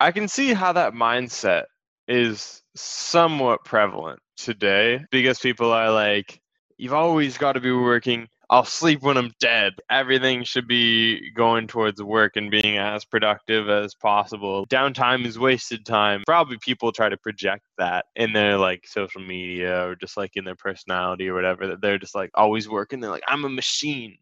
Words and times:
I 0.00 0.12
can 0.12 0.28
see 0.28 0.54
how 0.54 0.72
that 0.72 0.94
mindset 0.94 1.64
is 2.08 2.62
somewhat 2.74 3.66
prevalent 3.66 4.18
today 4.38 5.04
because 5.10 5.38
people 5.38 5.72
are 5.72 5.90
like, 5.90 6.40
you've 6.78 6.94
always 6.94 7.36
got 7.36 7.52
to 7.52 7.60
be 7.60 7.70
working. 7.70 8.26
I'll 8.48 8.64
sleep 8.64 9.02
when 9.02 9.18
I'm 9.18 9.30
dead. 9.40 9.74
Everything 9.90 10.42
should 10.42 10.66
be 10.66 11.30
going 11.32 11.66
towards 11.66 12.02
work 12.02 12.36
and 12.36 12.50
being 12.50 12.78
as 12.78 13.04
productive 13.04 13.68
as 13.68 13.94
possible. 13.94 14.66
Downtime 14.68 15.26
is 15.26 15.38
wasted 15.38 15.84
time. 15.84 16.22
Probably 16.26 16.56
people 16.56 16.92
try 16.92 17.10
to 17.10 17.18
project 17.18 17.66
that 17.76 18.06
in 18.16 18.32
their 18.32 18.56
like 18.56 18.86
social 18.86 19.20
media 19.20 19.86
or 19.86 19.96
just 19.96 20.16
like 20.16 20.30
in 20.34 20.46
their 20.46 20.56
personality 20.56 21.28
or 21.28 21.34
whatever 21.34 21.66
that 21.66 21.82
they're 21.82 21.98
just 21.98 22.14
like 22.14 22.30
always 22.34 22.70
working. 22.70 23.00
They're 23.00 23.10
like, 23.10 23.22
I'm 23.28 23.44
a 23.44 23.50
machine. 23.50 24.16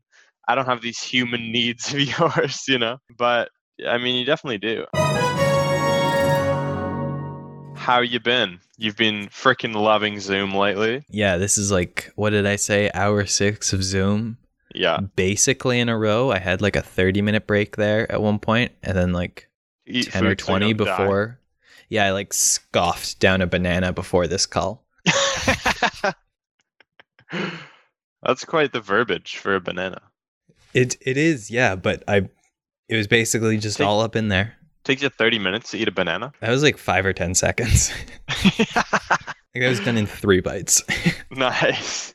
I 0.48 0.56
don't 0.56 0.66
have 0.66 0.82
these 0.82 1.00
human 1.00 1.52
needs 1.52 1.94
of 1.94 2.00
yours, 2.00 2.64
you 2.66 2.80
know? 2.80 2.98
But 3.16 3.50
I 3.88 3.96
mean, 3.98 4.16
you 4.16 4.24
definitely 4.24 4.58
do. 4.58 5.37
How 7.88 8.00
you 8.00 8.20
been? 8.20 8.60
You've 8.76 8.98
been 8.98 9.28
freaking 9.28 9.74
loving 9.74 10.20
Zoom 10.20 10.54
lately. 10.54 11.06
Yeah, 11.08 11.38
this 11.38 11.56
is 11.56 11.72
like 11.72 12.12
what 12.16 12.28
did 12.30 12.44
I 12.44 12.56
say? 12.56 12.90
Hour 12.92 13.24
six 13.24 13.72
of 13.72 13.82
Zoom. 13.82 14.36
Yeah. 14.74 14.98
Basically 15.16 15.80
in 15.80 15.88
a 15.88 15.96
row. 15.96 16.30
I 16.30 16.38
had 16.38 16.60
like 16.60 16.76
a 16.76 16.82
thirty 16.82 17.22
minute 17.22 17.46
break 17.46 17.76
there 17.76 18.12
at 18.12 18.20
one 18.20 18.40
point, 18.40 18.72
and 18.82 18.94
then 18.94 19.14
like 19.14 19.48
Eat 19.86 20.10
ten 20.12 20.26
or 20.26 20.32
food 20.32 20.40
so 20.42 20.46
twenty 20.48 20.74
die. 20.74 20.84
before. 20.84 21.40
Yeah, 21.88 22.04
I 22.04 22.10
like 22.10 22.34
scoffed 22.34 23.20
down 23.20 23.40
a 23.40 23.46
banana 23.46 23.94
before 23.94 24.26
this 24.26 24.44
call. 24.44 24.84
That's 28.22 28.44
quite 28.44 28.74
the 28.74 28.82
verbiage 28.82 29.38
for 29.38 29.54
a 29.54 29.62
banana. 29.62 30.02
It 30.74 30.98
it 31.00 31.16
is, 31.16 31.50
yeah, 31.50 31.74
but 31.74 32.04
I 32.06 32.28
it 32.86 32.96
was 32.96 33.06
basically 33.06 33.56
just 33.56 33.78
Take- 33.78 33.86
all 33.86 34.02
up 34.02 34.14
in 34.14 34.28
there. 34.28 34.57
Takes 34.88 35.02
you 35.02 35.10
30 35.10 35.38
minutes 35.38 35.72
to 35.72 35.76
eat 35.76 35.86
a 35.86 35.92
banana. 35.92 36.32
That 36.40 36.48
was 36.48 36.62
like 36.62 36.78
five 36.78 37.04
or 37.04 37.12
ten 37.12 37.34
seconds. 37.34 37.92
like 38.56 38.68
that 38.72 39.68
was 39.68 39.80
done 39.80 39.98
in 39.98 40.06
three 40.06 40.40
bites. 40.40 40.82
nice. 41.30 42.14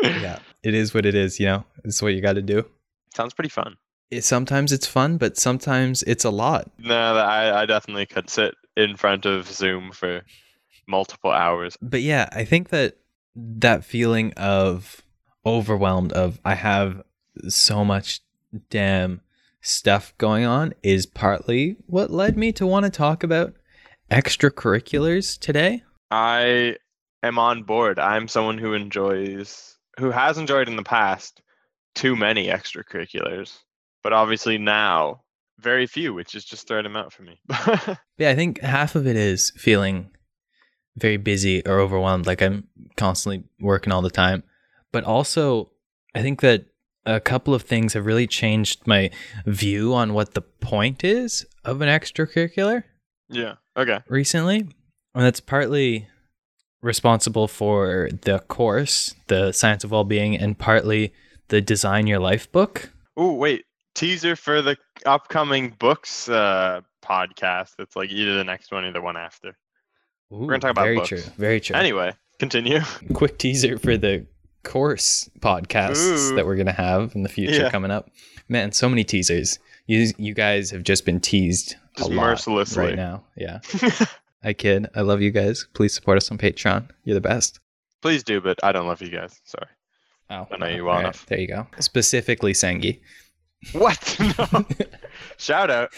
yeah. 0.00 0.38
It 0.62 0.72
is 0.72 0.94
what 0.94 1.04
it 1.04 1.16
is, 1.16 1.40
you 1.40 1.46
know. 1.46 1.64
It's 1.82 2.00
what 2.00 2.14
you 2.14 2.20
gotta 2.20 2.40
do. 2.40 2.64
Sounds 3.12 3.34
pretty 3.34 3.48
fun. 3.48 3.74
It, 4.12 4.22
sometimes 4.22 4.70
it's 4.70 4.86
fun, 4.86 5.16
but 5.16 5.36
sometimes 5.36 6.04
it's 6.04 6.24
a 6.24 6.30
lot. 6.30 6.70
No, 6.78 7.16
I, 7.16 7.62
I 7.62 7.66
definitely 7.66 8.06
could 8.06 8.30
sit 8.30 8.54
in 8.76 8.96
front 8.96 9.26
of 9.26 9.48
Zoom 9.48 9.90
for 9.90 10.22
multiple 10.86 11.32
hours. 11.32 11.76
but 11.82 12.02
yeah, 12.02 12.28
I 12.30 12.44
think 12.44 12.68
that 12.68 12.98
that 13.34 13.84
feeling 13.84 14.32
of 14.34 15.02
overwhelmed 15.44 16.12
of 16.12 16.38
I 16.44 16.54
have 16.54 17.02
so 17.48 17.84
much 17.84 18.20
damn 18.70 19.22
stuff 19.62 20.12
going 20.18 20.44
on 20.44 20.74
is 20.82 21.06
partly 21.06 21.76
what 21.86 22.10
led 22.10 22.36
me 22.36 22.52
to 22.52 22.66
want 22.66 22.84
to 22.84 22.90
talk 22.90 23.22
about 23.22 23.54
extracurriculars 24.10 25.38
today. 25.38 25.82
I 26.10 26.76
am 27.22 27.38
on 27.38 27.62
board. 27.62 27.98
I'm 27.98 28.28
someone 28.28 28.58
who 28.58 28.74
enjoys, 28.74 29.76
who 29.98 30.10
has 30.10 30.36
enjoyed 30.36 30.68
in 30.68 30.76
the 30.76 30.82
past 30.82 31.40
too 31.94 32.16
many 32.16 32.48
extracurriculars, 32.48 33.58
but 34.02 34.12
obviously 34.12 34.58
now 34.58 35.22
very 35.60 35.86
few, 35.86 36.12
which 36.12 36.34
is 36.34 36.44
just 36.44 36.66
throwing 36.66 36.84
them 36.84 36.96
out 36.96 37.12
for 37.12 37.22
me. 37.22 37.40
Yeah, 38.18 38.30
I 38.30 38.34
think 38.36 38.60
half 38.60 38.94
of 38.94 39.06
it 39.06 39.16
is 39.16 39.52
feeling 39.56 40.10
very 40.96 41.16
busy 41.16 41.66
or 41.66 41.80
overwhelmed, 41.80 42.26
like 42.26 42.40
I'm 42.40 42.68
constantly 42.96 43.44
working 43.58 43.92
all 43.92 44.02
the 44.02 44.10
time. 44.10 44.44
But 44.92 45.02
also, 45.04 45.70
I 46.14 46.22
think 46.22 46.40
that 46.42 46.66
a 47.06 47.20
couple 47.20 47.54
of 47.54 47.62
things 47.62 47.92
have 47.94 48.06
really 48.06 48.26
changed 48.26 48.86
my 48.86 49.10
view 49.46 49.92
on 49.94 50.14
what 50.14 50.34
the 50.34 50.42
point 50.42 51.02
is 51.04 51.44
of 51.64 51.80
an 51.80 51.88
extracurricular. 51.88 52.84
yeah. 53.28 53.54
Okay. 53.76 54.00
recently, 54.08 54.58
and 55.14 55.24
that's 55.24 55.40
partly 55.40 56.06
responsible 56.82 57.48
for 57.48 58.08
the 58.22 58.38
course, 58.40 59.14
the 59.28 59.52
science 59.52 59.82
of 59.84 59.90
well-being, 59.90 60.36
and 60.36 60.58
partly 60.58 61.12
the 61.48 61.60
design 61.60 62.06
your 62.06 62.18
life 62.18 62.50
book. 62.52 62.90
Oh, 63.16 63.32
wait. 63.34 63.64
Teaser 63.94 64.36
for 64.36 64.62
the 64.62 64.76
upcoming 65.06 65.70
books 65.78 66.28
uh, 66.28 66.80
podcast. 67.04 67.72
It's 67.78 67.94
like 67.96 68.10
either 68.10 68.34
the 68.36 68.44
next 68.44 68.72
one 68.72 68.84
or 68.84 68.92
the 68.92 69.00
one 69.02 69.16
after. 69.16 69.48
Ooh, 70.32 70.36
We're 70.38 70.46
gonna 70.48 70.58
talk 70.60 70.70
about 70.72 70.84
books. 70.84 70.84
very 70.84 70.96
books. 70.96 71.08
true, 71.08 71.32
very 71.38 71.60
true. 71.60 71.76
Anyway, 71.76 72.12
continue. 72.38 72.80
quick 73.14 73.38
teaser 73.38 73.78
for 73.78 73.96
the 73.98 74.26
course 74.62 75.28
podcasts 75.40 76.30
Ooh. 76.32 76.36
that 76.36 76.46
we're 76.46 76.56
gonna 76.56 76.72
have 76.72 77.14
in 77.14 77.22
the 77.22 77.28
future 77.28 77.62
Yeah. 77.62 77.70
coming 77.70 77.90
up. 77.90 78.10
Man, 78.48 78.72
so 78.72 78.88
many 78.88 79.04
teasers. 79.04 79.58
You 79.86 80.12
you 80.18 80.34
guys 80.34 80.70
have 80.70 80.82
just 80.84 81.04
been 81.04 81.20
teased 81.20 81.76
Just 81.96 82.10
a 82.10 82.12
lot 82.12 82.24
mercilessly. 82.26 82.84
right 82.86 82.96
now. 82.96 83.24
Yeah, 83.36 83.60
I 84.44 84.52
kid. 84.52 84.88
I 84.94 85.00
love 85.00 85.20
you 85.20 85.30
guys. 85.30 85.66
Please 85.74 85.94
support 85.94 86.16
us 86.16 86.30
on 86.30 86.38
Patreon. 86.38 86.88
You're 87.04 87.14
the 87.14 87.20
best. 87.20 87.58
Please 88.00 88.22
do, 88.22 88.40
but 88.40 88.58
I 88.62 88.72
don't 88.72 88.86
love 88.86 89.00
you 89.02 89.10
guys. 89.10 89.40
Sorry. 89.44 89.66
Oh, 90.30 90.46
I 90.50 90.56
know 90.56 90.66
you 90.66 90.84
well 90.84 90.94
all 90.94 91.00
enough. 91.00 91.26
There 91.26 91.38
you 91.38 91.48
go. 91.48 91.66
Specifically, 91.78 92.52
Sengi. 92.52 93.00
What? 93.72 94.16
No. 94.38 94.64
Shout 95.36 95.70
out. 95.70 95.90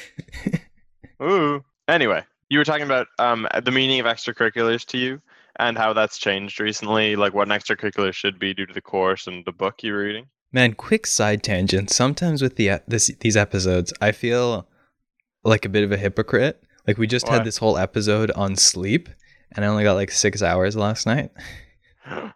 Ooh. 1.22 1.64
Anyway, 1.88 2.22
you 2.48 2.58
were 2.58 2.64
talking 2.64 2.84
about 2.84 3.06
um, 3.18 3.46
the 3.62 3.70
meaning 3.70 4.00
of 4.00 4.06
extracurriculars 4.06 4.84
to 4.86 4.98
you 4.98 5.20
and 5.58 5.78
how 5.78 5.92
that's 5.92 6.18
changed 6.18 6.60
recently, 6.60 7.16
like 7.16 7.34
what 7.34 7.48
an 7.48 7.58
extracurricular 7.58 8.12
should 8.12 8.38
be 8.38 8.54
due 8.54 8.66
to 8.66 8.74
the 8.74 8.80
course 8.80 9.26
and 9.26 9.44
the 9.44 9.52
book 9.52 9.82
you're 9.82 9.98
reading. 9.98 10.26
Man, 10.52 10.74
quick 10.74 11.06
side 11.06 11.42
tangent. 11.42 11.90
Sometimes 11.90 12.42
with 12.42 12.56
the 12.56 12.80
this 12.86 13.10
these 13.20 13.36
episodes, 13.36 13.92
I 14.00 14.12
feel 14.12 14.68
like 15.42 15.64
a 15.64 15.68
bit 15.68 15.84
of 15.84 15.92
a 15.92 15.96
hypocrite. 15.96 16.62
Like 16.86 16.98
we 16.98 17.06
just 17.06 17.26
Why? 17.28 17.34
had 17.34 17.44
this 17.44 17.58
whole 17.58 17.78
episode 17.78 18.30
on 18.32 18.56
sleep, 18.56 19.08
and 19.52 19.64
I 19.64 19.68
only 19.68 19.84
got 19.84 19.94
like 19.94 20.10
six 20.10 20.42
hours 20.42 20.76
last 20.76 21.06
night. 21.06 21.30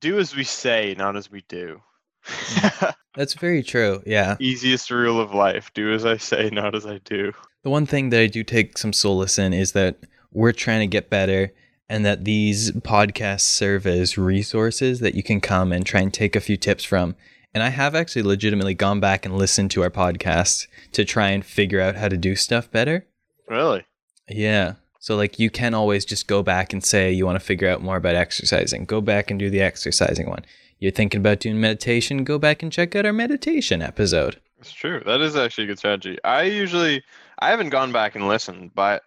do 0.00 0.18
as 0.18 0.34
we 0.34 0.44
say, 0.44 0.94
not 0.96 1.16
as 1.16 1.30
we 1.30 1.42
do. 1.48 1.80
Mm. 2.26 2.94
That's 3.14 3.34
very 3.34 3.62
true. 3.62 4.02
Yeah. 4.06 4.36
Easiest 4.38 4.90
rule 4.90 5.20
of 5.20 5.34
life 5.34 5.72
do 5.74 5.92
as 5.92 6.04
I 6.04 6.18
say, 6.18 6.50
not 6.50 6.74
as 6.74 6.86
I 6.86 6.98
do. 6.98 7.32
The 7.64 7.70
one 7.70 7.86
thing 7.86 8.10
that 8.10 8.20
I 8.20 8.26
do 8.26 8.44
take 8.44 8.78
some 8.78 8.92
solace 8.92 9.38
in 9.38 9.52
is 9.52 9.72
that 9.72 9.98
we're 10.32 10.52
trying 10.52 10.80
to 10.80 10.86
get 10.86 11.10
better 11.10 11.52
and 11.88 12.04
that 12.04 12.24
these 12.24 12.70
podcasts 12.72 13.40
serve 13.40 13.86
as 13.86 14.18
resources 14.18 15.00
that 15.00 15.14
you 15.14 15.22
can 15.22 15.40
come 15.40 15.72
and 15.72 15.86
try 15.86 16.00
and 16.00 16.12
take 16.12 16.36
a 16.36 16.40
few 16.40 16.56
tips 16.56 16.84
from. 16.84 17.16
And 17.54 17.62
I 17.62 17.70
have 17.70 17.94
actually 17.94 18.22
legitimately 18.22 18.74
gone 18.74 19.00
back 19.00 19.24
and 19.24 19.36
listened 19.36 19.70
to 19.72 19.82
our 19.82 19.90
podcasts 19.90 20.66
to 20.92 21.04
try 21.04 21.30
and 21.30 21.44
figure 21.44 21.80
out 21.80 21.96
how 21.96 22.08
to 22.08 22.16
do 22.16 22.36
stuff 22.36 22.70
better. 22.70 23.06
Really? 23.48 23.86
Yeah. 24.28 24.74
So 24.98 25.16
like 25.16 25.38
you 25.38 25.48
can 25.48 25.72
always 25.72 26.04
just 26.04 26.26
go 26.26 26.42
back 26.42 26.72
and 26.72 26.84
say 26.84 27.10
you 27.10 27.24
want 27.24 27.36
to 27.36 27.44
figure 27.44 27.68
out 27.68 27.82
more 27.82 27.96
about 27.96 28.14
exercising. 28.14 28.84
Go 28.84 29.00
back 29.00 29.30
and 29.30 29.40
do 29.40 29.48
the 29.48 29.62
exercising 29.62 30.28
one. 30.28 30.44
You're 30.78 30.92
thinking 30.92 31.20
about 31.20 31.40
doing 31.40 31.60
meditation, 31.60 32.24
go 32.24 32.38
back 32.38 32.62
and 32.62 32.70
check 32.70 32.94
out 32.94 33.06
our 33.06 33.12
meditation 33.12 33.80
episode. 33.80 34.40
It's 34.60 34.72
true. 34.72 35.02
That 35.06 35.20
is 35.20 35.34
actually 35.36 35.64
a 35.64 35.66
good 35.68 35.78
strategy. 35.78 36.18
I 36.24 36.42
usually 36.42 37.02
I 37.38 37.50
haven't 37.50 37.70
gone 37.70 37.92
back 37.92 38.14
and 38.14 38.28
listened, 38.28 38.72
but 38.74 39.02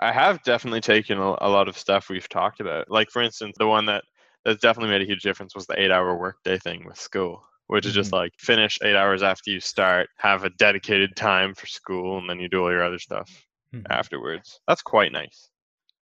I 0.00 0.12
have 0.12 0.42
definitely 0.42 0.80
taken 0.80 1.18
a, 1.18 1.36
a 1.40 1.48
lot 1.48 1.68
of 1.68 1.78
stuff 1.78 2.08
we've 2.08 2.28
talked 2.28 2.60
about. 2.60 2.90
Like 2.90 3.10
for 3.10 3.22
instance, 3.22 3.56
the 3.58 3.66
one 3.66 3.86
that 3.86 4.04
that's 4.44 4.60
definitely 4.60 4.90
made 4.90 5.02
a 5.02 5.06
huge 5.06 5.22
difference 5.22 5.54
was 5.54 5.66
the 5.66 5.80
eight 5.80 5.90
hour 5.90 6.16
workday 6.16 6.58
thing 6.58 6.84
with 6.86 6.98
school, 6.98 7.42
which 7.68 7.86
is 7.86 7.94
just 7.94 8.08
mm-hmm. 8.08 8.16
like 8.16 8.32
finish 8.38 8.78
eight 8.82 8.96
hours 8.96 9.22
after 9.22 9.50
you 9.50 9.60
start, 9.60 10.08
have 10.18 10.44
a 10.44 10.50
dedicated 10.50 11.16
time 11.16 11.54
for 11.54 11.66
school, 11.66 12.18
and 12.18 12.28
then 12.28 12.38
you 12.38 12.48
do 12.48 12.62
all 12.62 12.70
your 12.70 12.84
other 12.84 12.98
stuff 12.98 13.30
hmm. 13.72 13.80
afterwards. 13.88 14.60
That's 14.68 14.82
quite 14.82 15.12
nice. 15.12 15.48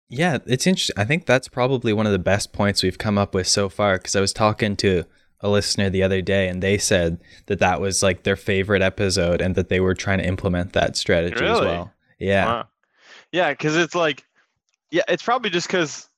Yeah, 0.09 0.37
it's 0.45 0.67
interesting. 0.67 0.95
I 0.97 1.05
think 1.05 1.25
that's 1.25 1.47
probably 1.47 1.91
one 1.91 2.05
of 2.05 2.11
the 2.13 2.19
best 2.19 2.53
points 2.53 2.81
we've 2.81 2.97
come 2.97 3.17
up 3.17 3.33
with 3.33 3.47
so 3.47 3.67
far 3.67 3.97
because 3.97 4.15
I 4.15 4.21
was 4.21 4.31
talking 4.31 4.77
to 4.77 5.03
a 5.41 5.49
listener 5.49 5.89
the 5.89 6.03
other 6.03 6.21
day 6.21 6.47
and 6.47 6.63
they 6.63 6.77
said 6.77 7.19
that 7.45 7.59
that 7.59 7.81
was 7.81 8.01
like 8.01 8.23
their 8.23 8.35
favorite 8.35 8.81
episode 8.81 9.41
and 9.41 9.55
that 9.55 9.69
they 9.69 9.79
were 9.79 9.93
trying 9.93 10.17
to 10.19 10.25
implement 10.25 10.73
that 10.73 10.95
strategy 10.95 11.35
as 11.35 11.41
Really? 11.41 11.65
well. 11.65 11.93
Yeah. 12.19 12.45
Wow. 12.45 12.67
Yeah, 13.37 13.51
because 13.51 13.75
it's 13.77 13.93
like, 13.93 14.23
yeah, 14.89 15.03
it's 15.07 15.21
probably 15.21 15.51
just 15.51 15.67
because 15.67 16.09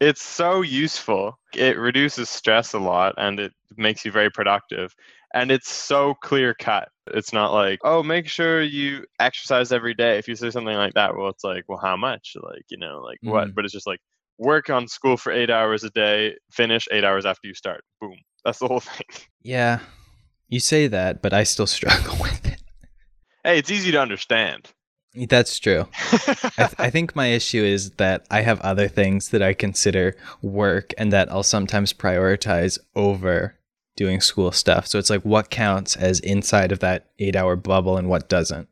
it's 0.00 0.22
so 0.22 0.62
useful. 0.62 1.36
It 1.56 1.76
reduces 1.76 2.30
stress 2.30 2.72
a 2.72 2.78
lot 2.78 3.14
and 3.18 3.40
it 3.40 3.52
makes 3.76 4.04
you 4.04 4.12
very 4.12 4.30
productive. 4.30 4.94
And 5.34 5.50
it's 5.50 5.68
so 5.68 6.14
clear 6.22 6.54
cut. 6.54 6.88
It's 7.08 7.32
not 7.32 7.52
like, 7.52 7.80
oh, 7.82 8.04
make 8.04 8.28
sure 8.28 8.62
you 8.62 9.04
exercise 9.18 9.72
every 9.72 9.92
day. 9.92 10.18
If 10.18 10.28
you 10.28 10.36
say 10.36 10.50
something 10.50 10.76
like 10.76 10.94
that, 10.94 11.16
well, 11.16 11.30
it's 11.30 11.42
like, 11.42 11.64
well, 11.66 11.80
how 11.82 11.96
much? 11.96 12.36
Like, 12.40 12.62
you 12.68 12.78
know, 12.78 13.00
like 13.00 13.18
what? 13.22 13.48
Mhm. 13.48 13.54
But 13.56 13.64
it's 13.64 13.74
just 13.74 13.88
like, 13.88 13.98
work 14.38 14.70
on 14.70 14.86
school 14.86 15.16
for 15.16 15.32
eight 15.32 15.50
hours 15.50 15.82
a 15.82 15.90
day, 15.90 16.36
finish 16.52 16.86
eight 16.92 17.02
hours 17.02 17.26
after 17.26 17.48
you 17.48 17.54
start. 17.54 17.82
Boom. 18.00 18.14
That's 18.44 18.60
the 18.60 18.68
whole 18.68 18.80
thing. 18.92 19.06
Yeah. 19.42 19.80
You 20.48 20.60
say 20.60 20.86
that, 20.86 21.22
but 21.22 21.32
I 21.32 21.42
still 21.42 21.66
struggle 21.78 22.18
with 22.20 22.46
it. 22.46 22.62
Hey, 23.42 23.58
it's 23.58 23.70
easy 23.72 23.90
to 23.90 24.00
understand. 24.00 24.70
That's 25.14 25.58
true. 25.58 25.86
I, 26.12 26.34
th- 26.56 26.74
I 26.78 26.90
think 26.90 27.14
my 27.14 27.26
issue 27.28 27.62
is 27.62 27.90
that 27.92 28.26
I 28.30 28.40
have 28.40 28.60
other 28.60 28.88
things 28.88 29.28
that 29.28 29.42
I 29.42 29.52
consider 29.52 30.16
work 30.40 30.94
and 30.96 31.12
that 31.12 31.30
I'll 31.30 31.42
sometimes 31.42 31.92
prioritize 31.92 32.78
over 32.94 33.56
doing 33.94 34.20
school 34.20 34.52
stuff. 34.52 34.86
So 34.86 34.98
it's 34.98 35.10
like 35.10 35.22
what 35.22 35.50
counts 35.50 35.96
as 35.96 36.20
inside 36.20 36.72
of 36.72 36.78
that 36.80 37.10
eight 37.18 37.36
hour 37.36 37.56
bubble 37.56 37.98
and 37.98 38.08
what 38.08 38.28
doesn't. 38.28 38.68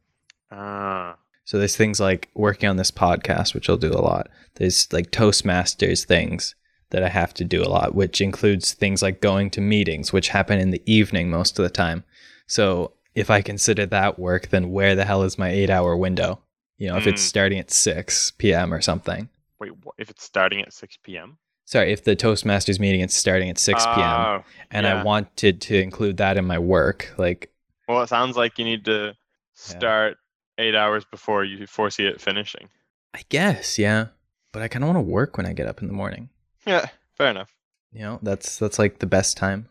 Ah. 0.51 1.17
So 1.45 1.59
there's 1.59 1.77
things 1.77 2.01
like 2.01 2.31
working 2.35 2.69
on 2.69 2.77
this 2.77 2.91
podcast, 2.91 3.55
which 3.55 3.69
I'll 3.69 3.77
do 3.77 3.93
a 3.93 4.01
lot. 4.01 4.29
There's 4.55 4.91
like 4.93 5.11
Toastmasters 5.11 6.07
things 6.07 6.55
that 6.91 7.03
I 7.03 7.09
have 7.09 7.35
to 7.35 7.45
do 7.45 7.63
a 7.63 7.69
lot, 7.69 7.95
which 7.95 8.21
includes 8.21 8.73
things 8.73 9.03
like 9.03 9.21
going 9.21 9.51
to 9.51 9.61
meetings, 9.61 10.13
which 10.13 10.29
happen 10.29 10.59
in 10.59 10.71
the 10.71 10.83
evening 10.87 11.29
most 11.29 11.59
of 11.59 11.63
the 11.63 11.71
time. 11.71 12.05
So 12.47 12.93
if 13.21 13.31
I 13.31 13.43
consider 13.43 13.87
that 13.87 14.19
work, 14.19 14.49
then 14.49 14.71
where 14.71 14.95
the 14.95 15.05
hell 15.05 15.23
is 15.23 15.39
my 15.39 15.49
eight 15.51 15.71
hour 15.71 15.97
window? 15.97 16.41
You 16.79 16.89
know, 16.89 16.97
if 16.97 17.07
it's 17.07 17.23
Mm. 17.23 17.29
starting 17.29 17.59
at 17.59 17.71
6 17.71 18.33
p.m. 18.39 18.73
or 18.73 18.81
something. 18.81 19.29
Wait, 19.61 19.73
wh- 19.85 19.99
if 19.99 20.11
it's 20.11 20.25
starting 20.25 20.61
at 20.63 20.73
6 20.73 20.97
p.m.? 21.03 21.37
Sorry, 21.67 21.93
if 21.93 22.03
the 22.03 22.17
Toastmasters 22.17 22.81
meeting 22.81 23.01
is 23.03 23.15
starting 23.15 23.51
at 23.51 23.59
6 23.59 23.85
p.m. 23.95 24.21
Oh, 24.21 24.45
and 24.71 24.87
yeah. 24.87 25.01
I 25.01 25.05
wanted 25.05 25.61
to 25.61 25.81
include 25.81 26.17
that 26.17 26.37
in 26.37 26.45
my 26.47 26.59
work, 26.59 27.13
like, 27.19 27.53
well, 27.87 28.03
it 28.03 28.09
sounds 28.09 28.37
like 28.37 28.59
you 28.59 28.65
need 28.65 28.85
to 28.87 29.15
start 29.53 30.17
eight 30.59 30.75
hours 30.75 31.05
before 31.05 31.45
you 31.45 31.67
foresee 31.67 32.07
it 32.07 32.21
finishing. 32.21 32.69
I 33.15 33.21
guess, 33.29 33.79
yeah. 33.79 34.07
But 34.53 34.63
I 34.63 34.69
kind 34.69 34.83
of 34.85 34.89
want 34.93 34.97
to 35.05 35.11
work 35.13 35.37
when 35.37 35.47
I 35.47 35.53
get 35.53 35.67
up 35.69 35.81
in 35.83 35.87
the 35.87 35.93
morning. 35.95 36.29
Yeah, 36.67 36.89
fair 37.13 37.31
enough. 37.31 37.53
You 37.93 38.01
know, 38.03 38.19
that's 38.23 38.59
that's 38.59 38.79
like 38.79 38.99
the 39.01 39.07
best 39.07 39.37
time, 39.37 39.69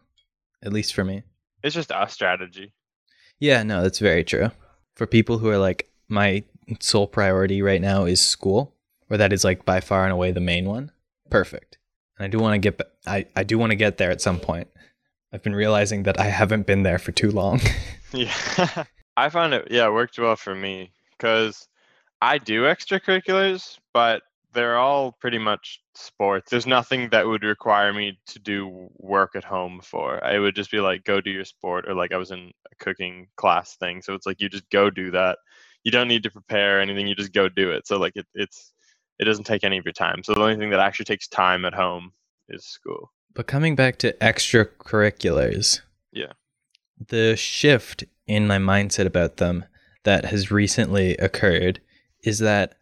at 0.62 0.72
least 0.74 0.94
for 0.94 1.04
me. 1.04 1.24
It's 1.64 1.76
just 1.76 1.92
a 1.94 2.08
strategy. 2.10 2.74
Yeah, 3.40 3.64
no, 3.64 3.82
that's 3.82 4.00
very 4.00 4.24
true. 4.24 4.52
For 4.96 5.08
people 5.08 5.38
who 5.38 5.50
are 5.50 5.58
like, 5.58 5.90
my 6.08 6.44
sole 6.80 7.08
priority 7.08 7.62
right 7.62 7.82
now 7.82 8.06
is 8.06 8.22
school, 8.22 8.76
or 9.10 9.18
that 9.18 9.32
is 9.34 9.44
like 9.44 9.66
by 9.66 9.80
far 9.80 10.04
and 10.04 10.12
away 10.12 10.32
the 10.32 10.40
main 10.40 10.66
one. 10.66 10.92
Perfect. 11.30 11.78
And 12.18 12.26
I 12.26 12.28
do 12.30 12.40
want 12.40 12.54
to 12.56 12.60
get, 12.72 12.82
I 13.08 13.26
I 13.36 13.44
do 13.44 13.58
want 13.58 13.72
to 13.72 13.76
get 13.76 13.98
there 13.98 14.12
at 14.12 14.22
some 14.22 14.40
point. 14.40 14.68
I've 15.32 15.44
been 15.44 15.56
realizing 15.56 16.04
that 16.04 16.20
I 16.20 16.26
haven't 16.26 16.66
been 16.66 16.84
there 16.84 17.00
for 17.00 17.12
too 17.12 17.32
long. 17.32 17.62
Yeah. 18.12 18.34
I 19.18 19.30
found 19.30 19.54
it, 19.54 19.68
yeah, 19.70 19.86
it 19.86 19.94
worked 19.94 20.18
well 20.18 20.36
for 20.36 20.56
me 20.56 20.92
because 21.12 21.68
I 22.24 22.40
do 22.40 22.64
extracurriculars, 22.64 23.78
but 23.94 24.24
they're 24.54 24.78
all 24.78 25.12
pretty 25.12 25.38
much 25.38 25.80
sports. 26.00 26.50
There's 26.50 26.66
nothing 26.68 27.10
that 27.10 27.28
would 27.28 27.44
require 27.44 27.94
me 27.94 28.20
to 28.28 28.40
do 28.40 28.90
work 28.98 29.36
at 29.36 29.44
home 29.44 29.82
for. 29.84 30.18
It 30.20 30.40
would 30.40 30.56
just 30.56 30.72
be 30.72 30.80
like, 30.80 31.04
go 31.04 31.22
do 31.22 31.32
your 31.32 31.46
sport, 31.46 31.86
or 31.88 31.94
like 31.94 32.12
I 32.12 32.18
was 32.18 32.32
in 32.32 32.52
a 32.72 32.76
cooking 32.84 33.28
class 33.36 33.76
thing. 33.78 34.02
So 34.02 34.14
it's 34.14 34.26
like, 34.26 34.40
you 34.42 34.50
just 34.50 34.70
go 34.70 34.90
do 34.90 35.12
that. 35.12 35.38
You 35.84 35.92
don't 35.92 36.08
need 36.08 36.24
to 36.24 36.32
prepare 36.32 36.82
anything, 36.82 37.08
you 37.08 37.16
just 37.16 37.34
go 37.34 37.48
do 37.50 37.72
it. 37.72 37.88
So, 37.88 37.98
like, 37.98 38.14
it, 38.16 38.26
it's, 38.34 38.74
it 39.18 39.26
doesn't 39.26 39.46
take 39.46 39.64
any 39.64 39.78
of 39.78 39.86
your 39.86 39.94
time. 39.94 40.24
So 40.24 40.34
the 40.34 40.42
only 40.42 40.58
thing 40.58 40.70
that 40.72 40.80
actually 40.80 41.06
takes 41.06 41.28
time 41.28 41.64
at 41.66 41.74
home 41.74 42.12
is 42.50 42.66
school. 42.66 43.12
But 43.34 43.48
coming 43.48 43.76
back 43.76 43.98
to 44.00 44.14
extracurriculars, 44.14 45.82
Yeah. 46.12 46.34
the 47.08 47.36
shift 47.36 48.04
in 48.28 48.48
my 48.48 48.58
mindset 48.58 49.06
about 49.06 49.38
them 49.38 49.66
that 50.04 50.26
has 50.26 50.52
recently 50.52 51.16
occurred 51.18 51.80
is 52.24 52.40
that 52.40 52.76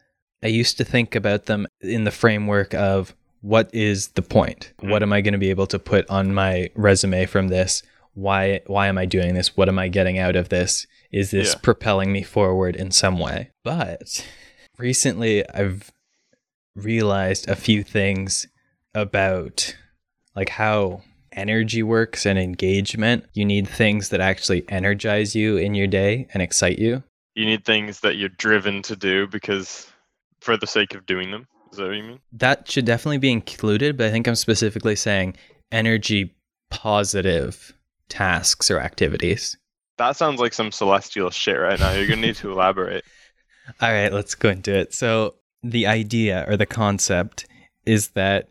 I 0.44 0.48
used 0.48 0.78
to 0.78 0.84
think 0.86 1.16
about 1.16 1.46
them 1.46 1.68
in 1.82 2.04
the 2.04 2.12
framework 2.12 2.74
of 2.74 3.16
what 3.42 3.74
is 3.74 4.10
the 4.10 4.22
point? 4.22 4.74
Mm. 4.82 4.90
What 4.90 5.04
am 5.04 5.14
I 5.14 5.22
going 5.22 5.34
to 5.34 5.38
be 5.40 5.50
able 5.50 5.68
to 5.68 5.80
put 5.80 6.10
on 6.10 6.34
my 6.34 6.70
resume 6.76 7.26
from 7.26 7.48
this? 7.48 7.84
Why 8.14 8.62
why 8.68 8.88
am 8.88 8.98
I 8.98 9.06
doing 9.06 9.36
this? 9.36 9.56
What 9.56 9.70
am 9.70 9.78
I 9.78 9.88
getting 9.90 10.18
out 10.18 10.36
of 10.36 10.50
this? 10.50 10.88
Is 11.12 11.32
this 11.32 11.54
Yeah. 11.54 11.60
propelling 11.62 12.12
me 12.12 12.24
forward 12.24 12.76
in 12.76 12.92
some 12.92 13.20
way? 13.20 13.52
But 13.64 14.28
recently 14.78 15.48
I've 15.50 15.92
realized 16.76 17.48
a 17.48 17.56
few 17.56 17.84
things 17.84 18.48
about 18.94 19.76
like 20.36 20.50
how 20.50 21.02
energy 21.32 21.84
works 21.84 22.26
and 22.26 22.40
engagement. 22.40 23.26
You 23.34 23.46
need 23.46 23.68
things 23.68 24.10
that 24.10 24.20
actually 24.22 24.68
energize 24.70 25.36
you 25.36 25.58
in 25.58 25.76
your 25.76 25.88
day 25.88 26.28
and 26.34 26.42
excite 26.42 26.80
you. 26.80 27.04
You 27.36 27.46
need 27.46 27.66
things 27.66 28.00
that 28.00 28.18
you're 28.18 28.30
driven 28.30 28.82
to 28.84 28.96
do 28.96 29.28
because 29.28 29.88
for 30.40 30.58
the 30.58 30.68
sake 30.68 30.96
of 30.96 31.06
doing 31.06 31.32
them. 31.32 31.48
Is 31.72 31.78
that 31.78 31.88
what 31.88 31.98
you 31.98 32.04
mean? 32.04 32.20
That 32.32 32.70
should 32.70 32.86
definitely 32.86 33.18
be 33.18 33.32
included, 33.32 33.98
but 33.98 34.08
I 34.08 34.12
think 34.12 34.28
I'm 34.28 34.36
specifically 34.36 34.96
saying 34.96 35.36
energy 35.72 36.36
positive 36.70 37.74
tasks 38.10 38.72
or 38.72 38.80
activities. 38.80 39.58
That 39.98 40.16
sounds 40.16 40.40
like 40.40 40.54
some 40.54 40.72
celestial 40.72 41.30
shit 41.30 41.60
right 41.60 41.80
now. 41.80 41.92
You're 41.92 42.08
gonna 42.08 42.22
need 42.22 42.36
to 42.38 42.52
elaborate. 42.52 43.04
All 43.82 43.92
right, 43.92 44.14
let's 44.14 44.36
go 44.36 44.50
into 44.50 44.74
it. 44.74 44.94
So, 44.94 45.36
the 45.64 45.88
idea 45.88 46.46
or 46.48 46.56
the 46.56 46.66
concept 46.66 47.48
is 47.86 48.10
that 48.10 48.50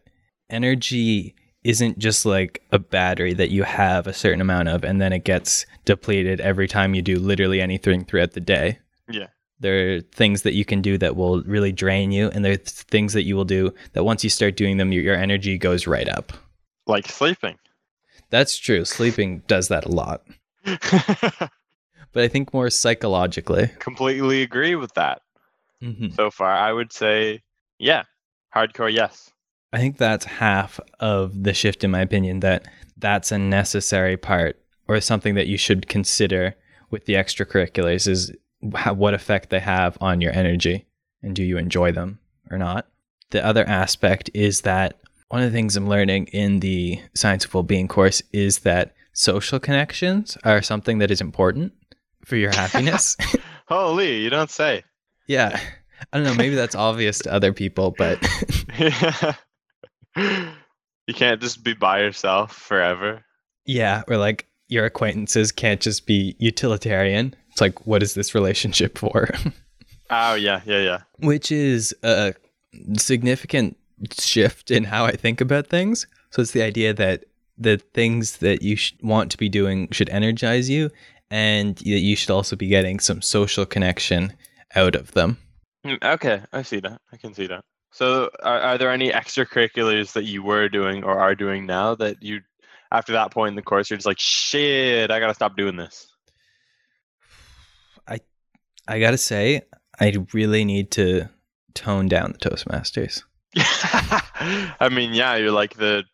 energy 0.50 1.34
isn't 1.64 1.98
just 1.98 2.26
like 2.26 2.62
a 2.70 2.78
battery 2.78 3.34
that 3.34 3.50
you 3.50 3.62
have 3.62 4.06
a 4.06 4.12
certain 4.12 4.40
amount 4.40 4.68
of 4.68 4.84
and 4.84 5.00
then 5.00 5.12
it 5.12 5.24
gets 5.24 5.66
depleted 5.84 6.40
every 6.40 6.68
time 6.68 6.94
you 6.94 7.02
do 7.02 7.18
literally 7.18 7.60
anything 7.60 8.04
throughout 8.04 8.32
the 8.32 8.40
day. 8.40 8.78
Yeah. 9.08 9.26
There 9.60 9.96
are 9.96 10.00
things 10.00 10.42
that 10.42 10.54
you 10.54 10.64
can 10.64 10.82
do 10.82 10.98
that 10.98 11.16
will 11.16 11.42
really 11.42 11.72
drain 11.72 12.12
you, 12.12 12.28
and 12.28 12.44
there's 12.44 12.58
things 12.58 13.12
that 13.14 13.24
you 13.24 13.36
will 13.36 13.44
do 13.44 13.72
that 13.94 14.04
once 14.04 14.22
you 14.22 14.30
start 14.30 14.56
doing 14.56 14.76
them, 14.76 14.92
your, 14.92 15.02
your 15.02 15.14
energy 15.16 15.56
goes 15.58 15.86
right 15.86 16.08
up. 16.08 16.32
Like 16.86 17.08
sleeping. 17.08 17.58
That's 18.30 18.58
true. 18.58 18.84
Sleeping 18.84 19.42
does 19.46 19.68
that 19.68 19.84
a 19.84 19.88
lot. 19.88 20.22
But 22.16 22.24
I 22.24 22.28
think 22.28 22.54
more 22.54 22.70
psychologically. 22.70 23.68
Completely 23.78 24.40
agree 24.40 24.74
with 24.74 24.94
that. 24.94 25.20
hmm 25.82 26.08
So 26.14 26.30
far, 26.30 26.50
I 26.50 26.72
would 26.72 26.90
say, 26.90 27.42
yeah, 27.78 28.04
hardcore 28.54 28.90
yes. 28.90 29.30
I 29.74 29.78
think 29.78 29.98
that's 29.98 30.24
half 30.24 30.80
of 30.98 31.42
the 31.42 31.52
shift, 31.52 31.84
in 31.84 31.90
my 31.90 32.00
opinion, 32.00 32.40
that 32.40 32.68
that's 32.96 33.32
a 33.32 33.38
necessary 33.38 34.16
part 34.16 34.58
or 34.88 34.98
something 35.02 35.34
that 35.34 35.46
you 35.46 35.58
should 35.58 35.88
consider 35.88 36.56
with 36.90 37.04
the 37.04 37.12
extracurriculars 37.12 38.08
is 38.08 38.32
how, 38.74 38.94
what 38.94 39.14
effect 39.14 39.50
they 39.50 39.60
have 39.60 39.98
on 40.00 40.20
your 40.20 40.32
energy 40.32 40.86
and 41.22 41.34
do 41.34 41.42
you 41.42 41.58
enjoy 41.58 41.92
them 41.92 42.18
or 42.50 42.58
not. 42.58 42.86
The 43.30 43.44
other 43.44 43.66
aspect 43.68 44.30
is 44.34 44.62
that 44.62 45.00
one 45.28 45.42
of 45.42 45.50
the 45.50 45.56
things 45.56 45.76
I'm 45.76 45.88
learning 45.88 46.26
in 46.28 46.60
the 46.60 47.00
Science 47.14 47.44
of 47.44 47.52
Wellbeing 47.52 47.88
course 47.88 48.22
is 48.32 48.60
that 48.60 48.94
social 49.12 49.58
connections 49.58 50.38
are 50.44 50.62
something 50.62 50.98
that 50.98 51.10
is 51.10 51.20
important 51.20 51.72
for 52.24 52.36
your 52.36 52.52
happiness. 52.52 53.16
Holy, 53.68 54.20
you 54.20 54.30
don't 54.30 54.50
say. 54.50 54.84
yeah. 55.26 55.58
I 56.12 56.18
don't 56.18 56.26
know, 56.26 56.34
maybe 56.34 56.54
that's 56.54 56.74
obvious 56.74 57.20
to 57.20 57.32
other 57.32 57.54
people, 57.54 57.94
but 57.96 58.18
yeah. 58.78 59.32
you 60.16 61.14
can't 61.14 61.40
just 61.40 61.64
be 61.64 61.72
by 61.72 62.00
yourself 62.00 62.54
forever. 62.54 63.24
Yeah, 63.64 64.02
or 64.06 64.18
like 64.18 64.46
your 64.68 64.84
acquaintances 64.84 65.52
can't 65.52 65.80
just 65.80 66.06
be 66.06 66.36
utilitarian. 66.38 67.34
It's 67.56 67.60
like, 67.62 67.86
what 67.86 68.02
is 68.02 68.12
this 68.12 68.34
relationship 68.34 68.98
for? 68.98 69.30
Oh 70.08 70.34
yeah, 70.34 70.60
yeah, 70.64 70.82
yeah. 70.82 70.98
Which 71.18 71.50
is 71.50 71.92
a 72.04 72.32
significant 72.96 73.76
shift 74.16 74.70
in 74.70 74.84
how 74.84 75.04
I 75.04 75.16
think 75.16 75.40
about 75.40 75.66
things. 75.66 76.06
So 76.30 76.42
it's 76.42 76.52
the 76.52 76.62
idea 76.62 76.94
that 76.94 77.24
the 77.58 77.78
things 77.92 78.36
that 78.36 78.62
you 78.62 78.76
sh- 78.76 78.92
want 79.02 79.32
to 79.32 79.36
be 79.36 79.48
doing 79.48 79.88
should 79.90 80.08
energize 80.10 80.70
you, 80.70 80.90
and 81.28 81.74
that 81.78 81.84
you 81.84 82.14
should 82.14 82.30
also 82.30 82.54
be 82.54 82.68
getting 82.68 83.00
some 83.00 83.20
social 83.20 83.66
connection 83.66 84.32
out 84.76 84.94
of 84.94 85.10
them. 85.10 85.38
Mm, 85.84 85.98
Okay, 86.04 86.40
I 86.52 86.62
see 86.62 86.78
that. 86.78 87.00
I 87.12 87.16
can 87.16 87.34
see 87.34 87.48
that. 87.48 87.64
So, 87.90 88.30
are, 88.44 88.60
are 88.60 88.78
there 88.78 88.92
any 88.92 89.10
extracurriculars 89.10 90.12
that 90.12 90.22
you 90.24 90.40
were 90.40 90.68
doing 90.68 91.02
or 91.02 91.18
are 91.18 91.34
doing 91.34 91.66
now 91.66 91.96
that 91.96 92.22
you, 92.22 92.42
after 92.92 93.12
that 93.14 93.32
point 93.32 93.48
in 93.50 93.56
the 93.56 93.62
course, 93.62 93.90
you're 93.90 93.96
just 93.96 94.06
like, 94.06 94.20
shit, 94.20 95.10
I 95.10 95.18
gotta 95.18 95.34
stop 95.34 95.56
doing 95.56 95.74
this? 95.76 96.05
I 98.88 99.00
gotta 99.00 99.18
say, 99.18 99.62
I 100.00 100.16
really 100.32 100.64
need 100.64 100.90
to 100.92 101.28
tone 101.74 102.08
down 102.08 102.32
the 102.32 102.50
Toastmasters. 102.50 103.22
I 103.56 104.88
mean, 104.90 105.14
yeah, 105.14 105.36
you're 105.36 105.50
like 105.50 105.74
the 105.76 106.04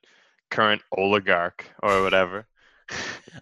current 0.50 0.82
oligarch 0.96 1.66
or 1.82 2.02
whatever. 2.02 2.46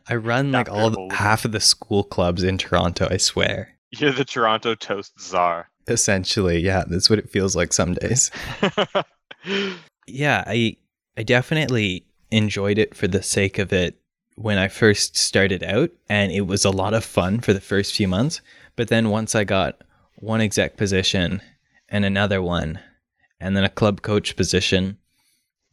I 0.09 0.17
run 0.17 0.53
like 0.53 0.71
all 0.71 0.91
the, 0.91 1.09
half 1.15 1.45
of 1.45 1.53
the 1.53 1.61
school 1.61 2.05
clubs 2.05 2.43
in 2.43 2.59
Toronto. 2.59 3.09
I 3.11 3.17
swear. 3.17 3.77
You're 3.91 4.13
the 4.13 4.25
Toronto 4.25 4.75
Toast 4.75 5.21
Czar. 5.21 5.69
Essentially, 5.89 6.61
yeah, 6.61 6.85
that's 6.87 7.11
what 7.11 7.19
it 7.19 7.31
feels 7.31 7.57
like 7.57 7.73
some 7.73 7.95
days. 7.95 8.31
Yeah, 10.13 10.45
I 10.47 10.77
I 11.17 11.23
definitely 11.23 12.05
enjoyed 12.31 12.79
it 12.79 12.95
for 12.95 13.09
the 13.09 13.23
sake 13.23 13.59
of 13.59 13.73
it 13.73 13.97
when 14.37 14.59
I 14.59 14.69
first 14.69 15.17
started 15.17 15.63
out 15.63 15.91
and 16.09 16.33
it 16.33 16.43
was 16.43 16.65
a 16.65 16.71
lot 16.71 16.95
of 16.95 17.05
fun 17.05 17.41
for 17.41 17.53
the 17.53 17.61
first 17.61 17.95
few 17.95 18.09
months, 18.09 18.41
but 18.77 18.89
then 18.89 19.11
once 19.11 19.35
I 19.35 19.45
got 19.45 19.83
one 20.17 20.41
exec 20.41 20.77
position 20.77 21.43
and 21.89 22.05
another 22.05 22.43
one 22.43 22.81
and 23.41 23.57
then 23.57 23.65
a 23.65 23.69
club 23.69 24.03
coach 24.03 24.37
position, 24.37 24.99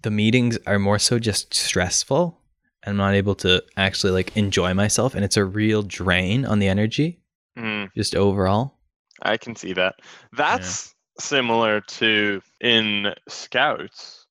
the 0.01 0.12
meetings 0.12 0.58
are 0.66 0.80
more 0.80 1.00
so 1.00 1.20
just 1.20 1.54
stressful. 1.54 2.39
And 2.84 2.92
I'm 2.92 2.98
not 2.98 3.16
able 3.16 3.36
to 3.36 3.63
actually 3.75 4.13
like 4.13 4.38
enjoy 4.38 4.74
myself 4.74 5.16
and 5.16 5.25
it's 5.25 5.38
a 5.38 5.44
real 5.44 5.84
drain 5.84 6.46
on 6.46 6.60
the 6.60 6.68
energy 6.68 7.20
Mm, 7.58 7.89
just 7.96 8.16
overall. 8.16 8.75
I 9.24 9.38
can 9.38 9.56
see 9.56 9.74
that. 9.74 9.96
That's 10.34 10.94
similar 11.20 11.82
to 11.82 12.42
in 12.62 13.13
scouts. 13.27 14.25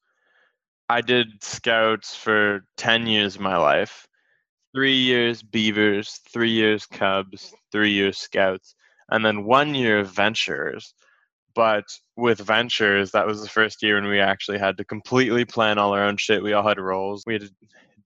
I 0.88 1.00
did 1.00 1.42
scouts 1.42 2.14
for 2.14 2.64
10 2.76 3.08
years 3.08 3.34
of 3.34 3.40
my 3.40 3.56
life. 3.56 4.06
Three 4.72 4.94
years 4.94 5.42
Beavers, 5.42 6.20
three 6.30 6.50
years 6.50 6.86
Cubs, 6.86 7.52
three 7.76 7.92
years 7.92 8.16
Scouts. 8.16 8.74
and 9.10 9.22
then 9.22 9.44
one 9.44 9.74
year 9.74 9.98
of 9.98 10.10
ventures. 10.10 10.94
But 11.54 11.84
with 12.16 12.38
ventures, 12.38 13.10
that 13.10 13.26
was 13.26 13.42
the 13.42 13.48
first 13.48 13.82
year 13.82 13.96
when 13.96 14.08
we 14.08 14.18
actually 14.20 14.58
had 14.58 14.78
to 14.78 14.84
completely 14.84 15.44
plan 15.44 15.76
all 15.78 15.92
our 15.92 16.04
own 16.04 16.16
shit. 16.16 16.42
We 16.42 16.54
all 16.54 16.66
had 16.66 16.78
roles. 16.78 17.24
We 17.26 17.34
had 17.34 17.42
to 17.42 17.50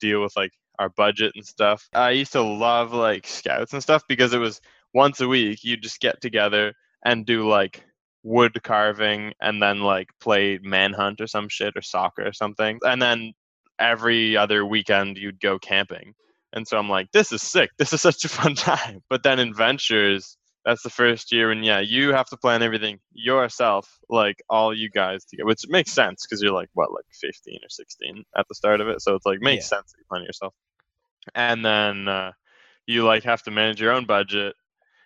deal 0.00 0.22
with 0.22 0.32
like 0.36 0.50
our 0.80 0.88
budget 0.88 1.32
and 1.36 1.46
stuff. 1.46 1.88
I 1.94 2.10
used 2.10 2.32
to 2.32 2.42
love 2.42 2.92
like 2.92 3.28
scouts 3.28 3.72
and 3.72 3.82
stuff 3.82 4.02
because 4.08 4.32
it 4.32 4.38
was 4.38 4.60
once 4.92 5.20
a 5.20 5.28
week 5.28 5.62
you 5.62 5.76
just 5.76 6.00
get 6.00 6.20
together 6.20 6.74
and 7.04 7.24
do 7.24 7.48
like 7.48 7.84
wood 8.24 8.60
carving 8.64 9.32
and 9.40 9.62
then 9.62 9.80
like 9.80 10.08
play 10.20 10.58
manhunt 10.62 11.20
or 11.20 11.28
some 11.28 11.48
shit 11.48 11.74
or 11.76 11.82
soccer 11.82 12.26
or 12.26 12.32
something. 12.32 12.80
And 12.82 13.00
then 13.00 13.34
every 13.78 14.36
other 14.36 14.66
weekend 14.66 15.16
you'd 15.16 15.40
go 15.40 15.58
camping. 15.58 16.14
And 16.52 16.66
so 16.66 16.78
I'm 16.78 16.88
like, 16.88 17.12
this 17.12 17.32
is 17.32 17.42
sick. 17.42 17.70
This 17.78 17.92
is 17.92 18.02
such 18.02 18.24
a 18.24 18.28
fun 18.28 18.54
time. 18.56 19.02
But 19.08 19.22
then 19.22 19.38
in 19.38 19.54
ventures, 19.54 20.36
that's 20.64 20.82
the 20.82 20.90
first 20.90 21.32
year 21.32 21.50
and 21.50 21.64
yeah, 21.64 21.80
you 21.80 22.12
have 22.12 22.26
to 22.26 22.36
plan 22.36 22.62
everything 22.62 22.98
yourself, 23.12 23.98
like 24.08 24.42
all 24.50 24.74
you 24.74 24.90
guys 24.90 25.24
together, 25.24 25.46
which 25.46 25.62
makes 25.68 25.92
sense 25.92 26.26
because 26.26 26.42
you're 26.42 26.52
like 26.52 26.68
what, 26.74 26.92
like 26.92 27.06
15 27.12 27.60
or 27.62 27.68
16 27.68 28.24
at 28.36 28.46
the 28.48 28.54
start 28.54 28.80
of 28.80 28.88
it. 28.88 29.00
So 29.00 29.14
it's 29.14 29.26
like 29.26 29.40
makes 29.40 29.64
yeah. 29.70 29.78
sense 29.78 29.92
that 29.92 29.98
you 29.98 30.04
plan 30.10 30.24
yourself. 30.24 30.54
And 31.34 31.64
then 31.64 32.08
uh, 32.08 32.32
you 32.86 33.04
like 33.04 33.24
have 33.24 33.42
to 33.44 33.50
manage 33.50 33.80
your 33.80 33.92
own 33.92 34.04
budget 34.04 34.54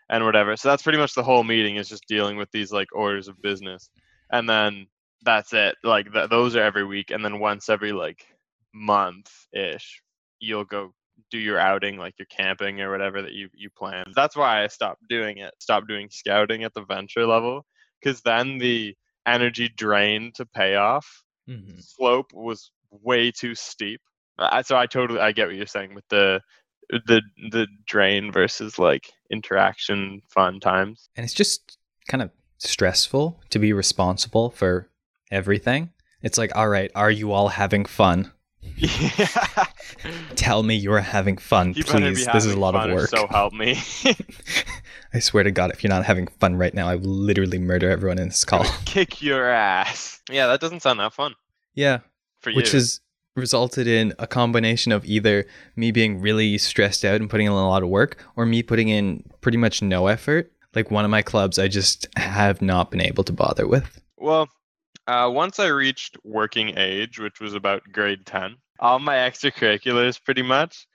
and 0.09 0.25
whatever. 0.25 0.57
So 0.57 0.69
that's 0.69 0.83
pretty 0.83 0.99
much 0.99 1.15
the 1.15 1.23
whole 1.23 1.45
meeting 1.45 1.77
is 1.77 1.89
just 1.89 2.07
dealing 2.09 2.37
with 2.37 2.51
these 2.51 2.73
like 2.73 2.89
orders 2.93 3.29
of 3.29 3.41
business, 3.43 3.91
and 4.31 4.49
then 4.49 4.87
that's 5.23 5.53
it. 5.53 5.77
Like 5.83 6.13
th- 6.13 6.31
those 6.31 6.57
are 6.57 6.63
every 6.63 6.85
week, 6.85 7.11
and 7.11 7.25
then 7.25 7.39
once 7.39 7.69
every 7.69 7.93
like 7.93 8.25
month 8.73 9.31
ish, 9.53 10.03
you'll 10.41 10.65
go 10.65 10.93
do 11.31 11.39
your 11.39 11.59
outing, 11.59 11.97
like 11.97 12.15
your 12.19 12.27
camping 12.27 12.81
or 12.81 12.91
whatever 12.91 13.23
that 13.23 13.33
you 13.33 13.49
you 13.55 13.71
plan. 13.71 14.05
That's 14.15 14.37
why 14.37 14.63
I 14.63 14.69
stopped 14.69 15.03
doing 15.09 15.39
it. 15.39 15.55
Stopped 15.59 15.89
doing 15.89 16.09
scouting 16.11 16.65
at 16.65 16.75
the 16.75 16.85
venture 16.85 17.27
level, 17.27 17.65
because 18.01 18.21
then 18.23 18.59
the 18.59 18.95
energy 19.27 19.69
drain 19.69 20.33
to 20.35 20.45
payoff 20.45 21.23
mm-hmm. 21.49 21.79
slope 21.79 22.33
was 22.33 22.71
way 22.91 23.31
too 23.31 23.55
steep. 23.55 24.01
so 24.65 24.77
I 24.77 24.87
totally 24.87 25.21
I 25.21 25.33
get 25.33 25.47
what 25.47 25.57
you're 25.57 25.67
saying 25.67 25.95
with 25.95 26.05
the 26.09 26.41
the 26.91 27.23
the 27.51 27.67
drain 27.87 28.31
versus 28.31 28.79
like 28.79 29.11
interaction 29.31 30.23
fun 30.29 30.61
times. 30.61 31.09
And 31.17 31.25
it's 31.25 31.35
just 31.35 31.79
kind 32.09 32.23
of 32.23 32.31
stressful 32.59 33.41
to 33.51 33.59
be 33.59 33.73
responsible 33.73 34.51
for 34.51 34.89
everything. 35.31 35.91
It's 36.23 36.39
like, 36.39 36.57
all 36.57 36.69
right, 36.69 36.91
are 36.95 37.11
you 37.11 37.33
all 37.33 37.49
having 37.49 37.85
fun? 37.85 38.33
Yeah. 38.77 39.67
Tell 40.37 40.63
me 40.63 40.75
you're 40.75 41.01
having 41.01 41.37
fun, 41.37 41.75
you 41.75 41.85
please. 41.85 42.27
This 42.27 42.45
is 42.45 42.53
a 42.53 42.59
lot 42.59 42.75
of 42.75 42.95
work. 42.95 43.11
So 43.11 43.27
help 43.29 43.53
me. 43.53 43.79
I 45.15 45.21
swear 45.21 45.45
to 45.45 45.51
God, 45.51 45.71
if 45.71 45.83
you're 45.85 45.93
not 45.93 46.05
having 46.05 46.27
fun 46.27 46.57
right 46.57 46.75
now, 46.75 46.89
I 46.89 46.97
will 46.97 47.09
literally 47.09 47.59
murder 47.59 47.89
everyone 47.89 48.19
in 48.19 48.29
this 48.29 48.45
call. 48.45 48.65
Kick 48.85 49.23
your 49.23 49.49
ass. 49.49 50.21
Yeah, 50.31 50.49
that 50.49 50.61
doesn't 50.61 50.81
sound 50.81 51.01
that 51.01 51.13
fun. 51.13 51.35
Yeah. 51.75 52.01
For 52.41 52.51
you. 52.51 52.57
Which 52.57 52.73
has 52.73 53.01
resulted 53.37 53.87
in 53.87 54.13
a 54.19 54.27
combination 54.27 54.93
of 54.93 55.05
either 55.05 55.47
me 55.77 55.91
being 55.91 56.21
really 56.21 56.59
stressed 56.59 57.05
out 57.05 57.21
and 57.21 57.31
putting 57.31 57.47
in 57.47 57.53
a 57.53 57.69
lot 57.69 57.83
of 57.83 57.89
work 57.89 58.25
or 58.37 58.47
me 58.47 58.63
putting 58.63 58.89
in 58.89 59.25
pretty 59.41 59.59
much 59.59 59.83
no 59.83 60.07
effort. 60.07 60.53
Like 60.75 60.91
one 60.91 61.05
of 61.05 61.11
my 61.11 61.23
clubs, 61.23 61.59
I 61.59 61.69
just 61.69 62.09
have 62.17 62.61
not 62.61 62.91
been 62.91 63.01
able 63.01 63.25
to 63.25 63.33
bother 63.33 63.67
with. 63.67 64.01
Well, 64.19 64.49
uh, 65.07 65.31
once 65.33 65.61
I 65.61 65.67
reached 65.67 66.17
working 66.25 66.77
age, 66.77 67.21
which 67.21 67.41
was 67.41 67.55
about 67.55 67.83
grade 67.93 68.27
10, 68.27 68.57
all 68.79 68.99
my 68.99 69.17
extracurriculars 69.17 70.23
pretty 70.23 70.43
much 70.43 70.87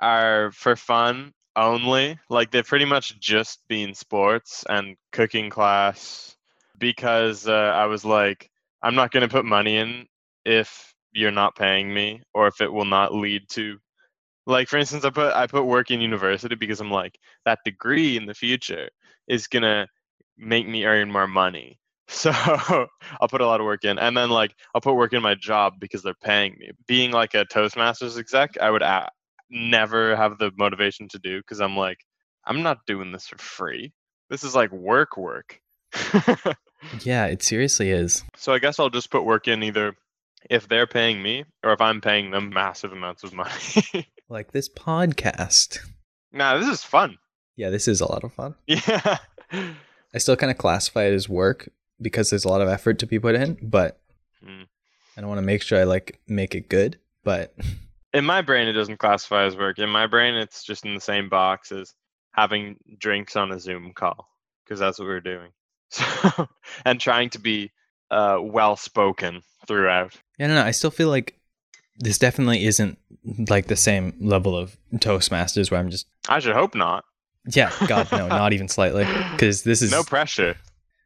are 0.00 0.52
for 0.52 0.76
fun 0.76 1.32
only. 1.54 2.18
Like 2.28 2.50
they've 2.50 2.66
pretty 2.66 2.84
much 2.84 3.18
just 3.18 3.60
been 3.68 3.94
sports 3.94 4.64
and 4.68 4.96
cooking 5.12 5.50
class 5.50 6.36
because 6.78 7.48
uh, 7.48 7.52
I 7.52 7.86
was 7.86 8.04
like, 8.04 8.50
I'm 8.82 8.94
not 8.94 9.10
going 9.10 9.22
to 9.22 9.32
put 9.32 9.44
money 9.44 9.76
in 9.76 10.06
if 10.44 10.94
you're 11.12 11.30
not 11.30 11.56
paying 11.56 11.92
me 11.92 12.22
or 12.34 12.46
if 12.46 12.60
it 12.60 12.72
will 12.72 12.84
not 12.84 13.14
lead 13.14 13.48
to 13.48 13.78
like 14.46 14.68
for 14.68 14.76
instance 14.76 15.04
i 15.04 15.10
put 15.10 15.34
i 15.34 15.46
put 15.46 15.64
work 15.64 15.90
in 15.90 16.00
university 16.00 16.54
because 16.54 16.80
i'm 16.80 16.90
like 16.90 17.18
that 17.44 17.58
degree 17.64 18.16
in 18.16 18.26
the 18.26 18.34
future 18.34 18.88
is 19.26 19.46
gonna 19.46 19.86
make 20.36 20.68
me 20.68 20.84
earn 20.84 21.10
more 21.10 21.26
money 21.26 21.78
so 22.08 22.30
i'll 23.20 23.28
put 23.28 23.40
a 23.40 23.46
lot 23.46 23.60
of 23.60 23.64
work 23.64 23.84
in 23.84 23.98
and 23.98 24.16
then 24.16 24.30
like 24.30 24.54
i'll 24.74 24.80
put 24.80 24.94
work 24.94 25.12
in 25.12 25.22
my 25.22 25.34
job 25.34 25.74
because 25.80 26.02
they're 26.02 26.14
paying 26.14 26.56
me 26.58 26.70
being 26.86 27.10
like 27.10 27.34
a 27.34 27.44
toastmasters 27.46 28.18
exec 28.18 28.56
i 28.60 28.70
would 28.70 28.82
a- 28.82 29.10
never 29.50 30.14
have 30.14 30.38
the 30.38 30.50
motivation 30.56 31.08
to 31.08 31.18
do 31.18 31.40
because 31.40 31.60
i'm 31.60 31.76
like 31.76 31.98
i'm 32.46 32.62
not 32.62 32.78
doing 32.86 33.10
this 33.10 33.26
for 33.26 33.38
free 33.38 33.92
this 34.30 34.44
is 34.44 34.54
like 34.54 34.70
work 34.70 35.16
work 35.16 35.60
yeah 37.00 37.26
it 37.26 37.42
seriously 37.42 37.90
is 37.90 38.22
so 38.36 38.52
i 38.52 38.58
guess 38.58 38.78
i'll 38.78 38.90
just 38.90 39.10
put 39.10 39.24
work 39.24 39.48
in 39.48 39.62
either 39.64 39.96
if 40.50 40.68
they're 40.68 40.86
paying 40.86 41.22
me 41.22 41.44
or 41.62 41.72
if 41.72 41.80
I'm 41.80 42.00
paying 42.00 42.30
them 42.30 42.50
massive 42.50 42.92
amounts 42.92 43.24
of 43.24 43.32
money. 43.32 44.08
like 44.28 44.52
this 44.52 44.68
podcast. 44.68 45.78
Nah, 46.32 46.58
this 46.58 46.68
is 46.68 46.82
fun. 46.82 47.18
Yeah, 47.56 47.70
this 47.70 47.88
is 47.88 48.00
a 48.00 48.10
lot 48.10 48.24
of 48.24 48.32
fun. 48.32 48.54
Yeah. 48.66 49.18
I 50.14 50.18
still 50.18 50.36
kind 50.36 50.50
of 50.50 50.58
classify 50.58 51.04
it 51.04 51.14
as 51.14 51.28
work 51.28 51.70
because 52.00 52.30
there's 52.30 52.44
a 52.44 52.48
lot 52.48 52.60
of 52.60 52.68
effort 52.68 52.98
to 53.00 53.06
be 53.06 53.18
put 53.18 53.34
in, 53.34 53.58
but 53.62 54.00
mm. 54.44 54.66
I 55.16 55.20
don't 55.20 55.28
want 55.28 55.38
to 55.38 55.46
make 55.46 55.62
sure 55.62 55.78
I 55.78 55.84
like 55.84 56.20
make 56.26 56.54
it 56.54 56.68
good. 56.68 56.98
But 57.24 57.54
in 58.12 58.24
my 58.24 58.42
brain, 58.42 58.68
it 58.68 58.72
doesn't 58.72 58.98
classify 58.98 59.44
as 59.44 59.56
work. 59.56 59.78
In 59.78 59.90
my 59.90 60.06
brain, 60.06 60.34
it's 60.34 60.62
just 60.64 60.84
in 60.84 60.94
the 60.94 61.00
same 61.00 61.28
box 61.28 61.72
as 61.72 61.94
having 62.32 62.76
drinks 62.98 63.36
on 63.36 63.50
a 63.52 63.58
Zoom 63.58 63.92
call 63.94 64.28
because 64.64 64.78
that's 64.78 64.98
what 64.98 65.06
we're 65.06 65.20
doing. 65.20 65.50
So, 65.88 66.48
and 66.84 67.00
trying 67.00 67.30
to 67.30 67.38
be 67.38 67.70
uh, 68.10 68.38
well 68.40 68.74
spoken 68.74 69.42
throughout. 69.68 70.14
Yeah, 70.36 70.48
no, 70.48 70.54
no, 70.54 70.62
I 70.62 70.72
still 70.72 70.90
feel 70.90 71.08
like 71.08 71.38
this 71.98 72.18
definitely 72.18 72.66
isn't 72.66 72.98
like 73.48 73.68
the 73.68 73.76
same 73.76 74.14
level 74.20 74.56
of 74.56 74.76
Toastmasters 74.96 75.70
where 75.70 75.78
I'm 75.78 75.90
just. 75.90 76.06
I 76.28 76.40
should 76.40 76.54
hope 76.56 76.74
not. 76.74 77.04
Yeah, 77.48 77.70
God, 77.86 78.10
no, 78.10 78.26
not 78.26 78.52
even 78.52 78.66
slightly. 78.68 79.06
Because 79.32 79.62
this 79.62 79.80
is 79.82 79.92
no 79.92 80.02
pressure. 80.02 80.56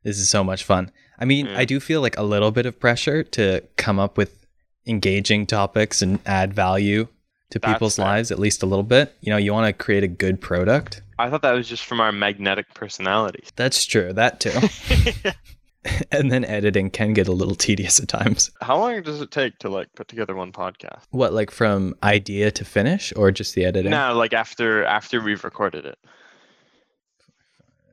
This 0.03 0.19
is 0.19 0.29
so 0.29 0.43
much 0.43 0.65
fun. 0.65 0.91
I 1.19 1.25
mean, 1.27 1.49
I 1.49 1.65
do 1.65 1.81
feel 1.81 2.01
like 2.01 2.17
a 2.17 2.23
little 2.23 2.51
bit 2.51 2.65
of 2.65 2.81
pressure 2.81 3.23
to 3.23 3.63
come 3.77 3.99
up 3.99 4.17
with 4.17 4.47
engaging 4.87 5.47
topics 5.47 6.01
and 6.01 6.19
add 6.25 6.55
value 6.55 7.09
to 7.51 7.59
That's 7.59 7.75
people's 7.75 7.97
fair. 7.97 8.07
lives, 8.07 8.31
at 8.31 8.39
least 8.39 8.63
a 8.63 8.67
little 8.67 8.83
bit. 8.83 9.15
You 9.21 9.31
know, 9.31 9.37
you 9.37 9.53
want 9.53 9.67
to 9.67 9.73
create 9.73 10.03
a 10.03 10.09
good 10.09 10.41
product. 10.41 11.03
I 11.19 11.29
thought 11.29 11.43
that 11.43 11.53
was 11.53 11.69
just 11.69 11.85
from 11.85 12.01
our 12.01 12.13
magnetic 12.13 12.73
personalities. 12.73 13.53
That's 13.57 13.85
true. 13.85 14.13
That 14.15 14.41
too. 14.41 15.31
and 16.13 16.31
then 16.31 16.45
editing 16.45 16.91
can 16.91 17.13
get 17.13 17.29
a 17.29 17.33
little 17.33 17.55
tedious 17.55 18.01
at 18.01 18.09
times. 18.09 18.51
How 18.61 18.79
long 18.79 19.03
does 19.03 19.21
it 19.21 19.31
take 19.31 19.59
to 19.59 19.69
like 19.69 19.95
put 19.95 20.09
together 20.09 20.35
one 20.35 20.53
podcast? 20.53 21.03
What, 21.11 21.33
like 21.33 21.51
from 21.51 21.95
idea 22.03 22.51
to 22.53 22.65
finish, 22.65 23.13
or 23.17 23.31
just 23.31 23.55
the 23.55 23.65
editing? 23.65 23.91
No, 23.91 24.15
like 24.15 24.33
after 24.33 24.85
after 24.85 25.23
we've 25.23 25.43
recorded 25.45 25.87
it. 25.87 25.99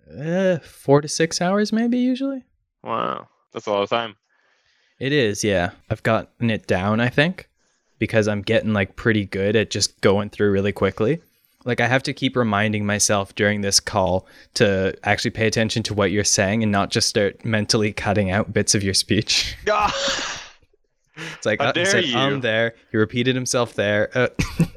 Uh, 0.09 0.59
four 0.59 1.01
to 1.01 1.07
six 1.07 1.41
hours, 1.41 1.73
maybe 1.73 1.97
usually. 1.97 2.45
Wow, 2.83 3.27
that's 3.53 3.67
a 3.67 3.71
lot 3.71 3.83
of 3.83 3.89
time. 3.89 4.15
It 4.99 5.11
is, 5.11 5.43
yeah. 5.43 5.71
I've 5.89 6.03
gotten 6.03 6.49
it 6.49 6.67
down, 6.67 6.99
I 6.99 7.09
think, 7.09 7.49
because 7.99 8.27
I'm 8.27 8.41
getting 8.41 8.73
like 8.73 8.95
pretty 8.95 9.25
good 9.25 9.55
at 9.55 9.69
just 9.69 10.01
going 10.01 10.29
through 10.29 10.51
really 10.51 10.71
quickly 10.71 11.21
like 11.67 11.81
I 11.81 11.87
have 11.87 12.01
to 12.03 12.13
keep 12.13 12.35
reminding 12.37 12.85
myself 12.85 13.35
during 13.35 13.59
this 13.59 13.81
call 13.81 14.25
to 14.55 14.97
actually 15.03 15.31
pay 15.31 15.47
attention 15.47 15.83
to 15.83 15.93
what 15.93 16.11
you're 16.11 16.23
saying 16.23 16.63
and 16.63 16.71
not 16.71 16.89
just 16.89 17.09
start 17.09 17.43
mentally 17.43 17.91
cutting 17.91 18.31
out 18.31 18.53
bits 18.53 18.73
of 18.73 18.83
your 18.83 18.93
speech. 18.93 19.57
it's 19.65 21.45
like 21.45 21.61
How 21.61 21.67
uh, 21.67 21.71
dare 21.73 21.99
you? 21.99 22.17
I'm 22.17 22.39
there. 22.39 22.75
He 22.89 22.97
repeated 22.97 23.35
himself 23.35 23.73
there. 23.73 24.09
Uh, 24.17 24.29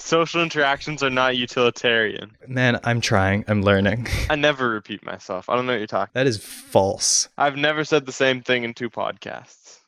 Social 0.00 0.42
interactions 0.42 1.02
are 1.02 1.10
not 1.10 1.36
utilitarian. 1.36 2.36
Man, 2.48 2.80
I'm 2.84 3.00
trying. 3.00 3.44
I'm 3.46 3.62
learning. 3.62 4.08
I 4.30 4.34
never 4.34 4.70
repeat 4.70 5.04
myself. 5.04 5.48
I 5.48 5.54
don't 5.54 5.66
know 5.66 5.74
what 5.74 5.78
you're 5.78 5.86
talking. 5.86 6.10
That 6.14 6.26
is 6.26 6.38
false. 6.42 7.28
I've 7.36 7.56
never 7.56 7.84
said 7.84 8.06
the 8.06 8.12
same 8.12 8.40
thing 8.42 8.64
in 8.64 8.74
two 8.74 8.90
podcasts. 8.90 9.78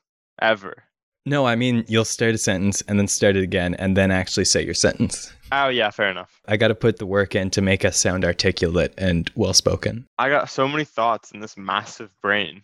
Ever. 0.41 0.85
No, 1.25 1.47
I 1.47 1.57
mean 1.57 1.85
you'll 1.89 2.05
start 2.05 2.35
a 2.35 2.39
sentence 2.39 2.83
and 2.83 2.99
then 2.99 3.09
start 3.09 3.37
it 3.37 3.43
again 3.43 3.75
and 3.75 3.97
then 3.97 4.11
actually 4.11 4.45
say 4.45 4.65
your 4.65 4.75
sentence. 4.75 5.33
Oh 5.51 5.69
yeah, 5.69 5.91
fair 5.91 6.11
enough. 6.11 6.41
I 6.47 6.57
got 6.57 6.69
to 6.69 6.75
put 6.75 6.99
the 6.99 7.07
work 7.07 7.35
in 7.35 7.51
to 7.51 7.63
make 7.63 7.85
us 7.85 7.97
sound 7.97 8.25
articulate 8.25 8.93
and 8.99 9.31
well 9.35 9.55
spoken. 9.55 10.07
I 10.19 10.29
got 10.29 10.51
so 10.51 10.69
many 10.69 10.85
thoughts 10.85 11.31
in 11.31 11.41
this 11.41 11.57
massive 11.57 12.15
brain. 12.21 12.63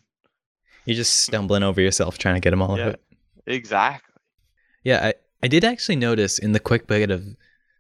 You're 0.85 0.97
just 0.97 1.21
stumbling 1.21 1.63
over 1.63 1.81
yourself 1.81 2.19
trying 2.19 2.35
to 2.35 2.41
get 2.41 2.51
them 2.51 2.63
all 2.63 2.79
yeah, 2.79 2.89
out. 2.89 3.01
Exactly. 3.47 4.15
Yeah, 4.85 5.07
I, 5.09 5.15
I 5.43 5.49
did 5.49 5.65
actually 5.65 5.97
notice 5.97 6.39
in 6.39 6.53
the 6.53 6.61
quick 6.61 6.87
bit 6.87 7.11
of 7.11 7.25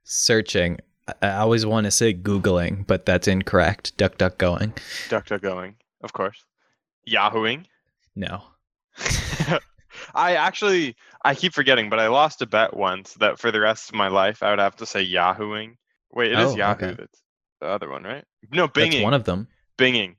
searching, 0.04 0.78
I, 1.22 1.30
always 1.30 1.66
want 1.66 1.86
to 1.86 1.90
say 1.90 2.14
Googling, 2.14 2.86
but 2.86 3.06
that's 3.06 3.26
incorrect. 3.26 3.96
Duck, 3.96 4.18
duck, 4.18 4.38
going. 4.38 4.74
Duck, 5.08 5.26
duck, 5.26 5.42
going. 5.42 5.76
Of 6.02 6.12
course. 6.12 6.44
Yahooing? 7.08 7.64
No. 8.14 8.42
I 10.14 10.36
actually 10.36 10.96
I 11.24 11.34
keep 11.34 11.52
forgetting, 11.52 11.90
but 11.90 11.98
I 11.98 12.08
lost 12.08 12.42
a 12.42 12.46
bet 12.46 12.76
once 12.76 13.14
that 13.14 13.38
for 13.38 13.50
the 13.50 13.60
rest 13.60 13.88
of 13.88 13.94
my 13.94 14.08
life 14.08 14.42
I 14.42 14.50
would 14.50 14.58
have 14.58 14.76
to 14.76 14.86
say 14.86 15.04
Yahooing. 15.06 15.76
Wait, 16.12 16.32
it 16.32 16.38
oh, 16.38 16.48
is 16.48 16.56
Yahoo. 16.56 16.86
Okay. 16.86 16.94
That's 16.98 17.22
the 17.60 17.66
other 17.66 17.88
one, 17.88 18.04
right? 18.04 18.24
No, 18.52 18.68
Binging. 18.68 18.92
That's 18.92 19.04
one 19.04 19.14
of 19.14 19.24
them. 19.24 19.48
Binging. 19.76 20.16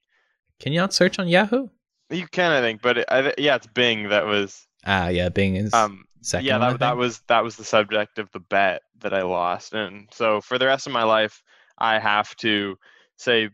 Can 0.59 0.73
you 0.73 0.79
not 0.79 0.93
search 0.93 1.19
on 1.19 1.27
Yahoo? 1.27 1.69
You 2.09 2.27
can, 2.27 2.51
I 2.51 2.61
think, 2.61 2.81
but 2.81 2.99
it, 2.99 3.05
I, 3.09 3.33
yeah, 3.37 3.55
it's 3.55 3.67
Bing 3.67 4.09
that 4.09 4.25
was. 4.25 4.65
Ah, 4.85 5.09
yeah, 5.09 5.29
Bing 5.29 5.55
is 5.55 5.73
Um, 5.73 6.05
second. 6.21 6.45
yeah, 6.45 6.57
that, 6.57 6.79
that 6.79 6.97
was 6.97 7.21
that 7.27 7.43
was 7.43 7.55
the 7.55 7.63
subject 7.63 8.19
of 8.19 8.31
the 8.31 8.39
bet 8.39 8.81
that 8.99 9.13
I 9.13 9.23
lost, 9.23 9.73
and 9.73 10.07
so 10.11 10.41
for 10.41 10.57
the 10.57 10.65
rest 10.65 10.87
of 10.87 10.93
my 10.93 11.03
life, 11.03 11.43
I 11.77 11.99
have 11.99 12.35
to 12.37 12.77
say 13.17 13.49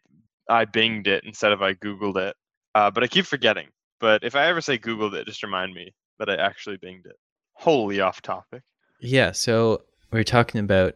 I 0.49 0.65
Binged 0.65 1.07
it 1.07 1.23
instead 1.23 1.51
of 1.51 1.61
I 1.61 1.73
Googled 1.73 2.17
it. 2.17 2.35
Uh, 2.73 2.91
but 2.91 3.03
I 3.03 3.07
keep 3.07 3.25
forgetting. 3.25 3.67
But 3.99 4.23
if 4.23 4.35
I 4.35 4.47
ever 4.47 4.61
say 4.61 4.77
Googled 4.77 5.13
it, 5.13 5.25
just 5.25 5.43
remind 5.43 5.73
me 5.73 5.93
that 6.19 6.29
I 6.29 6.35
actually 6.35 6.77
Binged 6.77 7.05
it. 7.05 7.17
Wholly 7.53 8.01
off 8.01 8.21
topic. 8.21 8.63
Yeah, 8.99 9.31
so 9.31 9.83
we're 10.11 10.23
talking 10.23 10.59
about 10.59 10.95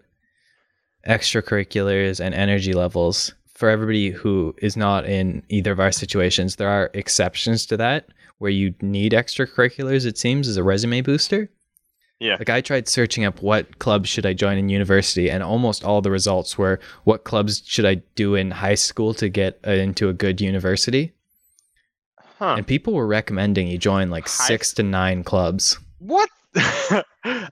extracurriculars 1.08 2.20
and 2.20 2.34
energy 2.36 2.74
levels. 2.74 3.34
For 3.54 3.70
everybody 3.70 4.10
who 4.10 4.56
is 4.62 4.78
not 4.78 5.06
in 5.06 5.44
either 5.50 5.72
of 5.72 5.80
our 5.80 5.92
situations, 5.92 6.56
there 6.56 6.70
are 6.70 6.92
exceptions 6.94 7.66
to 7.68 7.78
that 7.78 8.08
where 8.38 8.52
you 8.52 8.74
need 8.82 9.12
extracurriculars, 9.12 10.06
it 10.06 10.18
seems, 10.18 10.48
as 10.48 10.56
a 10.56 10.64
resume 10.64 11.02
booster. 11.02 11.50
Yeah. 12.20 12.36
Like 12.38 12.50
I 12.50 12.60
tried 12.62 12.88
searching 12.90 13.24
up 13.24 13.42
what 13.42 13.80
clubs 13.80 14.10
should 14.10 14.26
I 14.26 14.34
join 14.34 14.58
in 14.58 14.68
university, 14.70 15.30
and 15.32 15.42
almost 15.42 15.86
all 15.86 16.02
the 16.02 16.12
results 16.12 16.58
were 16.58 16.80
what 17.06 17.24
clubs 17.24 17.62
should 17.66 17.86
I 17.86 17.96
do 18.16 18.36
in 18.36 18.52
high 18.52 18.76
school 18.76 19.14
to 19.16 19.30
get 19.30 19.60
uh, 19.66 19.72
into 19.72 20.10
a 20.10 20.14
good 20.14 20.42
university. 20.42 21.14
Huh? 22.38 22.56
And 22.58 22.68
people 22.68 22.94
were 22.94 23.08
recommending 23.08 23.68
you 23.68 23.78
join 23.78 24.10
like 24.10 24.28
High- 24.28 24.48
six 24.48 24.74
to 24.74 24.84
nine 24.84 25.24
clubs. 25.24 25.78
What? 26.00 26.30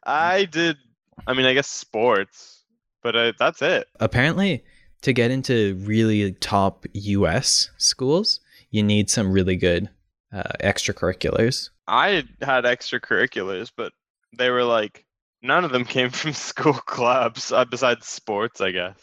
I 0.04 0.48
did. 0.52 0.78
I 1.26 1.34
mean, 1.34 1.46
I 1.46 1.54
guess 1.54 1.68
sports, 1.68 2.64
but 3.04 3.16
uh, 3.16 3.34
that's 3.40 3.62
it. 3.62 3.88
apparently 4.00 4.64
to 5.02 5.14
get 5.14 5.32
into 5.32 5.76
really 5.84 6.32
top 6.34 6.86
US 6.94 7.70
schools, 7.78 8.40
you 8.72 8.84
need 8.84 9.10
some 9.10 9.32
really 9.32 9.56
good 9.56 9.90
uh, 10.34 10.44
extracurriculars. 10.62 11.70
I 11.88 12.24
had 12.42 12.66
extracurriculars, 12.66 13.72
but 13.76 13.94
they 14.38 14.50
were 14.50 14.63
like 14.63 15.05
none 15.41 15.63
of 15.65 15.72
them 15.72 15.86
came 15.96 16.10
from 16.10 16.34
school 16.34 16.74
clubs 16.86 17.51
uh, 17.51 17.65
besides 17.65 18.07
sports, 18.07 18.62
I 18.62 18.72
guess. 18.72 18.98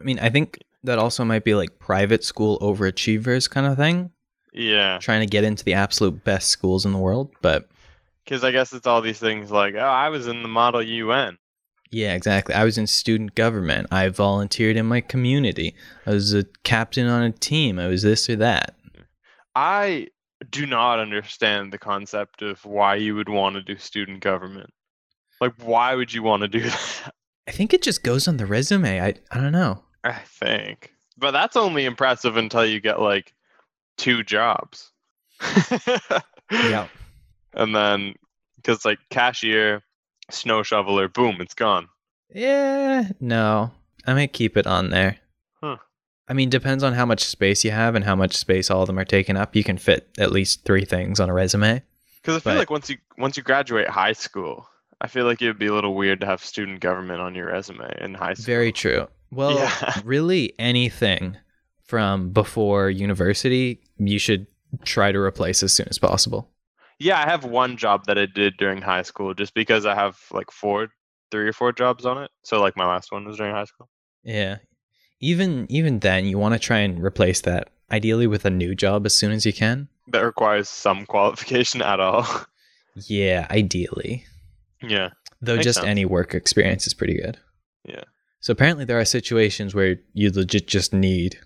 I 0.00 0.04
mean, 0.04 0.18
I 0.18 0.30
think 0.30 0.58
that 0.82 0.98
also 0.98 1.24
might 1.24 1.44
be 1.44 1.54
like 1.54 1.78
private 1.78 2.24
school 2.24 2.58
overachievers 2.60 3.48
kind 3.50 3.66
of 3.66 3.76
thing, 3.76 4.10
Yeah, 4.52 4.98
trying 4.98 5.20
to 5.20 5.26
get 5.26 5.44
into 5.44 5.64
the 5.64 5.74
absolute 5.74 6.24
best 6.24 6.48
schools 6.48 6.84
in 6.86 6.92
the 6.92 6.98
world. 6.98 7.30
But 7.42 7.68
because 8.24 8.44
I 8.44 8.50
guess 8.50 8.72
it's 8.72 8.86
all 8.86 9.00
these 9.02 9.18
things 9.18 9.50
like, 9.50 9.74
oh, 9.74 9.78
I 9.78 10.08
was 10.08 10.26
in 10.26 10.42
the 10.42 10.48
Model 10.48 10.82
UN. 10.82 11.38
yeah, 11.90 12.14
exactly. 12.14 12.54
I 12.54 12.64
was 12.64 12.78
in 12.78 12.86
student 12.86 13.34
government. 13.34 13.88
I 13.90 14.08
volunteered 14.08 14.76
in 14.76 14.86
my 14.86 15.00
community. 15.00 15.74
I 16.06 16.10
was 16.10 16.32
a 16.34 16.44
captain 16.64 17.06
on 17.08 17.22
a 17.22 17.32
team. 17.32 17.78
I 17.78 17.88
was 17.88 18.02
this 18.02 18.28
or 18.30 18.36
that. 18.36 18.74
I 19.54 20.08
do 20.50 20.66
not 20.66 20.98
understand 20.98 21.72
the 21.72 21.78
concept 21.78 22.42
of 22.42 22.64
why 22.64 22.96
you 22.96 23.14
would 23.14 23.28
want 23.28 23.54
to 23.56 23.62
do 23.62 23.76
student 23.78 24.20
government. 24.20 24.70
Like, 25.40 25.54
why 25.62 25.94
would 25.94 26.12
you 26.12 26.22
want 26.22 26.42
to 26.42 26.48
do 26.48 26.60
that? 26.70 27.14
I 27.48 27.52
think 27.52 27.72
it 27.72 27.82
just 27.82 28.02
goes 28.02 28.28
on 28.28 28.36
the 28.36 28.46
resume. 28.46 29.00
I 29.00 29.14
I 29.30 29.38
don't 29.40 29.52
know. 29.52 29.82
I 30.04 30.12
think, 30.12 30.92
but 31.18 31.32
that's 31.32 31.56
only 31.56 31.84
impressive 31.84 32.36
until 32.36 32.64
you 32.64 32.80
get 32.80 33.00
like 33.00 33.32
two 33.96 34.22
jobs. 34.22 34.90
Yeah. 36.50 36.88
and 37.54 37.74
then 37.74 38.14
because 38.56 38.84
like 38.84 38.98
cashier, 39.10 39.82
snow 40.30 40.62
shoveler, 40.64 41.06
boom, 41.08 41.36
it's 41.40 41.54
gone. 41.54 41.88
Yeah, 42.34 43.08
no. 43.20 43.70
I 44.06 44.14
might 44.14 44.32
keep 44.32 44.56
it 44.56 44.66
on 44.66 44.90
there. 44.90 45.18
I 46.30 46.32
mean, 46.32 46.48
depends 46.48 46.84
on 46.84 46.92
how 46.94 47.04
much 47.04 47.24
space 47.24 47.64
you 47.64 47.72
have 47.72 47.94
and 47.96 48.04
how 48.04 48.14
much 48.14 48.36
space 48.36 48.70
all 48.70 48.82
of 48.82 48.86
them 48.86 48.98
are 49.00 49.04
taking 49.04 49.36
up. 49.36 49.56
You 49.56 49.64
can 49.64 49.76
fit 49.78 50.08
at 50.18 50.30
least 50.30 50.64
three 50.64 50.84
things 50.84 51.18
on 51.18 51.28
a 51.28 51.34
resume. 51.34 51.82
Because 52.22 52.36
I 52.36 52.40
feel 52.40 52.52
But- 52.52 52.58
like 52.58 52.70
once 52.70 52.88
you 52.88 52.98
once 53.18 53.36
you 53.36 53.42
graduate 53.42 53.88
high 53.88 54.12
school, 54.12 54.68
I 55.00 55.08
feel 55.08 55.24
like 55.24 55.42
it 55.42 55.46
would 55.48 55.58
be 55.58 55.66
a 55.66 55.74
little 55.74 55.94
weird 55.94 56.20
to 56.20 56.26
have 56.26 56.42
student 56.44 56.80
government 56.80 57.20
on 57.20 57.34
your 57.34 57.46
resume 57.46 57.92
in 58.00 58.14
high 58.14 58.34
school. 58.34 58.44
Very 58.46 58.70
true. 58.72 59.08
Well, 59.32 59.56
Yeah. 59.58 60.00
really 60.04 60.54
anything 60.58 61.36
from 61.82 62.30
before 62.30 62.90
university, 62.90 63.80
you 63.98 64.18
should 64.20 64.46
try 64.84 65.10
to 65.10 65.18
replace 65.18 65.62
as 65.64 65.72
soon 65.72 65.88
as 65.90 65.98
possible. 65.98 66.48
Yeah, 67.00 67.18
I 67.18 67.24
have 67.28 67.44
one 67.44 67.76
job 67.76 68.04
that 68.06 68.18
I 68.18 68.26
did 68.26 68.56
during 68.56 68.82
high 68.82 69.02
school 69.02 69.34
just 69.34 69.54
because 69.54 69.84
I 69.86 69.94
have 69.96 70.16
like 70.30 70.50
four, 70.52 70.88
three 71.32 71.48
or 71.48 71.52
four 71.52 71.72
jobs 71.72 72.04
on 72.06 72.22
it. 72.22 72.30
So 72.44 72.60
like 72.60 72.76
my 72.76 72.86
last 72.86 73.10
one 73.10 73.24
was 73.24 73.38
during 73.38 73.52
high 73.54 73.64
school. 73.64 73.88
Yeah. 74.22 74.58
Even 75.20 75.66
even 75.68 76.00
then, 76.00 76.24
you 76.24 76.38
want 76.38 76.54
to 76.54 76.58
try 76.58 76.78
and 76.78 77.02
replace 77.02 77.42
that 77.42 77.68
ideally 77.90 78.26
with 78.26 78.44
a 78.44 78.50
new 78.50 78.74
job 78.74 79.04
as 79.06 79.14
soon 79.14 79.32
as 79.32 79.44
you 79.44 79.52
can. 79.52 79.88
That 80.08 80.24
requires 80.24 80.68
some 80.68 81.06
qualification 81.06 81.82
at 81.82 82.00
all. 82.00 82.26
Yeah, 83.06 83.46
ideally. 83.50 84.26
yeah. 84.82 85.10
Though 85.40 85.58
just 85.58 85.76
sense. 85.76 85.86
any 85.86 86.04
work 86.04 86.34
experience 86.34 86.88
is 86.88 86.92
pretty 86.92 87.14
good. 87.14 87.38
Yeah. 87.84 88.02
So 88.40 88.50
apparently 88.52 88.84
there 88.84 88.98
are 88.98 89.04
situations 89.04 89.74
where 89.74 89.96
you 90.12 90.30
legit 90.30 90.66
just 90.66 90.92
need 90.92 91.38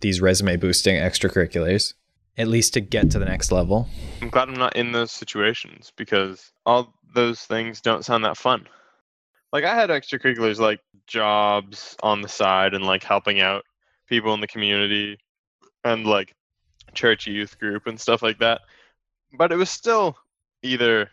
these 0.00 0.20
resume 0.20 0.56
boosting 0.56 0.96
extracurriculars, 0.96 1.92
at 2.38 2.48
least 2.48 2.72
to 2.74 2.80
get 2.80 3.10
to 3.10 3.18
the 3.18 3.26
next 3.26 3.52
level. 3.52 3.86
I'm 4.22 4.30
glad 4.30 4.48
I'm 4.48 4.54
not 4.54 4.76
in 4.76 4.92
those 4.92 5.12
situations 5.12 5.92
because 5.94 6.52
all 6.64 6.94
those 7.14 7.42
things 7.42 7.80
don't 7.80 8.04
sound 8.04 8.24
that 8.24 8.36
fun. 8.38 8.66
Like 9.52 9.64
I 9.64 9.74
had 9.74 9.90
extracurriculars 9.90 10.58
like 10.58 10.80
jobs 11.06 11.96
on 12.02 12.20
the 12.20 12.28
side 12.28 12.74
and 12.74 12.84
like 12.84 13.02
helping 13.02 13.40
out 13.40 13.64
people 14.06 14.34
in 14.34 14.40
the 14.40 14.46
community 14.46 15.18
and 15.84 16.06
like 16.06 16.34
church 16.94 17.26
youth 17.26 17.58
group 17.58 17.86
and 17.86 18.00
stuff 18.00 18.22
like 18.22 18.38
that. 18.38 18.60
But 19.32 19.52
it 19.52 19.56
was 19.56 19.70
still 19.70 20.16
either 20.62 21.10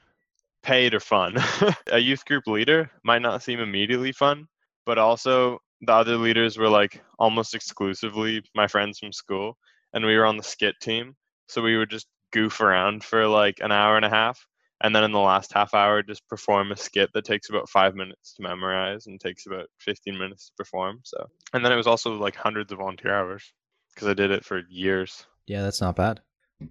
paid 0.64 0.94
or 0.94 1.00
fun. 1.00 1.38
A 1.92 2.00
youth 2.00 2.26
group 2.26 2.48
leader 2.48 2.90
might 3.04 3.22
not 3.22 3.44
seem 3.44 3.60
immediately 3.60 4.12
fun, 4.12 4.48
but 4.86 4.98
also 4.98 5.60
the 5.82 5.94
other 5.94 6.18
leaders 6.18 6.58
were 6.58 6.70
like 6.70 7.04
almost 7.20 7.54
exclusively 7.54 8.44
my 8.56 8.68
friends 8.68 9.00
from 9.00 9.12
school 9.12 9.58
and 9.94 10.06
we 10.06 10.18
were 10.18 10.26
on 10.26 10.38
the 10.38 10.44
skit 10.44 10.76
team. 10.82 11.16
So 11.48 11.62
we 11.62 11.78
would 11.78 11.90
just 11.90 12.08
goof 12.32 12.60
around 12.60 13.04
for 13.04 13.28
like 13.28 13.60
an 13.62 13.72
hour 13.72 13.96
and 13.96 14.06
a 14.06 14.10
half 14.10 14.46
and 14.82 14.96
then 14.96 15.04
in 15.04 15.12
the 15.12 15.20
last 15.20 15.54
half 15.54 15.74
hour 15.74 16.04
just 16.04 16.28
perform 16.28 16.72
a 16.72 16.78
skit 16.78 17.10
that 17.14 17.26
takes 17.26 17.50
about 17.50 17.70
five 17.70 17.96
minutes 17.96 18.34
to 18.34 18.44
memorize 18.44 19.08
and 19.08 19.20
takes 19.20 19.46
about 19.46 19.68
15 19.80 20.18
minutes 20.18 20.48
to 20.48 20.52
perform 20.58 21.00
so. 21.04 21.30
And 21.54 21.64
then 21.64 21.72
it 21.72 21.78
was 21.78 21.88
also 21.88 22.14
like 22.16 22.36
hundreds 22.36 22.72
of 22.72 22.80
volunteer 22.80 23.14
hours 23.14 23.54
because 23.94 24.08
i 24.08 24.14
did 24.14 24.32
it 24.32 24.44
for 24.44 24.62
years. 24.70 25.26
Yeah, 25.48 25.62
that's 25.62 25.82
not 25.82 25.96
bad. 25.96 26.22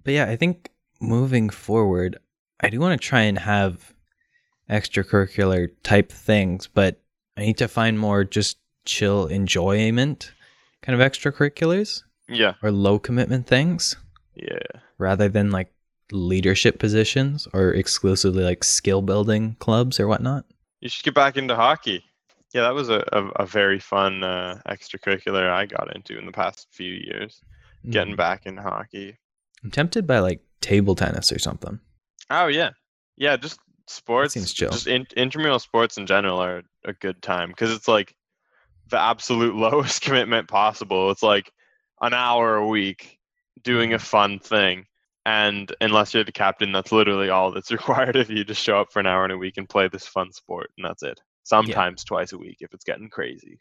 But 0.02 0.14
yeah, 0.14 0.26
I 0.26 0.36
think 0.36 0.70
moving 1.00 1.48
forward, 1.48 2.18
I 2.60 2.70
do 2.70 2.80
want 2.80 3.00
to 3.00 3.08
try 3.08 3.22
and 3.22 3.38
have 3.38 3.94
extracurricular 4.68 5.70
type 5.82 6.10
things, 6.10 6.66
but 6.66 7.00
I 7.36 7.42
need 7.42 7.58
to 7.58 7.68
find 7.68 7.98
more 7.98 8.24
just 8.24 8.58
chill 8.84 9.26
enjoyment 9.26 10.32
kind 10.82 11.00
of 11.00 11.12
extracurriculars 11.12 12.02
yeah. 12.28 12.54
or 12.62 12.70
low 12.70 12.98
commitment 12.98 13.46
things 13.46 13.96
yeah. 14.34 14.80
rather 14.98 15.28
than 15.28 15.50
like 15.50 15.72
leadership 16.12 16.78
positions 16.78 17.48
or 17.52 17.70
exclusively 17.72 18.44
like 18.44 18.62
skill 18.64 19.02
building 19.02 19.56
clubs 19.58 19.98
or 19.98 20.06
whatnot. 20.06 20.44
you 20.80 20.88
should 20.88 21.04
get 21.04 21.14
back 21.14 21.36
into 21.36 21.54
hockey 21.56 22.04
yeah 22.52 22.62
that 22.62 22.74
was 22.74 22.88
a, 22.90 23.02
a, 23.12 23.26
a 23.42 23.46
very 23.46 23.78
fun 23.80 24.22
uh, 24.22 24.60
extracurricular 24.68 25.50
i 25.50 25.64
got 25.66 25.94
into 25.96 26.18
in 26.18 26.26
the 26.26 26.32
past 26.32 26.66
few 26.70 26.92
years 26.92 27.40
getting 27.90 28.14
Mm. 28.14 28.18
back 28.18 28.46
into 28.46 28.62
hockey 28.62 29.18
I'm 29.62 29.70
tempted 29.70 30.06
by 30.06 30.18
like 30.18 30.40
table 30.60 30.94
tennis 30.94 31.32
or 31.32 31.38
something. 31.38 31.80
oh 32.30 32.46
yeah 32.46 32.70
yeah 33.16 33.36
just 33.36 33.58
sports 33.86 34.34
seems 34.34 34.52
chill. 34.52 34.70
just 34.70 34.86
in, 34.86 35.06
intramural 35.16 35.58
sports 35.58 35.96
in 35.98 36.06
general 36.06 36.38
are 36.42 36.62
a 36.84 36.92
good 36.94 37.20
time 37.22 37.48
because 37.50 37.70
it's 37.72 37.88
like 37.88 38.14
the 38.88 38.98
absolute 38.98 39.54
lowest 39.66 40.02
commitment 40.02 40.48
possible 40.48 41.10
it's 41.10 41.22
like 41.22 41.50
an 42.02 42.12
hour 42.14 42.56
a 42.56 42.66
week 42.66 43.18
doing 43.62 43.94
a 43.94 43.98
fun 43.98 44.38
thing 44.38 44.84
and 45.26 45.74
unless 45.80 46.12
you're 46.12 46.24
the 46.24 46.32
captain 46.32 46.72
that's 46.72 46.92
literally 46.92 47.30
all 47.30 47.50
that's 47.50 47.70
required 47.78 48.16
of 48.16 48.30
you 48.30 48.44
to 48.44 48.54
show 48.54 48.80
up 48.80 48.92
for 48.92 49.00
an 49.00 49.06
hour 49.06 49.24
in 49.24 49.30
a 49.30 49.38
week 49.38 49.56
and 49.56 49.68
play 49.68 49.88
this 49.88 50.06
fun 50.06 50.32
sport 50.32 50.70
and 50.76 50.84
that's 50.84 51.02
it 51.02 51.20
sometimes 51.44 52.04
twice 52.04 52.32
a 52.32 52.38
week 52.38 52.58
if 52.60 52.72
it's 52.72 52.84
getting 52.84 53.08
crazy 53.08 53.58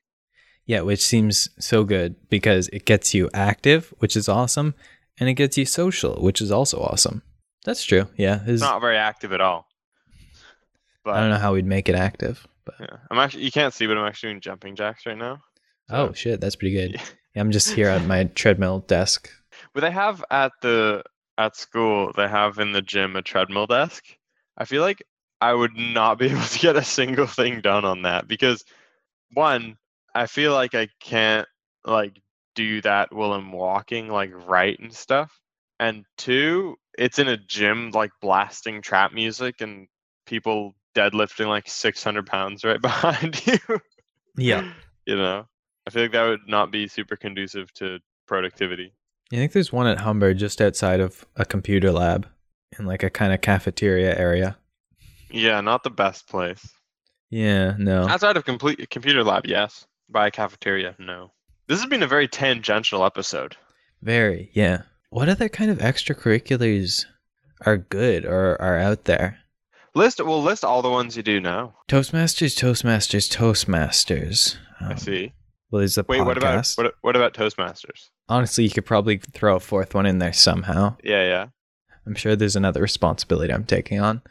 Yeah, 0.66 0.82
which 0.82 1.06
seems 1.06 1.50
so 1.60 1.84
good 1.84 2.16
because 2.30 2.70
it 2.70 2.86
gets 2.86 3.14
you 3.14 3.30
active, 3.34 3.94
which 4.00 4.16
is 4.16 4.30
awesome, 4.30 4.76
and 5.20 5.28
it 5.28 5.34
gets 5.34 5.58
you 5.58 5.66
social, 5.66 6.16
which 6.22 6.40
is 6.40 6.52
also 6.52 6.80
awesome. 6.80 7.22
That's 7.66 7.84
true. 7.84 8.08
Yeah, 8.16 8.40
it's 8.46 8.62
not 8.62 8.80
very 8.80 8.96
active 8.98 9.34
at 9.34 9.42
all 9.42 9.68
but 11.04 11.16
I 11.16 11.20
don't 11.20 11.32
know 11.32 11.38
how 11.38 11.54
we'd 11.54 11.66
make 11.66 11.90
it 11.90 11.96
active, 11.96 12.48
but 12.66 12.76
yeah 12.80 12.98
i'm 13.12 13.20
actually 13.20 13.44
you 13.44 13.52
can't 13.52 13.74
see 13.74 13.88
but 13.88 13.98
i'm 13.98 14.06
actually 14.08 14.30
doing 14.30 14.42
jumping 14.42 14.76
jacks 14.76 15.06
right 15.06 15.18
now 15.18 15.42
oh 15.90 16.14
shit, 16.14 16.40
that's 16.40 16.56
pretty 16.56 16.76
good. 16.76 16.94
Yeah. 16.94 17.02
Yeah, 17.36 17.42
I'm 17.42 17.50
just 17.50 17.72
here 17.74 17.90
at 17.90 18.06
my 18.06 18.26
treadmill 18.26 18.82
desk. 18.86 19.28
But 19.74 19.82
they 19.82 19.90
have 19.90 20.24
at 20.30 20.52
the 20.62 21.02
at 21.38 21.56
school, 21.56 22.12
they 22.16 22.28
have 22.28 22.60
in 22.60 22.72
the 22.72 22.82
gym 22.82 23.16
a 23.16 23.22
treadmill 23.22 23.68
desk. 23.68 24.04
I 24.58 24.66
feel 24.66 24.82
like 24.82 25.04
I 25.42 25.54
would 25.54 25.76
not 25.76 26.20
be 26.20 26.28
able 26.32 26.42
to 26.42 26.60
get 26.60 26.76
a 26.76 26.84
single 26.84 27.28
thing 27.28 27.62
done 27.62 27.86
on 27.86 28.04
that 28.04 28.28
because 28.28 28.64
one, 29.34 29.78
I 30.14 30.28
feel 30.28 30.54
like 30.54 30.76
I 30.76 30.90
can't 31.00 31.48
like 31.86 32.22
do 32.56 32.82
that 32.82 33.14
while 33.14 33.34
I'm 33.34 33.52
walking, 33.52 34.10
like 34.10 34.32
write 34.48 34.80
and 34.80 34.94
stuff. 34.94 35.32
And 35.80 36.06
two, 36.18 36.78
it's 36.98 37.20
in 37.20 37.28
a 37.28 37.38
gym, 37.38 37.92
like 37.92 38.12
blasting 38.22 38.82
trap 38.82 39.12
music 39.12 39.62
and 39.62 39.88
people 40.26 40.76
deadlifting 40.96 41.48
like 41.48 41.68
600 41.68 42.26
pounds 42.26 42.64
right 42.64 42.82
behind 42.82 43.46
you. 43.46 43.58
Yeah. 44.38 44.72
you 45.06 45.18
know, 45.18 45.46
I 45.88 45.90
feel 45.90 46.04
like 46.04 46.12
that 46.14 46.28
would 46.28 46.48
not 46.48 46.72
be 46.72 46.88
super 46.88 47.16
conducive 47.16 47.74
to 47.76 48.00
productivity. 48.28 48.94
I 49.34 49.38
think 49.38 49.52
there's 49.54 49.74
one 49.74 49.88
at 49.88 50.00
Humber 50.00 50.36
just 50.36 50.62
outside 50.62 51.00
of 51.00 51.26
a 51.36 51.44
computer 51.44 51.92
lab 51.92 52.28
in 52.78 52.86
like 52.86 53.02
a 53.02 53.10
kind 53.10 53.34
of 53.34 53.42
cafeteria 53.42 54.16
area. 54.16 54.58
Yeah, 55.32 55.60
not 55.62 55.84
the 55.84 55.90
best 55.90 56.28
place. 56.28 56.70
Yeah, 57.32 57.74
no. 57.80 58.08
Outside 58.08 58.38
of 58.38 58.46
complete 58.46 58.88
computer 58.92 59.24
lab, 59.24 59.48
yes. 59.48 59.88
By 60.08 60.28
a 60.28 60.32
cafeteria, 60.32 60.96
no. 61.00 61.32
This 61.68 61.80
has 61.80 61.90
been 61.90 62.04
a 62.04 62.08
very 62.08 62.28
tangential 62.28 63.04
episode. 63.04 63.58
Very, 64.04 64.52
yeah. 64.54 64.84
What 65.10 65.30
other 65.30 65.50
kind 65.50 65.72
of 65.72 65.80
extracurriculars 65.80 67.06
are 67.66 67.78
good 67.78 68.26
or 68.26 68.62
are 68.62 68.78
out 68.78 69.06
there? 69.06 69.40
List 69.96 70.24
well, 70.24 70.44
list 70.44 70.64
all 70.64 70.84
the 70.84 70.92
ones 70.92 71.18
you 71.18 71.24
do 71.24 71.40
know. 71.40 71.74
Toastmasters, 71.88 72.56
Toastmasters, 72.56 73.36
Toastmasters. 73.36 74.58
I 74.80 74.92
Um, 74.92 74.98
see. 74.98 75.34
Well, 75.72 75.80
there's 75.80 75.98
a 75.98 76.06
Wait, 76.08 76.22
what 76.22 76.38
about 76.38 76.72
what, 76.76 76.94
what 77.02 77.16
about 77.16 77.34
Toastmasters? 77.34 78.10
Honestly, 78.34 78.64
you 78.64 78.72
could 78.72 78.86
probably 78.86 79.18
throw 79.34 79.58
a 79.58 79.60
fourth 79.60 79.94
one 79.94 80.08
in 80.08 80.18
there 80.18 80.34
somehow. 80.34 80.98
Yeah, 81.04 81.24
yeah. 81.24 81.46
I'm 82.08 82.16
sure 82.16 82.36
there's 82.36 82.56
another 82.56 82.82
responsibility 82.82 83.54
I'm 83.54 83.64
taking 83.64 84.00
on. 84.02 84.24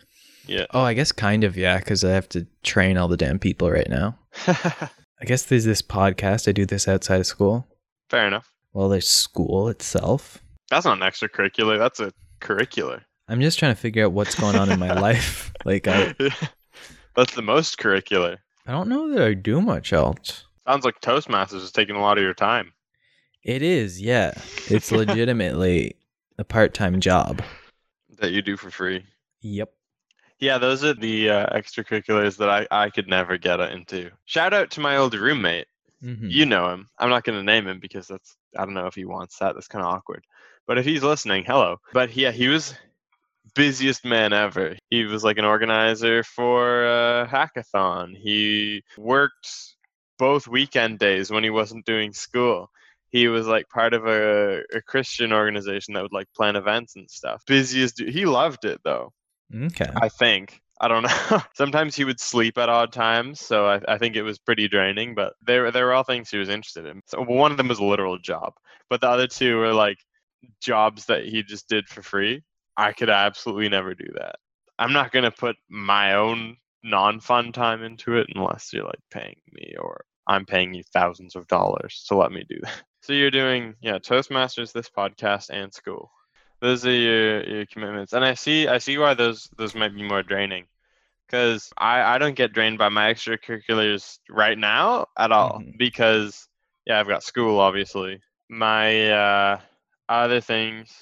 yeah, 0.46 0.66
Oh, 0.74 0.80
I 0.82 0.92
guess 0.94 1.12
kind 1.12 1.44
of, 1.44 1.56
yeah, 1.56 1.78
because 1.78 2.02
I 2.02 2.10
have 2.10 2.28
to 2.30 2.46
train 2.64 2.96
all 2.98 3.06
the 3.06 3.16
damn 3.16 3.38
people 3.38 3.70
right 3.70 3.88
now. 3.88 4.18
I 4.48 5.24
guess 5.24 5.44
there's 5.44 5.64
this 5.64 5.82
podcast. 5.82 6.48
I 6.48 6.52
do 6.52 6.66
this 6.66 6.88
outside 6.88 7.20
of 7.20 7.26
school. 7.26 7.66
Fair 8.10 8.26
enough. 8.26 8.52
Well, 8.72 8.88
there's 8.88 9.06
school 9.06 9.68
itself. 9.68 10.38
That's 10.68 10.84
not 10.84 11.00
an 11.00 11.08
extracurricular. 11.08 11.78
That's 11.78 12.00
a 12.00 12.12
curricular. 12.40 13.02
I'm 13.28 13.40
just 13.40 13.58
trying 13.60 13.72
to 13.74 13.80
figure 13.80 14.04
out 14.04 14.12
what's 14.12 14.34
going 14.34 14.56
on 14.56 14.68
in 14.70 14.80
my 14.80 14.92
life. 15.00 15.52
Like, 15.64 15.86
I, 15.86 16.14
That's 17.14 17.34
the 17.36 17.42
most 17.42 17.78
curricular. 17.78 18.38
I 18.66 18.72
don't 18.72 18.88
know 18.88 19.10
that 19.12 19.22
I 19.22 19.34
do 19.34 19.60
much 19.60 19.92
else. 19.92 20.44
Sounds 20.66 20.84
like 20.84 21.00
Toastmasters 21.00 21.62
is 21.62 21.70
taking 21.72 21.94
a 21.94 22.00
lot 22.00 22.18
of 22.18 22.24
your 22.24 22.34
time. 22.34 22.72
It 23.44 23.62
is, 23.62 24.00
yeah. 24.00 24.32
It's 24.68 24.92
legitimately 24.92 25.96
a 26.38 26.44
part 26.44 26.74
time 26.74 27.00
job. 27.00 27.42
that 28.18 28.32
you 28.32 28.42
do 28.42 28.56
for 28.56 28.70
free. 28.70 29.04
Yep. 29.40 29.72
Yeah, 30.38 30.58
those 30.58 30.82
are 30.82 30.94
the 30.94 31.30
uh, 31.30 31.56
extracurriculars 31.56 32.36
that 32.38 32.48
I, 32.50 32.66
I 32.70 32.90
could 32.90 33.08
never 33.08 33.38
get 33.38 33.60
into. 33.60 34.10
Shout 34.24 34.52
out 34.52 34.70
to 34.72 34.80
my 34.80 34.96
old 34.96 35.14
roommate. 35.14 35.66
Mm-hmm. 36.02 36.28
You 36.28 36.46
know 36.46 36.72
him. 36.72 36.88
I'm 36.98 37.10
not 37.10 37.22
going 37.22 37.38
to 37.38 37.44
name 37.44 37.68
him 37.68 37.78
because 37.78 38.08
that's 38.08 38.36
I 38.56 38.64
don't 38.64 38.74
know 38.74 38.86
if 38.86 38.94
he 38.94 39.04
wants 39.04 39.38
that. 39.38 39.54
That's 39.54 39.68
kind 39.68 39.84
of 39.84 39.92
awkward. 39.92 40.24
But 40.66 40.78
if 40.78 40.84
he's 40.84 41.02
listening, 41.02 41.44
hello. 41.46 41.76
But 41.92 42.16
yeah, 42.16 42.32
he 42.32 42.48
was 42.48 42.74
busiest 43.54 44.04
man 44.04 44.32
ever. 44.32 44.76
He 44.90 45.04
was 45.04 45.22
like 45.24 45.38
an 45.38 45.44
organizer 45.44 46.22
for 46.22 46.86
a 46.86 47.28
hackathon. 47.30 48.16
He 48.16 48.82
worked 48.96 49.74
both 50.18 50.48
weekend 50.48 50.98
days 50.98 51.30
when 51.30 51.44
he 51.44 51.50
wasn't 51.50 51.86
doing 51.86 52.12
school. 52.12 52.70
He 53.12 53.28
was 53.28 53.46
like 53.46 53.68
part 53.68 53.94
of 53.94 54.06
a, 54.06 54.62
a 54.74 54.82
Christian 54.82 55.32
organization 55.32 55.94
that 55.94 56.02
would 56.02 56.12
like 56.12 56.26
plan 56.34 56.56
events 56.56 56.96
and 56.96 57.08
stuff. 57.10 57.42
Busiest. 57.46 57.96
dude. 57.96 58.08
He 58.08 58.24
loved 58.24 58.64
it 58.64 58.80
though. 58.84 59.12
Okay. 59.54 59.90
I 60.00 60.08
think. 60.08 60.60
I 60.80 60.88
don't 60.88 61.02
know. 61.30 61.42
Sometimes 61.54 61.94
he 61.94 62.04
would 62.04 62.18
sleep 62.18 62.58
at 62.58 62.68
odd 62.68 62.92
times, 62.92 63.40
so 63.40 63.66
I, 63.66 63.80
I 63.86 63.98
think 63.98 64.16
it 64.16 64.22
was 64.22 64.38
pretty 64.38 64.66
draining. 64.66 65.14
But 65.14 65.34
they 65.46 65.58
were 65.58 65.70
they 65.70 65.82
were 65.82 65.92
all 65.92 66.02
things 66.02 66.30
he 66.30 66.38
was 66.38 66.48
interested 66.48 66.86
in. 66.86 67.02
So 67.06 67.22
one 67.22 67.52
of 67.52 67.56
them 67.58 67.68
was 67.68 67.78
a 67.78 67.84
literal 67.84 68.18
job, 68.18 68.54
but 68.90 69.00
the 69.00 69.08
other 69.08 69.26
two 69.26 69.58
were 69.58 69.74
like 69.74 69.98
jobs 70.60 71.06
that 71.06 71.24
he 71.24 71.42
just 71.42 71.68
did 71.68 71.88
for 71.88 72.02
free. 72.02 72.42
I 72.76 72.92
could 72.92 73.10
absolutely 73.10 73.68
never 73.68 73.94
do 73.94 74.08
that. 74.14 74.36
I'm 74.78 74.92
not 74.92 75.12
gonna 75.12 75.30
put 75.30 75.56
my 75.68 76.14
own 76.14 76.56
non-fun 76.82 77.52
time 77.52 77.84
into 77.84 78.16
it 78.16 78.26
unless 78.34 78.72
you're 78.72 78.84
like 78.84 78.98
paying 79.10 79.36
me 79.52 79.74
or 79.78 80.04
I'm 80.26 80.46
paying 80.46 80.74
you 80.74 80.82
thousands 80.92 81.36
of 81.36 81.46
dollars 81.46 82.04
to 82.08 82.16
let 82.16 82.32
me 82.32 82.44
do 82.48 82.58
that. 82.62 82.82
So 83.02 83.12
you're 83.12 83.30
doing 83.32 83.74
yeah 83.82 83.98
Toastmasters, 83.98 84.72
this 84.72 84.88
podcast, 84.88 85.50
and 85.50 85.72
school. 85.74 86.10
Those 86.60 86.86
are 86.86 86.92
your, 86.94 87.42
your 87.44 87.66
commitments. 87.66 88.12
And 88.12 88.24
i 88.24 88.34
see 88.34 88.68
i 88.68 88.78
see 88.78 88.96
why 88.98 89.14
those 89.14 89.50
those 89.58 89.74
might 89.74 89.94
be 89.94 90.02
more 90.02 90.22
draining. 90.22 90.66
Because 91.26 91.72
i 91.76 92.00
i 92.14 92.18
don't 92.18 92.36
get 92.36 92.52
drained 92.52 92.78
by 92.78 92.88
my 92.88 93.12
extracurriculars 93.12 94.18
right 94.30 94.56
now 94.58 95.08
at 95.18 95.32
all 95.32 95.60
Mhm. 95.60 95.76
because 95.78 96.48
yeah 96.86 96.98
i've 97.00 97.08
got 97.08 97.22
school 97.24 97.58
obviously. 97.58 98.20
My 98.48 99.10
uh 99.10 99.60
other 100.08 100.40
things 100.40 100.92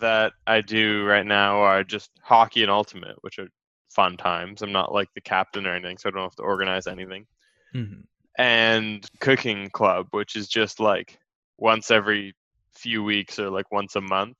that 0.00 0.32
i 0.46 0.60
do 0.62 1.04
right 1.04 1.26
now 1.26 1.60
are 1.60 1.84
just 1.84 2.10
hockey 2.22 2.62
and 2.62 2.70
ultimate 2.70 3.16
which 3.22 3.38
are 3.38 3.48
fun 3.90 4.16
times. 4.16 4.62
I'm 4.62 4.72
not 4.72 4.92
like 4.92 5.08
the 5.14 5.20
captain 5.20 5.66
or 5.66 5.74
anything 5.74 5.98
so 5.98 6.08
i 6.08 6.12
don't 6.12 6.22
have 6.22 6.36
to 6.36 6.42
organize 6.42 6.86
anything. 6.86 7.26
Hmm 7.72 8.00
and 8.38 9.08
cooking 9.20 9.70
club 9.70 10.06
which 10.10 10.36
is 10.36 10.48
just 10.48 10.78
like 10.80 11.18
once 11.58 11.90
every 11.90 12.34
few 12.74 13.02
weeks 13.02 13.38
or 13.38 13.48
like 13.50 13.70
once 13.72 13.96
a 13.96 14.00
month 14.00 14.36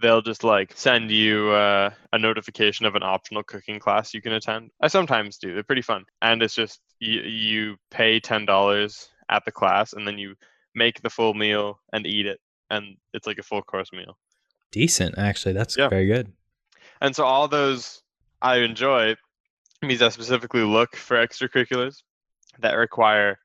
they'll 0.00 0.22
just 0.22 0.44
like 0.44 0.72
send 0.76 1.10
you 1.10 1.50
uh, 1.50 1.90
a 2.12 2.18
notification 2.18 2.86
of 2.86 2.94
an 2.94 3.02
optional 3.02 3.42
cooking 3.42 3.78
class 3.78 4.14
you 4.14 4.20
can 4.22 4.32
attend 4.32 4.70
i 4.80 4.88
sometimes 4.88 5.38
do 5.38 5.54
they're 5.54 5.62
pretty 5.64 5.82
fun 5.82 6.04
and 6.22 6.42
it's 6.42 6.54
just 6.54 6.80
you, 7.00 7.20
you 7.22 7.76
pay 7.90 8.20
$10 8.20 9.08
at 9.28 9.44
the 9.44 9.52
class 9.52 9.92
and 9.92 10.06
then 10.06 10.18
you 10.18 10.34
make 10.74 11.00
the 11.02 11.10
full 11.10 11.34
meal 11.34 11.80
and 11.92 12.06
eat 12.06 12.26
it 12.26 12.40
and 12.70 12.96
it's 13.12 13.26
like 13.26 13.38
a 13.38 13.42
full 13.42 13.62
course 13.62 13.90
meal 13.92 14.16
Decent, 14.72 15.16
actually. 15.16 15.52
That's 15.54 15.76
Yeah. 15.76 15.88
very 15.88 16.06
good. 16.06 16.32
and 17.00 17.14
so 17.14 17.24
all 17.24 17.48
those 17.48 18.02
i 18.42 18.56
enjoy 18.58 19.14
means 19.82 20.02
i 20.02 20.08
specifically 20.08 20.62
look 20.62 20.96
for 20.96 21.16
extracurriculars 21.16 22.02
that 22.60 22.74
require 22.74 23.38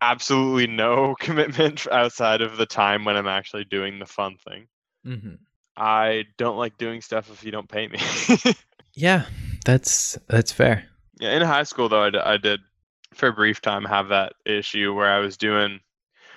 absolutely 0.00 0.66
no 0.66 1.14
commitment 1.20 1.86
outside 1.90 2.40
of 2.42 2.56
the 2.56 2.66
time 2.66 3.04
when 3.04 3.16
i'm 3.16 3.26
actually 3.28 3.64
doing 3.64 3.98
the 3.98 4.06
fun 4.06 4.36
thing 4.48 4.66
hmm 5.04 5.34
I 5.76 6.26
don't 6.38 6.56
like 6.56 6.78
doing 6.78 7.00
stuff 7.00 7.30
if 7.30 7.42
you 7.42 7.50
don't 7.50 7.68
pay 7.68 7.88
me. 7.88 7.98
Yeah, 8.94 9.26
that's 9.64 10.16
that's 10.28 10.52
fair. 10.52 10.84
yeah, 11.18 11.32
in 11.34 11.42
high 11.42 11.64
school 11.64 11.88
though, 11.88 12.04
I, 12.04 12.10
d- 12.10 12.18
I 12.18 12.36
did 12.36 12.60
for 13.12 13.28
a 13.28 13.32
brief 13.32 13.60
time 13.60 13.84
have 13.84 14.08
that 14.08 14.34
issue 14.46 14.94
where 14.94 15.10
I 15.10 15.18
was 15.18 15.36
doing, 15.36 15.80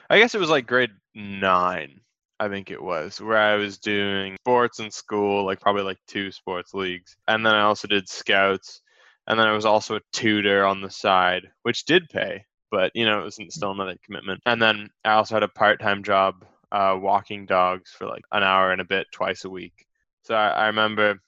I 0.10 0.17
guess 0.17 0.34
it 0.34 0.39
was 0.39 0.49
like 0.49 0.65
grade 0.65 0.89
nine, 1.13 2.01
I 2.39 2.49
think 2.49 2.71
it 2.71 2.82
was, 2.82 3.21
where 3.21 3.38
I 3.38 3.56
was 3.56 3.77
doing 3.77 4.38
sports 4.41 4.80
in 4.80 4.89
school, 4.89 5.45
like 5.45 5.60
probably 5.60 5.84
like 5.84 5.99
two 6.08 6.32
sports 6.32 6.73
leagues, 6.73 7.15
and 7.27 7.45
then 7.45 7.53
I 7.53 7.62
also 7.62 7.88
did 7.88 8.10
scouts, 8.10 8.82
and 9.28 9.40
then 9.40 9.48
I 9.48 9.54
was 9.54 9.66
also 9.66 9.96
a 9.96 10.02
tutor 10.13 10.66
on 10.66 10.82
the 10.82 10.90
side, 10.90 11.50
which 11.63 11.86
did 11.86 12.10
pay, 12.10 12.46
but 12.72 12.92
you 12.96 13.06
know 13.06 13.22
it 13.22 13.26
wasn't 13.26 13.54
still 13.54 13.72
another 13.72 13.98
commitment. 14.04 14.42
And 14.46 14.62
then 14.62 14.90
I 15.04 15.13
also 15.13 15.36
had 15.36 15.44
a 15.44 15.50
part-time 15.50 16.04
job 16.04 16.46
uh, 16.72 16.98
walking 17.00 17.46
dogs 17.46 17.92
for 17.92 18.08
like 18.08 18.24
an 18.32 18.44
hour 18.44 18.72
and 18.72 18.82
a 18.82 18.86
bit 18.86 19.08
twice 19.12 19.46
a 19.46 19.50
week. 19.50 19.86
So 20.24 20.36
I, 20.36 20.50
I 20.50 20.68
remember 20.68 21.20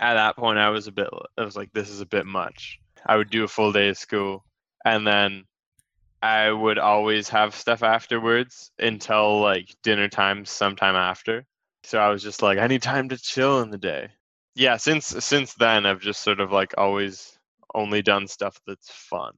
at 0.00 0.14
that 0.14 0.36
point 0.36 0.58
I 0.58 0.70
was 0.70 0.86
a 0.86 0.92
bit 0.92 1.08
I 1.38 1.44
was 1.44 1.56
like 1.56 1.72
this 1.72 1.90
is 1.90 2.00
a 2.00 2.06
bit 2.06 2.26
much. 2.26 2.78
I 3.04 3.16
would 3.16 3.30
do 3.30 3.44
a 3.44 3.48
full 3.48 3.72
day 3.72 3.88
of 3.88 3.98
school 3.98 4.44
and 4.84 5.06
then 5.06 5.44
I 6.22 6.50
would 6.50 6.78
always 6.78 7.28
have 7.28 7.54
stuff 7.54 7.82
afterwards 7.82 8.70
until 8.78 9.40
like 9.40 9.74
dinner 9.82 10.08
time 10.08 10.44
sometime 10.44 10.96
after. 10.96 11.46
So 11.84 11.98
I 11.98 12.08
was 12.08 12.22
just 12.22 12.42
like 12.42 12.58
I 12.58 12.66
need 12.66 12.82
time 12.82 13.08
to 13.10 13.18
chill 13.18 13.60
in 13.62 13.70
the 13.70 13.78
day. 13.78 14.08
Yeah, 14.54 14.76
since 14.78 15.06
since 15.06 15.54
then 15.54 15.86
I've 15.86 16.00
just 16.00 16.22
sort 16.22 16.40
of 16.40 16.50
like 16.50 16.74
always 16.78 17.35
only 17.76 18.02
done 18.02 18.26
stuff 18.26 18.60
that's 18.66 18.90
fun. 18.90 19.34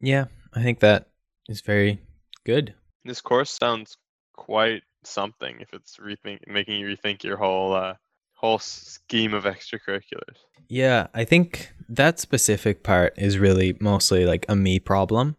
Yeah, 0.00 0.26
I 0.52 0.62
think 0.62 0.80
that 0.80 1.08
is 1.48 1.62
very 1.62 2.02
good. 2.44 2.74
This 3.04 3.22
course 3.22 3.50
sounds 3.50 3.96
quite 4.34 4.82
something 5.04 5.60
if 5.60 5.72
it's 5.72 5.96
rethink 5.96 6.40
making 6.48 6.80
you 6.80 6.88
rethink 6.88 7.22
your 7.22 7.36
whole 7.36 7.72
uh 7.72 7.94
whole 8.34 8.58
scheme 8.58 9.32
of 9.32 9.44
extracurriculars. 9.44 10.36
Yeah, 10.68 11.06
I 11.14 11.24
think 11.24 11.72
that 11.88 12.20
specific 12.20 12.82
part 12.82 13.14
is 13.16 13.38
really 13.38 13.76
mostly 13.80 14.26
like 14.26 14.44
a 14.48 14.56
me 14.56 14.78
problem. 14.78 15.36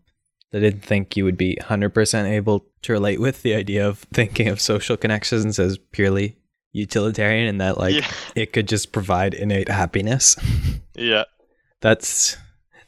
I 0.54 0.60
didn't 0.60 0.84
think 0.84 1.18
you 1.18 1.26
would 1.26 1.38
be 1.38 1.58
100% 1.62 2.26
able 2.26 2.66
to 2.84 2.94
relate 2.94 3.20
with 3.20 3.44
the 3.44 3.54
idea 3.54 3.88
of 3.88 4.00
thinking 4.14 4.48
of 4.48 4.62
social 4.62 4.98
connections 4.98 5.60
as 5.60 5.78
purely 5.92 6.38
utilitarian 6.72 7.48
and 7.48 7.62
that 7.62 7.78
like 7.78 7.96
yeah. 7.96 8.12
it 8.36 8.54
could 8.54 8.68
just 8.68 8.92
provide 8.92 9.34
innate 9.34 9.70
happiness. 9.70 10.36
Yeah. 11.00 11.26
That's 11.82 12.38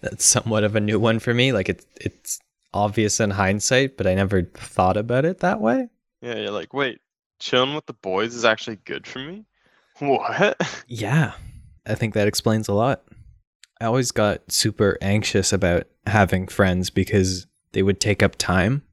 that's 0.02 0.26
somewhat 0.26 0.64
of 0.64 0.76
a 0.76 0.80
new 0.80 1.00
one 1.00 1.20
for 1.20 1.34
me. 1.34 1.52
Like 1.52 1.70
it's 1.70 1.86
it's 2.00 2.40
obvious 2.74 3.20
in 3.20 3.32
hindsight, 3.32 3.98
but 3.98 4.08
I 4.08 4.16
never 4.16 4.44
thought 4.44 4.98
about 4.98 5.26
it 5.26 5.40
that 5.40 5.62
way. 5.62 5.90
Yeah, 6.22 6.36
you're 6.36 6.52
like, 6.52 6.74
wait, 6.74 7.00
chilling 7.40 7.76
with 7.76 7.86
the 7.86 7.94
boys 7.94 8.36
is 8.36 8.46
actually 8.46 8.78
good 8.86 9.08
for 9.08 9.20
me? 9.20 9.46
What? 10.00 10.58
Yeah, 10.88 11.34
I 11.86 11.96
think 11.96 12.14
that 12.14 12.26
explains 12.28 12.70
a 12.70 12.74
lot. 12.74 13.04
I 13.82 13.86
always 13.86 14.12
got 14.12 14.50
super 14.50 14.98
anxious 15.02 15.52
about 15.52 15.88
having 16.06 16.48
friends 16.48 16.90
because 16.90 17.48
they 17.74 17.84
would 17.84 18.00
take 18.00 18.24
up 18.24 18.38
time. 18.38 18.84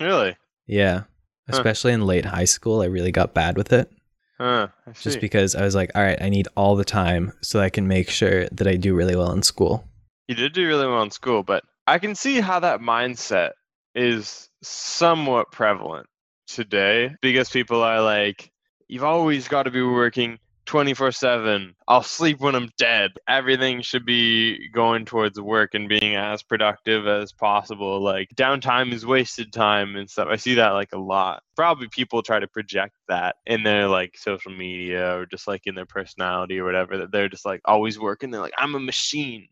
really? 0.00 0.36
Yeah. 0.66 1.04
especially 1.46 1.92
in 1.92 2.04
late 2.04 2.24
high 2.24 2.46
school. 2.46 2.82
I 2.82 2.86
really 2.86 3.12
got 3.12 3.32
bad 3.32 3.56
with 3.56 3.72
it 3.72 3.92
Huh, 4.38 4.68
just 5.00 5.20
because 5.20 5.54
I 5.54 5.62
was 5.62 5.74
like, 5.74 5.92
all 5.94 6.02
right, 6.02 6.20
I 6.20 6.28
need 6.28 6.48
all 6.56 6.76
the 6.76 6.84
time 6.84 7.32
so 7.40 7.60
I 7.60 7.70
can 7.70 7.88
make 7.88 8.10
sure 8.10 8.46
that 8.48 8.66
I 8.66 8.76
do 8.76 8.94
really 8.94 9.16
well 9.16 9.32
in 9.32 9.42
school. 9.42 9.88
You 10.28 10.34
did 10.34 10.52
do 10.52 10.66
really 10.66 10.86
well 10.86 11.02
in 11.02 11.10
school, 11.10 11.42
but 11.42 11.64
I 11.86 11.98
can 11.98 12.14
see 12.14 12.40
how 12.40 12.60
that 12.60 12.80
mindset 12.80 13.52
is 13.94 14.50
somewhat 14.62 15.52
prevalent 15.52 16.06
today 16.46 17.14
because 17.22 17.48
people 17.48 17.82
are 17.82 18.02
like, 18.02 18.50
you've 18.88 19.04
always 19.04 19.48
got 19.48 19.62
to 19.64 19.70
be 19.70 19.82
working 19.82 20.38
24 20.66 21.12
7. 21.12 21.74
I'll 21.88 22.02
sleep 22.02 22.40
when 22.40 22.54
I'm 22.54 22.70
dead. 22.76 23.12
Everything 23.28 23.80
should 23.80 24.04
be 24.04 24.68
going 24.68 25.04
towards 25.04 25.40
work 25.40 25.74
and 25.74 25.88
being 25.88 26.16
as 26.16 26.42
productive 26.42 27.06
as 27.06 27.32
possible. 27.32 28.00
Like, 28.02 28.28
downtime 28.34 28.92
is 28.92 29.06
wasted 29.06 29.52
time 29.52 29.96
and 29.96 30.10
stuff. 30.10 30.28
I 30.30 30.36
see 30.36 30.54
that 30.54 30.70
like 30.70 30.92
a 30.92 30.98
lot. 30.98 31.42
Probably 31.54 31.88
people 31.88 32.22
try 32.22 32.38
to 32.38 32.48
project 32.48 32.94
that 33.08 33.36
in 33.46 33.62
their 33.62 33.88
like 33.88 34.18
social 34.18 34.52
media 34.52 35.16
or 35.16 35.26
just 35.26 35.46
like 35.46 35.62
in 35.66 35.74
their 35.74 35.86
personality 35.86 36.58
or 36.58 36.64
whatever, 36.64 36.98
that 36.98 37.12
they're 37.12 37.28
just 37.28 37.46
like 37.46 37.60
always 37.64 37.98
working. 37.98 38.30
They're 38.30 38.40
like, 38.40 38.52
I'm 38.58 38.74
a 38.74 38.80
machine. 38.80 39.48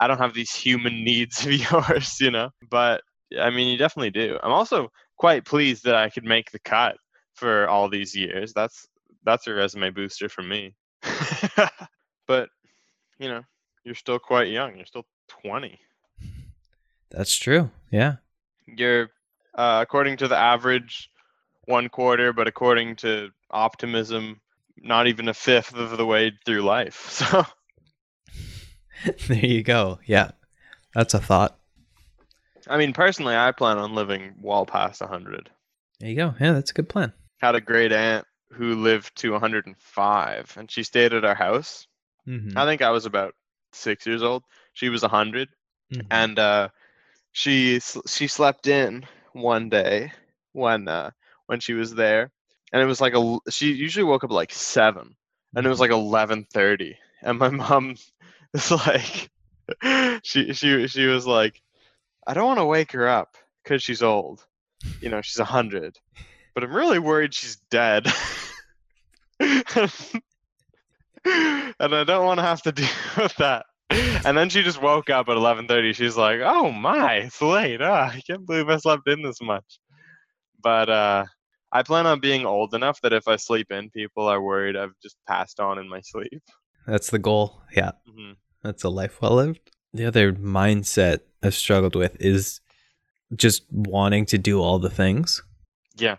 I 0.00 0.06
don't 0.08 0.18
have 0.18 0.34
these 0.34 0.54
human 0.54 0.92
needs 1.04 1.46
of 1.46 1.52
yours, 1.52 2.20
you 2.20 2.30
know? 2.30 2.50
But 2.68 3.02
I 3.40 3.50
mean, 3.50 3.68
you 3.68 3.78
definitely 3.78 4.10
do. 4.10 4.38
I'm 4.42 4.52
also 4.52 4.90
quite 5.16 5.44
pleased 5.44 5.84
that 5.84 5.94
I 5.94 6.10
could 6.10 6.24
make 6.24 6.50
the 6.50 6.58
cut 6.58 6.96
for 7.34 7.68
all 7.68 7.88
these 7.88 8.14
years. 8.14 8.52
That's 8.52 8.86
that's 9.26 9.46
a 9.46 9.52
resume 9.52 9.90
booster 9.90 10.30
for 10.30 10.42
me. 10.42 10.74
but 12.26 12.48
you 13.18 13.28
know, 13.28 13.42
you're 13.84 13.94
still 13.94 14.18
quite 14.18 14.48
young. 14.48 14.76
You're 14.76 14.86
still 14.86 15.04
20. 15.42 15.78
That's 17.10 17.36
true. 17.36 17.70
Yeah. 17.90 18.16
You're 18.66 19.10
uh, 19.54 19.80
according 19.82 20.18
to 20.18 20.28
the 20.28 20.36
average 20.36 21.10
one 21.66 21.88
quarter, 21.88 22.32
but 22.32 22.46
according 22.46 22.96
to 22.96 23.30
optimism, 23.50 24.40
not 24.76 25.06
even 25.06 25.28
a 25.28 25.34
fifth 25.34 25.74
of 25.74 25.96
the 25.96 26.06
way 26.06 26.32
through 26.46 26.62
life. 26.62 27.10
So 29.04 29.12
there 29.28 29.44
you 29.44 29.62
go. 29.62 29.98
Yeah. 30.06 30.30
That's 30.94 31.12
a 31.12 31.18
thought. 31.18 31.58
I 32.66 32.78
mean, 32.78 32.94
personally, 32.94 33.36
I 33.36 33.52
plan 33.52 33.76
on 33.78 33.94
living 33.94 34.34
well 34.40 34.64
past 34.64 35.02
100. 35.02 35.50
There 36.00 36.08
you 36.08 36.16
go. 36.16 36.34
Yeah, 36.40 36.52
that's 36.52 36.70
a 36.70 36.74
good 36.74 36.88
plan. 36.88 37.12
Had 37.38 37.54
a 37.54 37.60
great 37.60 37.92
aunt 37.92 38.26
who 38.56 38.74
lived 38.74 39.14
to 39.16 39.32
105, 39.32 40.54
and 40.56 40.70
she 40.70 40.82
stayed 40.82 41.12
at 41.12 41.24
our 41.24 41.34
house. 41.34 41.86
Mm-hmm. 42.26 42.56
I 42.56 42.64
think 42.64 42.82
I 42.82 42.90
was 42.90 43.06
about 43.06 43.34
six 43.72 44.06
years 44.06 44.22
old. 44.22 44.42
She 44.72 44.88
was 44.88 45.02
100, 45.02 45.48
and 46.10 46.38
uh, 46.38 46.68
she 47.32 47.80
she 48.06 48.26
slept 48.26 48.66
in 48.66 49.04
one 49.32 49.68
day 49.68 50.12
when 50.52 50.88
uh, 50.88 51.10
when 51.46 51.60
she 51.60 51.74
was 51.74 51.94
there, 51.94 52.30
and 52.72 52.82
it 52.82 52.86
was 52.86 53.00
like 53.00 53.14
a 53.14 53.38
she 53.50 53.72
usually 53.72 54.04
woke 54.04 54.24
up 54.24 54.30
at 54.30 54.34
like 54.34 54.52
seven, 54.52 55.16
and 55.54 55.66
it 55.66 55.68
was 55.68 55.80
like 55.80 55.90
11:30, 55.90 56.94
and 57.22 57.38
my 57.38 57.48
mom 57.62 57.96
was 58.52 58.70
like, 58.70 59.30
she 60.22 60.52
she 60.54 60.86
she 60.88 61.06
was 61.06 61.26
like, 61.26 61.60
I 62.26 62.34
don't 62.34 62.46
want 62.46 62.58
to 62.58 62.64
wake 62.64 62.92
her 62.92 63.08
up 63.08 63.36
because 63.62 63.82
she's 63.82 64.02
old, 64.02 64.44
you 65.00 65.10
know, 65.10 65.20
she's 65.20 65.38
100, 65.38 65.98
but 66.56 66.64
I'm 66.64 66.74
really 66.74 66.98
worried 66.98 67.34
she's 67.34 67.56
dead. 67.70 68.06
and 69.40 69.60
I 71.26 72.02
don't 72.04 72.24
want 72.24 72.38
to 72.38 72.44
have 72.44 72.62
to 72.62 72.72
deal 72.72 72.88
with 73.18 73.36
that. 73.36 73.66
And 74.24 74.36
then 74.36 74.48
she 74.48 74.62
just 74.62 74.80
woke 74.80 75.10
up 75.10 75.28
at 75.28 75.36
11:30. 75.36 75.94
She's 75.94 76.16
like, 76.16 76.40
"Oh 76.42 76.72
my, 76.72 77.16
it's 77.16 77.42
late. 77.42 77.82
Ah, 77.82 78.10
I 78.10 78.22
can't 78.26 78.46
believe 78.46 78.70
I 78.70 78.78
slept 78.78 79.06
in 79.06 79.22
this 79.22 79.40
much." 79.42 79.78
But 80.62 80.88
uh, 80.88 81.26
I 81.70 81.82
plan 81.82 82.06
on 82.06 82.20
being 82.20 82.46
old 82.46 82.72
enough 82.72 83.02
that 83.02 83.12
if 83.12 83.28
I 83.28 83.36
sleep 83.36 83.70
in, 83.70 83.90
people 83.90 84.26
are 84.26 84.40
worried 84.40 84.76
I've 84.76 84.98
just 85.02 85.16
passed 85.28 85.60
on 85.60 85.78
in 85.78 85.88
my 85.90 86.00
sleep. 86.00 86.42
That's 86.86 87.10
the 87.10 87.18
goal. 87.18 87.60
Yeah. 87.76 87.92
hmm 88.10 88.32
That's 88.62 88.82
a 88.82 88.88
life 88.88 89.20
well 89.20 89.34
lived. 89.34 89.70
The 89.92 90.06
other 90.06 90.32
mindset 90.32 91.18
I've 91.42 91.54
struggled 91.54 91.94
with 91.96 92.16
is 92.18 92.60
just 93.36 93.64
wanting 93.70 94.24
to 94.26 94.38
do 94.38 94.62
all 94.62 94.78
the 94.78 94.90
things. 94.90 95.42
Yeah. 95.98 96.16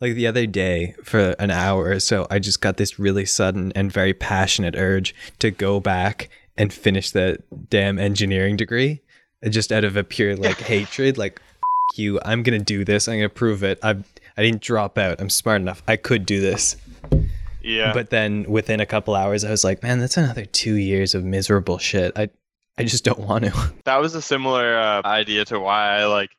Like 0.00 0.14
the 0.14 0.26
other 0.26 0.46
day, 0.46 0.94
for 1.02 1.30
an 1.38 1.50
hour 1.50 1.90
or 1.90 2.00
so, 2.00 2.26
I 2.30 2.38
just 2.38 2.60
got 2.60 2.76
this 2.76 2.98
really 2.98 3.26
sudden 3.26 3.72
and 3.74 3.92
very 3.92 4.14
passionate 4.14 4.76
urge 4.76 5.14
to 5.40 5.50
go 5.50 5.80
back 5.80 6.28
and 6.56 6.72
finish 6.72 7.10
that 7.12 7.42
damn 7.70 7.98
engineering 7.98 8.56
degree, 8.56 9.00
uh, 9.44 9.48
just 9.48 9.72
out 9.72 9.84
of 9.84 9.96
a 9.96 10.04
pure 10.04 10.36
like 10.36 10.58
hatred. 10.72 11.18
Like, 11.18 11.40
"F- 11.40 11.98
you, 11.98 12.20
I'm 12.24 12.42
gonna 12.42 12.58
do 12.58 12.84
this. 12.84 13.08
I'm 13.08 13.16
gonna 13.16 13.28
prove 13.28 13.64
it. 13.64 13.78
I 13.82 13.96
I 14.36 14.42
didn't 14.42 14.62
drop 14.62 14.98
out. 14.98 15.20
I'm 15.20 15.30
smart 15.30 15.60
enough. 15.60 15.82
I 15.88 15.96
could 15.96 16.24
do 16.26 16.40
this. 16.40 16.76
Yeah. 17.60 17.92
But 17.92 18.10
then 18.10 18.44
within 18.48 18.80
a 18.80 18.86
couple 18.86 19.14
hours, 19.14 19.44
I 19.44 19.50
was 19.50 19.64
like, 19.64 19.82
man, 19.82 19.98
that's 19.98 20.16
another 20.16 20.44
two 20.46 20.74
years 20.74 21.14
of 21.14 21.24
miserable 21.24 21.78
shit. 21.78 22.12
I 22.16 22.30
I 22.78 22.84
just 22.84 23.04
don't 23.04 23.18
want 23.18 23.44
to. 23.44 23.72
that 23.84 24.00
was 24.00 24.14
a 24.14 24.22
similar 24.22 24.78
uh, 24.78 25.02
idea 25.04 25.44
to 25.46 25.58
why 25.58 25.98
I 25.98 26.04
like 26.06 26.30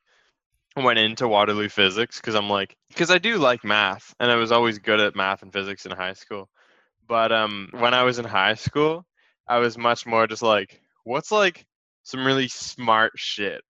went 0.84 1.00
into 1.00 1.28
Waterloo 1.28 1.70
physics 1.70 2.20
because 2.20 2.36
I'm 2.36 2.50
like 2.50 2.76
because 2.89 3.12
I 3.12 3.18
do 3.18 3.38
like 3.38 3.63
math 3.63 4.13
and 4.20 4.32
I 4.32 4.36
was 4.36 4.52
always 4.52 4.80
good 4.80 5.00
at 5.00 5.15
math 5.15 5.42
and 5.44 5.54
physics 5.54 5.86
in 5.86 5.92
high 5.92 6.13
school. 6.13 6.50
But 7.08 7.32
um 7.32 7.70
when 7.74 7.94
I 7.94 8.04
was 8.04 8.20
in 8.20 8.26
high 8.26 8.56
school, 8.56 9.06
I 9.48 9.60
was 9.60 9.78
much 9.78 10.06
more 10.06 10.28
just 10.28 10.42
like 10.42 10.82
what's 11.04 11.32
like 11.32 11.65
some 12.04 12.26
really 12.26 12.48
smart 12.48 13.13
shit. 13.15 13.62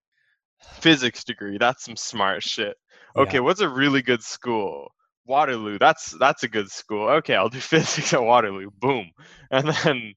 Physics 0.61 1.23
degree, 1.23 1.57
that's 1.57 1.85
some 1.85 1.95
smart 1.95 2.43
shit. 2.43 2.75
Okay, 3.15 3.37
Yeah. 3.37 3.41
what's 3.41 3.61
a 3.61 3.69
really 3.69 4.01
good 4.01 4.23
school? 4.23 4.91
Waterloo, 5.25 5.77
that's 5.77 6.11
that's 6.19 6.43
a 6.43 6.47
good 6.47 6.69
school. 6.69 7.07
Okay, 7.09 7.35
I'll 7.35 7.49
do 7.49 7.59
physics 7.59 8.13
at 8.13 8.23
Waterloo. 8.23 8.69
Boom. 8.79 9.11
And 9.51 9.67
then 9.69 10.13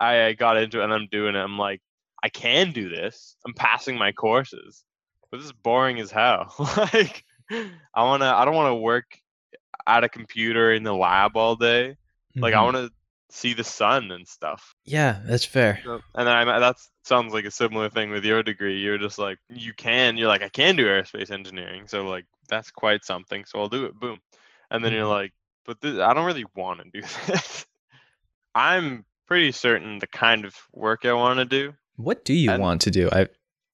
I 0.00 0.32
got 0.32 0.56
into 0.56 0.80
it 0.80 0.84
and 0.84 0.92
I'm 0.92 1.08
doing 1.10 1.34
it. 1.34 1.38
I'm 1.38 1.58
like, 1.58 1.80
I 2.22 2.28
can 2.28 2.72
do 2.72 2.88
this. 2.88 3.36
I'm 3.46 3.52
passing 3.54 3.98
my 3.98 4.12
courses. 4.12 4.84
This 5.36 5.46
is 5.46 5.52
boring 5.52 6.00
as 6.00 6.10
hell. 6.10 6.54
like 6.76 7.24
I 7.50 8.02
wanna 8.02 8.26
I 8.26 8.44
don't 8.44 8.54
wanna 8.54 8.76
work 8.76 9.18
at 9.86 10.04
a 10.04 10.08
computer 10.08 10.72
in 10.72 10.82
the 10.82 10.94
lab 10.94 11.36
all 11.36 11.56
day. 11.56 11.96
Like 12.36 12.54
I 12.54 12.58
Mhm. 12.58 12.64
wanna 12.64 12.90
see 13.30 13.52
the 13.52 13.64
sun 13.64 14.10
and 14.12 14.26
stuff. 14.28 14.74
Yeah, 14.84 15.20
that's 15.24 15.44
fair. 15.44 15.80
So- 15.84 16.00
And 16.14 16.26
then 16.26 16.34
I 16.48 16.58
that 16.60 16.76
sounds 17.04 17.34
like 17.34 17.44
a 17.44 17.50
similar 17.50 17.90
thing 17.90 18.10
with 18.10 18.24
your 18.24 18.42
degree. 18.42 18.80
You're 18.80 18.98
just 18.98 19.18
like 19.18 19.38
you 19.48 19.72
can. 19.74 20.16
You're 20.16 20.28
like 20.28 20.42
I 20.42 20.48
can 20.48 20.76
do 20.76 20.86
aerospace 20.86 21.30
engineering. 21.30 21.86
So 21.88 22.04
like 22.08 22.26
that's 22.48 22.70
quite 22.70 23.04
something. 23.04 23.44
So 23.44 23.58
I'll 23.60 23.68
do 23.68 23.84
it. 23.86 23.94
Boom. 23.98 24.18
And 24.70 24.84
then 24.84 24.92
you're 24.92 25.06
Mhm. 25.06 25.10
like, 25.20 25.32
but 25.66 25.80
this, 25.80 25.98
I 25.98 26.14
don't 26.14 26.26
really 26.26 26.44
want 26.54 26.80
to 26.80 27.00
do 27.00 27.06
this. 27.26 27.66
I'm 28.54 29.04
pretty 29.26 29.52
certain 29.52 29.98
the 29.98 30.06
kind 30.06 30.44
of 30.44 30.54
work 30.72 31.04
I 31.04 31.12
want 31.12 31.38
to 31.38 31.44
do. 31.44 31.74
What 31.96 32.24
do 32.24 32.34
you 32.34 32.50
And- 32.50 32.62
want 32.62 32.80
to 32.82 32.90
do? 32.90 33.08
I 33.12 33.28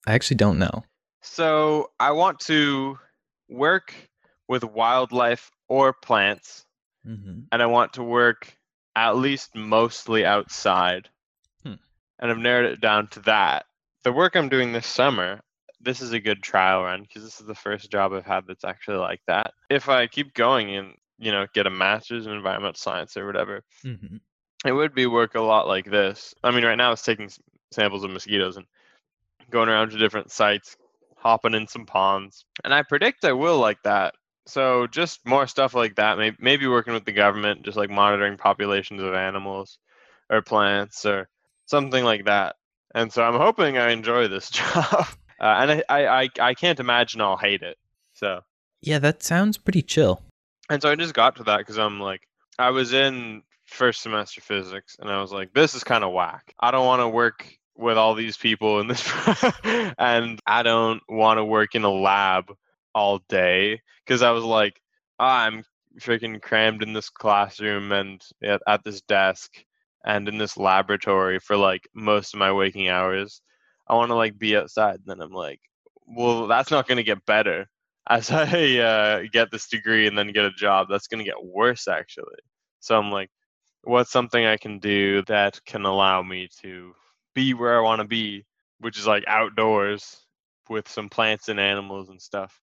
I 0.07 0.13
actually 0.13 0.37
don't 0.37 0.57
know. 0.57 0.83
So 1.21 1.91
I 1.99 2.11
want 2.11 2.39
to 2.41 2.97
work 3.49 3.93
with 4.47 4.63
wildlife 4.63 5.51
or 5.67 5.93
plants, 5.93 6.65
Mm-hmm. 7.07 7.39
and 7.51 7.63
I 7.63 7.65
want 7.65 7.93
to 7.93 8.03
work 8.03 8.55
at 8.95 9.17
least 9.17 9.55
mostly 9.55 10.23
outside. 10.23 11.09
Hmm. 11.63 11.73
And 12.19 12.29
I've 12.29 12.37
narrowed 12.37 12.71
it 12.71 12.79
down 12.79 13.07
to 13.09 13.21
that. 13.21 13.65
The 14.03 14.11
work 14.11 14.35
I'm 14.35 14.49
doing 14.49 14.71
this 14.71 14.85
summer, 14.85 15.41
this 15.79 16.01
is 16.01 16.11
a 16.11 16.19
good 16.19 16.43
trial 16.43 16.83
run 16.83 17.01
because 17.01 17.23
this 17.23 17.39
is 17.39 17.47
the 17.47 17.55
first 17.55 17.89
job 17.91 18.13
I've 18.13 18.25
had 18.25 18.45
that's 18.47 18.63
actually 18.63 18.97
like 18.97 19.21
that. 19.25 19.53
If 19.71 19.89
I 19.89 20.05
keep 20.05 20.35
going 20.35 20.75
and 20.75 20.93
you 21.17 21.31
know 21.31 21.47
get 21.55 21.65
a 21.65 21.71
master's 21.71 22.27
in 22.27 22.33
environmental 22.33 22.75
science 22.75 23.17
or 23.17 23.25
whatever, 23.25 23.63
Mm-hmm. 23.83 24.17
it 24.63 24.71
would 24.71 24.93
be 24.93 25.07
work 25.07 25.33
a 25.33 25.41
lot 25.41 25.67
like 25.67 25.89
this. 25.89 26.35
I 26.43 26.51
mean, 26.51 26.63
right 26.65 26.75
now 26.77 26.91
it's 26.91 27.01
taking 27.01 27.31
samples 27.71 28.03
of 28.03 28.11
mosquitoes 28.11 28.57
and 28.57 28.67
going 29.49 29.69
around 29.69 29.89
to 29.89 29.97
different 29.97 30.29
sites, 30.29 30.77
hopping 31.21 31.53
in 31.53 31.67
some 31.67 31.85
ponds. 31.85 32.45
And 32.63 32.73
I 32.73 32.83
predict 32.83 33.25
I 33.25 33.33
will 33.33 33.57
like 33.59 33.81
that. 33.83 34.15
So 34.47 34.87
just 34.87 35.25
more 35.25 35.47
stuff 35.47 35.73
like 35.75 35.95
that. 35.95 36.17
Maybe, 36.17 36.35
maybe 36.39 36.67
working 36.67 36.93
with 36.93 37.05
the 37.05 37.11
government, 37.11 37.63
just 37.63 37.77
like 37.77 37.89
monitoring 37.89 38.37
populations 38.37 39.01
of 39.01 39.13
animals 39.13 39.77
or 40.29 40.41
plants 40.41 41.05
or 41.05 41.29
something 41.67 42.03
like 42.03 42.25
that. 42.25 42.55
And 42.95 43.13
so 43.13 43.23
I'm 43.23 43.39
hoping 43.39 43.77
I 43.77 43.91
enjoy 43.91 44.27
this 44.27 44.49
job. 44.59 45.05
Uh, 45.39 45.55
and 45.59 45.71
I, 45.71 45.83
I, 45.89 46.21
I, 46.23 46.29
I 46.39 46.53
can't 46.53 46.79
imagine 46.79 47.21
I'll 47.21 47.37
hate 47.37 47.61
it. 47.61 47.77
So 48.13 48.41
Yeah, 48.81 48.99
that 48.99 49.23
sounds 49.23 49.57
pretty 49.57 49.81
chill. 49.83 50.21
and 50.69 50.81
so 50.81 50.89
I 50.89 50.95
just 50.95 51.13
got 51.13 51.35
to 51.37 51.43
that 51.43 51.59
because 51.59 51.77
I'm 51.77 51.99
like, 51.99 52.21
I 52.59 52.71
was 52.71 52.93
in 52.93 53.43
first 53.65 54.01
semester 54.01 54.41
physics, 54.41 54.97
and 54.99 55.09
I 55.09 55.21
was 55.21 55.31
like, 55.31 55.53
this 55.53 55.73
is 55.75 55.83
kind 55.83 56.03
of 56.03 56.11
whack. 56.11 56.53
I 56.59 56.71
don't 56.71 56.85
want 56.85 57.01
to 57.01 57.07
work 57.07 57.47
with 57.81 57.97
all 57.97 58.15
these 58.15 58.37
people 58.37 58.79
in 58.79 58.87
this, 58.87 59.11
and 59.63 60.39
I 60.45 60.63
don't 60.63 61.01
want 61.09 61.39
to 61.39 61.45
work 61.45 61.75
in 61.75 61.83
a 61.83 61.91
lab 61.91 62.45
all 62.93 63.19
day 63.27 63.81
because 64.05 64.21
I 64.21 64.31
was 64.31 64.43
like, 64.43 64.79
ah, 65.19 65.45
I'm 65.45 65.63
freaking 65.99 66.41
crammed 66.41 66.83
in 66.83 66.93
this 66.93 67.09
classroom 67.09 67.91
and 67.91 68.21
at, 68.43 68.61
at 68.67 68.83
this 68.83 69.01
desk 69.01 69.51
and 70.05 70.27
in 70.27 70.37
this 70.37 70.57
laboratory 70.57 71.39
for 71.39 71.57
like 71.57 71.87
most 71.93 72.33
of 72.33 72.39
my 72.39 72.51
waking 72.51 72.87
hours. 72.87 73.41
I 73.87 73.95
want 73.95 74.09
to 74.09 74.15
like 74.15 74.37
be 74.37 74.55
outside. 74.55 74.95
And 74.95 75.05
then 75.05 75.21
I'm 75.21 75.33
like, 75.33 75.59
well, 76.07 76.47
that's 76.47 76.71
not 76.71 76.87
going 76.87 76.97
to 76.97 77.03
get 77.03 77.25
better 77.25 77.67
as 78.09 78.31
I 78.31 78.77
uh, 78.77 79.23
get 79.31 79.51
this 79.51 79.67
degree 79.67 80.07
and 80.07 80.17
then 80.17 80.31
get 80.31 80.45
a 80.45 80.51
job, 80.51 80.87
that's 80.89 81.07
going 81.07 81.23
to 81.23 81.29
get 81.29 81.43
worse 81.43 81.87
actually. 81.87 82.39
So 82.79 82.97
I'm 82.97 83.11
like, 83.11 83.29
what's 83.83 84.11
something 84.11 84.43
I 84.43 84.57
can 84.57 84.79
do 84.79 85.23
that 85.27 85.59
can 85.65 85.85
allow 85.85 86.21
me 86.23 86.49
to 86.61 86.93
be 87.33 87.53
where 87.53 87.77
I 87.77 87.81
want 87.81 88.01
to 88.01 88.07
be, 88.07 88.45
which 88.79 88.97
is 88.97 89.07
like 89.07 89.23
outdoors 89.27 90.25
with 90.69 90.87
some 90.87 91.09
plants 91.09 91.49
and 91.49 91.59
animals 91.59 92.09
and 92.09 92.21
stuff 92.21 92.59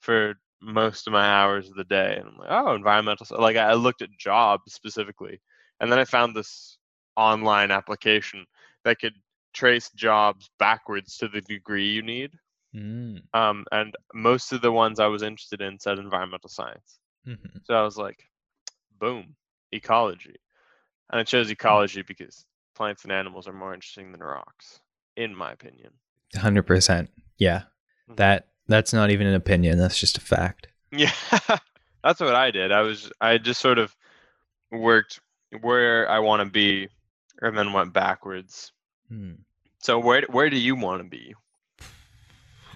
for 0.00 0.34
most 0.60 1.06
of 1.06 1.12
my 1.12 1.26
hours 1.26 1.68
of 1.68 1.76
the 1.76 1.84
day. 1.84 2.16
And 2.18 2.28
I'm 2.28 2.36
like, 2.38 2.48
oh, 2.50 2.74
environmental. 2.74 3.26
Like 3.38 3.56
I 3.56 3.74
looked 3.74 4.02
at 4.02 4.10
jobs 4.18 4.72
specifically, 4.72 5.40
and 5.80 5.90
then 5.90 5.98
I 5.98 6.04
found 6.04 6.34
this 6.34 6.78
online 7.16 7.70
application 7.70 8.44
that 8.84 8.98
could 8.98 9.14
trace 9.54 9.90
jobs 9.94 10.50
backwards 10.58 11.16
to 11.16 11.28
the 11.28 11.40
degree 11.40 11.88
you 11.88 12.02
need. 12.02 12.30
Mm. 12.74 13.22
Um, 13.32 13.64
and 13.72 13.94
most 14.14 14.52
of 14.52 14.60
the 14.60 14.72
ones 14.72 15.00
I 15.00 15.06
was 15.06 15.22
interested 15.22 15.62
in 15.62 15.78
said 15.78 15.98
environmental 15.98 16.50
science. 16.50 16.98
Mhm. 17.26 17.64
So 17.64 17.74
I 17.74 17.82
was 17.82 17.96
like, 17.96 18.22
boom, 18.98 19.34
ecology. 19.72 20.36
And 21.10 21.20
I 21.20 21.24
chose 21.24 21.50
ecology 21.50 22.02
because 22.02 22.44
plants 22.76 23.02
and 23.04 23.12
animals 23.12 23.48
are 23.48 23.52
more 23.52 23.74
interesting 23.74 24.12
than 24.12 24.20
rocks, 24.20 24.80
in 25.16 25.34
my 25.34 25.52
opinion. 25.52 25.90
100%. 26.34 27.08
Yeah. 27.38 27.62
Mhm. 28.08 28.16
That 28.16 28.48
that's 28.68 28.92
not 28.92 29.10
even 29.10 29.26
an 29.26 29.34
opinion, 29.34 29.78
that's 29.78 29.98
just 29.98 30.18
a 30.18 30.20
fact. 30.20 30.68
Yeah, 30.90 31.12
that's 32.04 32.20
what 32.20 32.34
I 32.34 32.50
did. 32.50 32.72
I 32.72 32.82
was 32.82 33.10
I 33.20 33.38
just 33.38 33.60
sort 33.60 33.78
of 33.78 33.94
worked 34.70 35.20
where 35.60 36.08
I 36.08 36.18
want 36.18 36.40
to 36.40 36.50
be, 36.50 36.88
and 37.40 37.56
then 37.56 37.72
went 37.72 37.92
backwards. 37.92 38.72
Hmm. 39.08 39.34
So 39.80 39.98
where 39.98 40.22
where 40.30 40.50
do 40.50 40.58
you 40.58 40.74
want 40.74 41.02
to 41.02 41.08
be? 41.08 41.34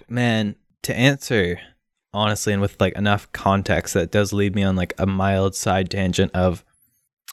Man, 0.07 0.55
to 0.83 0.95
answer 0.95 1.59
honestly 2.13 2.51
and 2.53 2.61
with 2.61 2.79
like 2.79 2.93
enough 2.93 3.31
context 3.31 3.93
that 3.93 4.11
does 4.11 4.33
lead 4.33 4.53
me 4.55 4.63
on 4.63 4.75
like 4.75 4.93
a 4.97 5.05
mild 5.05 5.55
side 5.55 5.89
tangent 5.89 6.31
of 6.33 6.65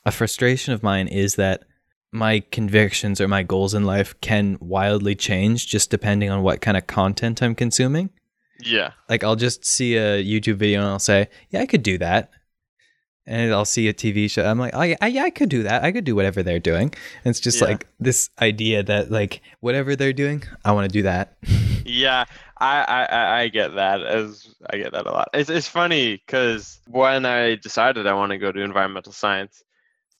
a 0.04 0.12
frustration 0.12 0.72
of 0.72 0.82
mine 0.82 1.08
is 1.08 1.34
that 1.34 1.64
my 2.12 2.40
convictions 2.50 3.20
or 3.20 3.28
my 3.28 3.42
goals 3.42 3.74
in 3.74 3.84
life 3.84 4.14
can 4.20 4.56
wildly 4.60 5.14
change 5.14 5.66
just 5.66 5.90
depending 5.90 6.30
on 6.30 6.42
what 6.42 6.60
kind 6.60 6.76
of 6.76 6.86
content 6.86 7.42
I'm 7.42 7.54
consuming. 7.54 8.10
Yeah, 8.64 8.92
Like 9.08 9.22
I'll 9.22 9.36
just 9.36 9.64
see 9.64 9.96
a 9.96 10.22
YouTube 10.24 10.56
video 10.56 10.80
and 10.80 10.88
I'll 10.88 10.98
say, 10.98 11.28
"Yeah, 11.50 11.60
I 11.60 11.66
could 11.66 11.82
do 11.84 11.96
that." 11.98 12.30
And 13.26 13.52
I'll 13.52 13.66
see 13.66 13.88
a 13.88 13.92
TV 13.92 14.28
show. 14.28 14.44
I'm 14.44 14.58
like, 14.58 14.72
"Oh 14.74 14.82
yeah, 14.82 14.96
I, 15.02 15.08
yeah, 15.08 15.22
I 15.24 15.30
could 15.30 15.48
do 15.50 15.62
that. 15.64 15.84
I 15.84 15.92
could 15.92 16.04
do 16.04 16.16
whatever 16.16 16.42
they're 16.42 16.58
doing." 16.58 16.92
And 17.24 17.30
it's 17.30 17.38
just 17.40 17.60
Yeah. 17.60 17.68
like 17.68 17.86
this 18.00 18.30
idea 18.40 18.82
that 18.82 19.10
like 19.12 19.42
whatever 19.60 19.94
they're 19.94 20.14
doing, 20.14 20.42
I 20.64 20.72
want 20.72 20.90
to 20.90 20.92
do 20.92 21.02
that. 21.02 21.36
yeah. 21.84 22.24
I, 22.60 22.80
I 22.82 23.04
I- 23.04 23.40
I 23.42 23.48
get 23.48 23.74
that 23.76 24.02
as 24.02 24.48
I 24.68 24.78
get 24.78 24.90
that 24.92 25.06
a 25.06 25.12
lot. 25.12 25.28
It's 25.34 25.50
it's 25.50 25.68
funny 25.68 26.16
because 26.26 26.80
when 26.88 27.26
I 27.26 27.54
decided 27.56 28.06
I 28.08 28.14
want 28.14 28.30
to 28.30 28.38
go 28.38 28.50
to 28.50 28.60
environmental 28.60 29.12
science, 29.12 29.62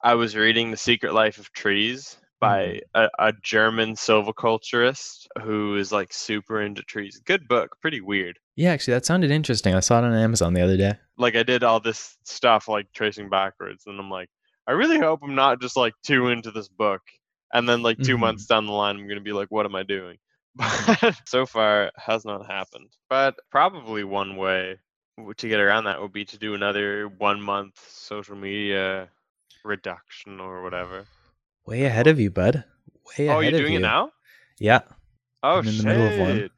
I 0.03 0.15
was 0.15 0.37
reading 0.37 0.71
The 0.71 0.77
Secret 0.77 1.13
Life 1.13 1.39
of 1.39 1.53
Trees 1.53 2.17
by 2.41 2.81
a, 2.95 3.09
a 3.19 3.33
German 3.43 3.95
silviculturist 3.95 5.27
who 5.43 5.77
is 5.77 5.91
like 5.93 6.13
super 6.13 6.63
into 6.63 6.83
trees. 6.83 7.21
Good 7.25 7.49
book, 7.49 7.77
pretty 7.81 8.01
weird. 8.01 8.39
Yeah, 8.57 8.71
actually, 8.73 8.95
that 8.95 9.07
sounded 9.07 9.31
interesting. 9.31 9.75
I 9.75 9.81
saw 9.81 9.99
it 9.99 10.05
on 10.05 10.15
Amazon 10.15 10.55
the 10.55 10.63
other 10.63 10.77
day. 10.77 10.95
like 11.17 11.35
I 11.37 11.43
did 11.43 11.65
all 11.65 11.81
this 11.81 12.17
stuff 12.25 12.69
like 12.69 12.93
tracing 12.93 13.29
backwards, 13.29 13.85
and 13.87 13.99
I'm 13.99 14.11
like, 14.11 14.29
I 14.69 14.73
really 14.73 14.99
hope 14.99 15.21
I'm 15.23 15.35
not 15.35 15.61
just 15.61 15.77
like 15.77 15.95
too 16.05 16.29
into 16.29 16.51
this 16.53 16.69
book, 16.69 17.03
and 17.53 17.69
then 17.69 17.83
like 17.83 17.99
2 17.99 18.17
Mhm. 18.17 18.21
months 18.21 18.47
down 18.47 18.67
the 18.67 18.73
line, 18.73 18.97
I'm 18.97 19.09
gonna 19.09 19.21
be 19.21 19.33
like, 19.33 19.51
what 19.51 19.67
am 19.67 19.75
I 19.75 19.83
doing? 19.83 20.19
But 21.03 21.17
so 21.27 21.45
far, 21.47 21.85
it 21.85 21.95
has 21.97 22.25
not 22.25 22.47
happened. 22.47 22.91
But 23.09 23.37
probably 23.51 24.05
one 24.05 24.37
way 24.37 24.77
to 25.37 25.49
get 25.49 25.59
around 25.61 25.85
that 25.85 26.01
would 26.01 26.13
be 26.13 26.25
to 26.27 26.39
do 26.39 26.55
another 26.55 27.09
one 27.09 27.41
month 27.41 27.75
social 27.91 28.37
media 28.37 29.09
reduction 29.65 30.41
or 30.41 30.63
whatever. 30.63 31.07
Way 31.67 31.85
ahead 31.85 32.07
of 32.07 32.19
you, 32.19 32.31
bud. 32.31 32.65
Way 33.19 33.29
oh, 33.29 33.41
ahead 33.41 33.53
you're 33.53 33.61
doing 33.61 33.73
you. 33.75 33.79
it 33.79 33.83
now? 33.83 34.13
Yeah. 34.59 34.81
Oh 35.43 35.59
I'm 35.59 35.67
in 35.67 35.73
shit! 35.73 35.83
the 35.83 35.89
middle 35.89 36.07
of 36.07 36.19
one. 36.19 36.51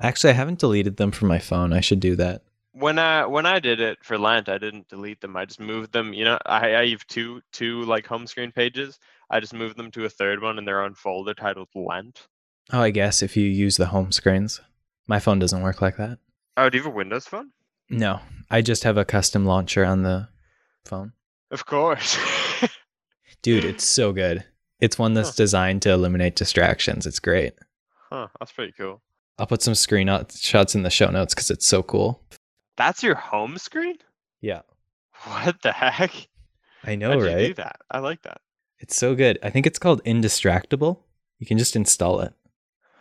Actually, 0.00 0.30
I 0.30 0.34
haven't 0.34 0.58
deleted 0.58 0.96
them 0.96 1.10
from 1.10 1.28
my 1.28 1.38
phone. 1.38 1.72
I 1.72 1.80
should 1.80 2.00
do 2.00 2.16
that. 2.16 2.42
when 2.72 2.98
I 2.98 3.26
when 3.26 3.46
I 3.46 3.58
did 3.60 3.80
it 3.80 3.98
for 4.02 4.18
Lent, 4.18 4.48
I 4.48 4.58
didn't 4.58 4.88
delete 4.88 5.20
them. 5.20 5.36
I 5.36 5.44
just 5.44 5.60
moved 5.60 5.92
them. 5.92 6.12
You 6.12 6.24
know, 6.24 6.38
I 6.46 6.76
I 6.76 6.88
have 6.90 7.06
two 7.06 7.42
two 7.52 7.82
like 7.82 8.06
home 8.06 8.26
screen 8.26 8.52
pages. 8.52 8.98
I 9.30 9.40
just 9.40 9.54
moved 9.54 9.76
them 9.76 9.90
to 9.92 10.04
a 10.04 10.08
third 10.08 10.42
one 10.42 10.58
in 10.58 10.64
their 10.64 10.82
own 10.82 10.94
folder 10.94 11.34
titled 11.34 11.68
Lent. 11.74 12.26
Oh, 12.72 12.80
I 12.80 12.90
guess 12.90 13.22
if 13.22 13.36
you 13.36 13.44
use 13.44 13.76
the 13.76 13.86
home 13.86 14.12
screens. 14.12 14.60
My 15.06 15.18
phone 15.18 15.38
doesn't 15.38 15.62
work 15.62 15.82
like 15.82 15.96
that. 15.96 16.18
Oh, 16.56 16.70
do 16.70 16.78
you 16.78 16.84
have 16.84 16.92
a 16.92 16.94
Windows 16.94 17.26
phone? 17.26 17.50
No, 17.88 18.20
I 18.48 18.62
just 18.62 18.84
have 18.84 18.96
a 18.96 19.04
custom 19.04 19.44
launcher 19.44 19.84
on 19.84 20.02
the 20.02 20.28
phone. 20.84 21.12
Of 21.50 21.66
course. 21.66 22.16
Dude, 23.42 23.64
it's 23.64 23.84
so 23.84 24.12
good. 24.12 24.44
It's 24.80 24.98
one 24.98 25.14
that's 25.14 25.30
Huh. 25.30 25.34
designed 25.36 25.82
to 25.82 25.90
eliminate 25.90 26.36
distractions. 26.36 27.06
It's 27.06 27.18
great. 27.20 27.54
huh, 28.10 28.28
that's 28.38 28.52
pretty 28.52 28.72
cool. 28.72 29.00
I'll 29.38 29.46
put 29.46 29.62
some 29.62 29.74
screen 29.74 30.08
shots 30.34 30.74
in 30.74 30.82
the 30.82 30.90
show 30.90 31.08
notes 31.10 31.34
because 31.34 31.50
it's 31.50 31.66
so 31.66 31.82
cool. 31.82 32.22
That's 32.76 33.02
your 33.02 33.14
home 33.14 33.56
screen? 33.58 33.96
Yeah. 34.40 34.62
What 35.24 35.62
the 35.62 35.72
heck? 35.72 36.12
I 36.84 36.94
know, 36.96 37.10
How'd 37.10 37.22
you 37.22 37.28
do 37.28 37.34
right? 37.34 37.56
that? 37.56 37.76
I 37.90 37.98
like 38.00 38.22
that. 38.22 38.40
It's 38.78 38.96
so 38.96 39.14
good. 39.14 39.38
I 39.42 39.50
think 39.50 39.66
it's 39.66 39.78
called 39.78 40.02
Indistractable. 40.04 40.98
You 41.38 41.46
can 41.46 41.58
just 41.58 41.76
install 41.76 42.20
it. 42.20 42.32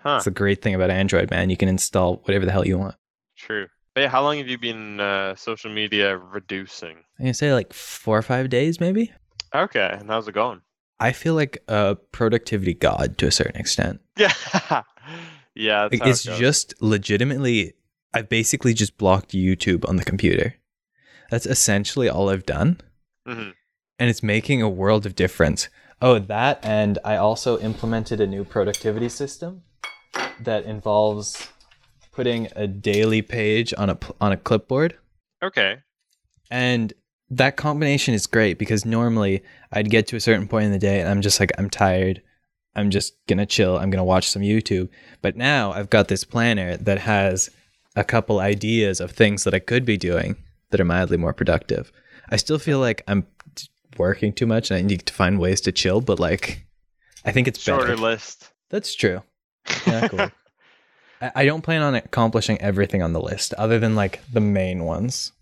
Huh. 0.03 0.15
It's 0.17 0.25
the 0.25 0.31
great 0.31 0.61
thing 0.61 0.75
about 0.75 0.89
Android, 0.91 1.29
man. 1.31 1.49
You 1.49 1.57
can 1.57 1.69
install 1.69 2.17
whatever 2.25 2.45
the 2.45 2.51
hell 2.51 2.65
you 2.67 2.77
want. 2.77 2.95
True. 3.37 3.67
Yeah, 3.99 4.07
how 4.09 4.21
long 4.23 4.37
have 4.37 4.47
you 4.47 4.57
been 4.57 4.99
uh, 4.99 5.35
social 5.35 5.71
media 5.71 6.17
reducing? 6.17 6.97
I'm 7.19 7.25
gonna 7.25 7.33
say 7.33 7.53
like 7.53 7.73
four 7.73 8.17
or 8.17 8.21
five 8.21 8.49
days, 8.49 8.79
maybe. 8.79 9.11
Okay, 9.53 9.89
and 9.99 10.09
how's 10.09 10.27
it 10.27 10.33
going? 10.33 10.61
I 10.99 11.11
feel 11.11 11.33
like 11.33 11.63
a 11.67 11.95
productivity 12.11 12.73
god 12.73 13.17
to 13.19 13.27
a 13.27 13.31
certain 13.31 13.59
extent. 13.59 14.01
Yeah. 14.17 14.33
yeah, 15.55 15.83
Like, 15.91 15.99
how 16.01 16.07
it 16.07 16.09
it's 16.11 16.23
just 16.23 16.73
legitimately, 16.81 17.73
I 18.13 18.21
basically 18.21 18.73
just 18.73 18.97
blocked 18.97 19.31
YouTube 19.31 19.87
on 19.87 19.95
the 19.97 20.03
computer. 20.05 20.55
That's 21.29 21.45
essentially 21.45 22.07
all 22.09 22.29
I've 22.29 22.45
done. 22.45 22.79
Mhm. 23.27 23.53
And 23.97 24.09
it's 24.09 24.23
making 24.23 24.61
a 24.61 24.69
world 24.69 25.05
of 25.05 25.15
difference. 25.15 25.67
Oh, 26.01 26.19
that, 26.19 26.59
and 26.63 26.97
I 27.03 27.17
also 27.17 27.59
implemented 27.59 28.21
a 28.21 28.27
new 28.27 28.45
productivity 28.45 29.09
system 29.09 29.63
that 30.39 30.63
involves 30.63 31.49
putting 32.19 32.49
a 32.57 32.67
daily 32.67 33.21
page 33.21 33.73
on 33.77 33.89
a 33.89 33.97
on 34.19 34.33
a 34.33 34.35
clipboard. 34.35 34.93
Okay. 35.41 35.77
And 36.51 36.91
that 37.29 37.55
combination 37.55 38.13
is 38.13 38.27
great 38.27 38.59
because 38.59 38.83
normally 38.83 39.41
I'd 39.71 39.89
get 39.89 40.05
to 40.07 40.17
a 40.17 40.19
certain 40.19 40.45
point 40.45 40.65
in 40.65 40.73
the 40.73 40.79
day 40.79 40.99
and 40.99 41.07
I'm 41.07 41.21
just 41.21 41.39
like, 41.39 41.51
I'm 41.57 41.69
tired. 41.69 42.21
I'm 42.75 42.89
just 42.89 43.13
going 43.27 43.37
to 43.37 43.45
chill. 43.45 43.77
I'm 43.77 43.89
going 43.89 43.99
to 43.99 44.03
watch 44.03 44.27
some 44.27 44.41
YouTube. 44.41 44.89
But 45.21 45.37
now 45.37 45.71
I've 45.71 45.89
got 45.89 46.09
this 46.09 46.25
planner 46.25 46.75
that 46.75 46.99
has 46.99 47.49
a 47.95 48.03
couple 48.03 48.41
ideas 48.41 48.99
of 48.99 49.11
things 49.11 49.45
that 49.45 49.53
I 49.53 49.59
could 49.59 49.85
be 49.85 49.95
doing 49.95 50.35
that 50.71 50.81
are 50.81 50.85
mildly 50.85 51.15
more 51.15 51.33
productive. 51.33 51.89
I 52.27 52.35
still 52.35 52.59
feel 52.59 52.79
like 52.79 53.01
I'm 53.07 53.27
working 53.97 54.33
too 54.33 54.45
much 54.45 54.71
and 54.71 54.77
I 54.77 54.81
need 54.81 55.05
to 55.05 55.13
find 55.13 55.39
ways 55.39 55.61
to 55.61 55.71
chill, 55.71 56.01
but 56.01 56.19
like, 56.19 56.65
I 57.23 57.31
think 57.31 57.47
it's 57.47 57.61
Shorter 57.61 57.95
better. 57.95 58.01
list. 58.01 58.51
That's 58.69 58.93
true. 58.93 59.23
Yeah, 59.87 60.07
cool. 60.09 60.29
I 61.21 61.45
don't 61.45 61.61
plan 61.61 61.81
on 61.81 61.95
accomplishing 61.95 62.59
everything 62.61 63.01
on 63.01 63.13
the 63.13 63.21
list 63.21 63.53
other 63.55 63.79
than 63.79 63.95
like 63.95 64.21
the 64.31 64.39
main 64.39 64.85
ones. 64.85 65.33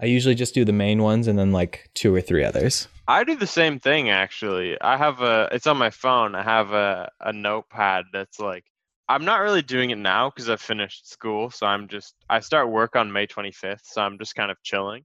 I 0.00 0.06
usually 0.06 0.34
just 0.34 0.54
do 0.54 0.64
the 0.64 0.72
main 0.72 1.02
ones 1.02 1.26
and 1.26 1.38
then 1.38 1.52
like 1.52 1.90
two 1.94 2.14
or 2.14 2.20
three 2.20 2.44
others. 2.44 2.88
I 3.06 3.24
do 3.24 3.36
the 3.36 3.46
same 3.46 3.80
thing 3.80 4.08
actually. 4.08 4.80
I 4.80 4.96
have 4.96 5.20
a 5.20 5.48
it's 5.52 5.66
on 5.66 5.76
my 5.76 5.90
phone. 5.90 6.34
I 6.34 6.42
have 6.42 6.72
a, 6.72 7.10
a 7.20 7.32
notepad 7.32 8.06
that's 8.12 8.38
like 8.38 8.64
I'm 9.08 9.24
not 9.24 9.40
really 9.40 9.62
doing 9.62 9.90
it 9.90 9.98
now 9.98 10.30
because 10.30 10.48
I've 10.48 10.60
finished 10.60 11.10
school, 11.10 11.50
so 11.50 11.66
I'm 11.66 11.88
just 11.88 12.14
I 12.28 12.40
start 12.40 12.70
work 12.70 12.94
on 12.94 13.12
May 13.12 13.26
25th, 13.26 13.80
so 13.82 14.00
I'm 14.00 14.18
just 14.18 14.34
kind 14.34 14.50
of 14.50 14.62
chilling. 14.62 15.04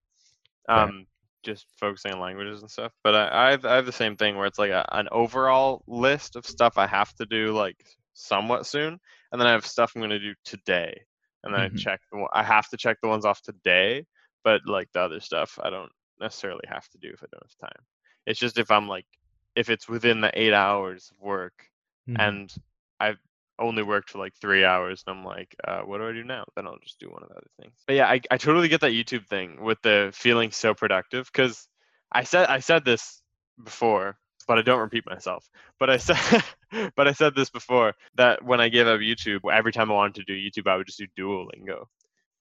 Um 0.70 1.08
just 1.44 1.66
focusing 1.80 2.14
on 2.14 2.20
languages 2.20 2.62
and 2.62 2.72
stuff. 2.72 2.92
But 3.04 3.16
I 3.16 3.48
I 3.48 3.52
have, 3.52 3.66
I 3.66 3.76
have 3.76 3.86
the 3.86 3.92
same 3.92 4.16
thing 4.16 4.38
where 4.38 4.46
it's 4.46 4.60
like 4.60 4.72
a, 4.72 4.86
an 4.92 5.10
overall 5.12 5.84
list 5.88 6.36
of 6.36 6.46
stuff 6.46 6.78
I 6.78 6.88
have 6.88 7.14
to 7.16 7.26
do 7.26 7.54
like 7.54 7.78
somewhat 8.14 8.66
soon, 8.66 9.00
and 9.36 9.46
then 9.48 9.60
I 9.60 9.60
have 9.60 9.68
stuff 9.76 10.06
I'm 10.06 10.14
going 10.14 10.22
to 10.24 10.34
do 10.34 10.42
today. 10.56 11.06
And 11.44 11.54
then 11.54 11.62
Mhm. 11.66 11.68
I 11.70 11.70
check 11.76 12.02
the 12.12 12.28
I 12.34 12.44
have 12.44 12.70
to 12.70 12.78
check 12.78 13.02
the 13.02 13.10
ones 13.10 13.26
off 13.26 13.42
today, 13.42 14.06
but 14.44 14.62
like 14.68 14.92
the 14.94 15.02
other 15.02 15.22
stuff 15.22 15.60
I 15.64 15.72
don't 15.72 15.94
necessarily 16.20 16.66
have 16.70 16.90
to 16.90 17.10
do 17.10 17.10
if 17.14 17.24
I 17.24 17.28
don't 17.32 17.44
have 17.62 17.70
time. 17.72 17.86
It's 18.28 18.40
just 18.40 18.60
if 18.60 18.72
I'm 18.72 18.88
like, 18.88 19.08
if 19.56 19.70
it's 19.70 19.90
within 19.90 20.22
the 20.22 20.32
eight 20.40 20.54
hours 20.54 21.12
of 21.12 21.22
work 21.26 21.70
Mm-hmm. 22.10 22.36
and 22.38 22.54
I've 23.00 23.20
only 23.60 23.84
worked 23.84 24.12
for 24.12 24.20
like 24.20 24.36
three 24.36 24.66
hours 24.66 25.04
and 25.08 25.18
I'm 25.18 25.26
like, 25.26 25.56
uh, 25.66 25.82
what 25.82 26.00
do 26.00 26.08
I 26.08 26.14
do 26.14 26.24
now? 26.24 26.46
Then 26.56 26.68
I'll 26.68 26.80
just 26.84 27.00
do 27.00 27.10
one 27.10 27.24
of 27.24 27.30
the 27.30 27.36
other 27.36 27.52
things. 27.62 27.88
But 27.88 27.96
yeah, 27.96 28.08
I, 28.08 28.22
I 28.32 28.38
totally 28.38 28.70
get 28.70 28.82
that 28.82 28.94
YouTube 28.94 29.28
thing 29.28 29.62
with 29.62 29.82
the 29.82 30.12
feeling 30.14 30.52
so 30.52 30.74
productive 30.74 31.30
because 31.32 31.68
I 32.12 32.24
said 32.24 32.48
I 32.48 32.60
said 32.60 32.86
this 32.86 33.22
before, 33.64 34.18
but 34.48 34.58
I 34.60 34.62
don't 34.62 34.80
repeat 34.80 35.06
myself. 35.06 35.50
But 35.80 35.90
I 35.90 35.98
said 35.98 36.44
but 36.96 37.08
I 37.08 37.14
said 37.14 37.36
this 37.36 37.50
before 37.50 37.94
that 38.16 38.44
when 38.44 38.60
I 38.62 38.70
gave 38.70 38.88
up 38.88 39.00
YouTube, 39.00 39.40
every 39.52 39.72
time 39.72 39.92
I 39.92 39.96
wanted 39.96 40.16
to 40.16 40.24
do 40.26 40.34
YouTube, 40.34 40.70
I 40.70 40.76
would 40.78 40.88
just 40.88 41.00
do 41.00 41.08
Duolingo 41.18 41.86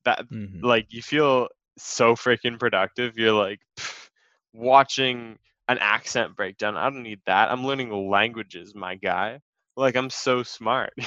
that 0.05 0.29
Mhm. 0.31 0.63
like 0.63 0.93
you 0.93 1.03
feel 1.03 1.49
so 1.79 2.15
freaking 2.15 2.59
productive. 2.59 3.17
You're 3.19 3.33
like 3.33 3.61
pff, 3.77 4.09
watching 4.53 5.39
an 5.69 5.79
accent 5.79 6.37
breakdown. 6.37 6.77
I 6.77 6.91
don't 6.91 7.03
need 7.03 7.21
that. 7.27 7.51
I'm 7.51 7.65
learning 7.67 7.91
languages, 8.11 8.75
my 8.75 8.97
guy. 8.97 9.41
Like 9.77 9.97
I'm 9.97 10.11
so 10.11 10.43
smart. 10.43 10.93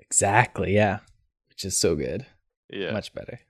Exactly. 0.00 0.72
Yeah. 0.74 1.00
Which 1.48 1.64
is 1.64 1.76
so 1.76 1.96
good. 1.96 2.24
yeah. 2.70 2.92
Much 2.92 3.12
better. 3.12 3.40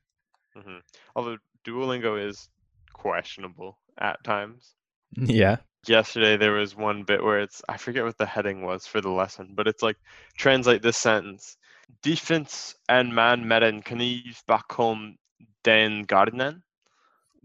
hmm 0.57 0.79
Although 1.15 1.37
Duolingo 1.67 2.17
is 2.29 2.49
questionable 2.93 3.79
at 3.99 4.23
times. 4.25 4.75
Yeah. 5.17 5.57
Yesterday 5.89 6.37
there 6.37 6.53
was 6.53 6.77
one 6.77 7.03
bit 7.05 7.23
where 7.23 7.41
it's 7.41 7.63
I 7.69 7.77
forget 7.77 8.05
what 8.05 8.19
the 8.19 8.27
heading 8.27 8.63
was 8.63 8.87
for 8.87 9.01
the 9.01 9.11
lesson, 9.11 9.53
but 9.55 9.69
it's 9.69 9.83
like 9.83 9.97
translate 10.37 10.83
this 10.83 10.97
sentence. 10.97 11.57
Defense 12.03 12.75
and 12.89 13.15
man 13.15 13.45
meren 13.45 13.85
kniv 13.85 14.43
bakom 14.49 15.17
den 15.63 16.03
garden. 16.05 16.63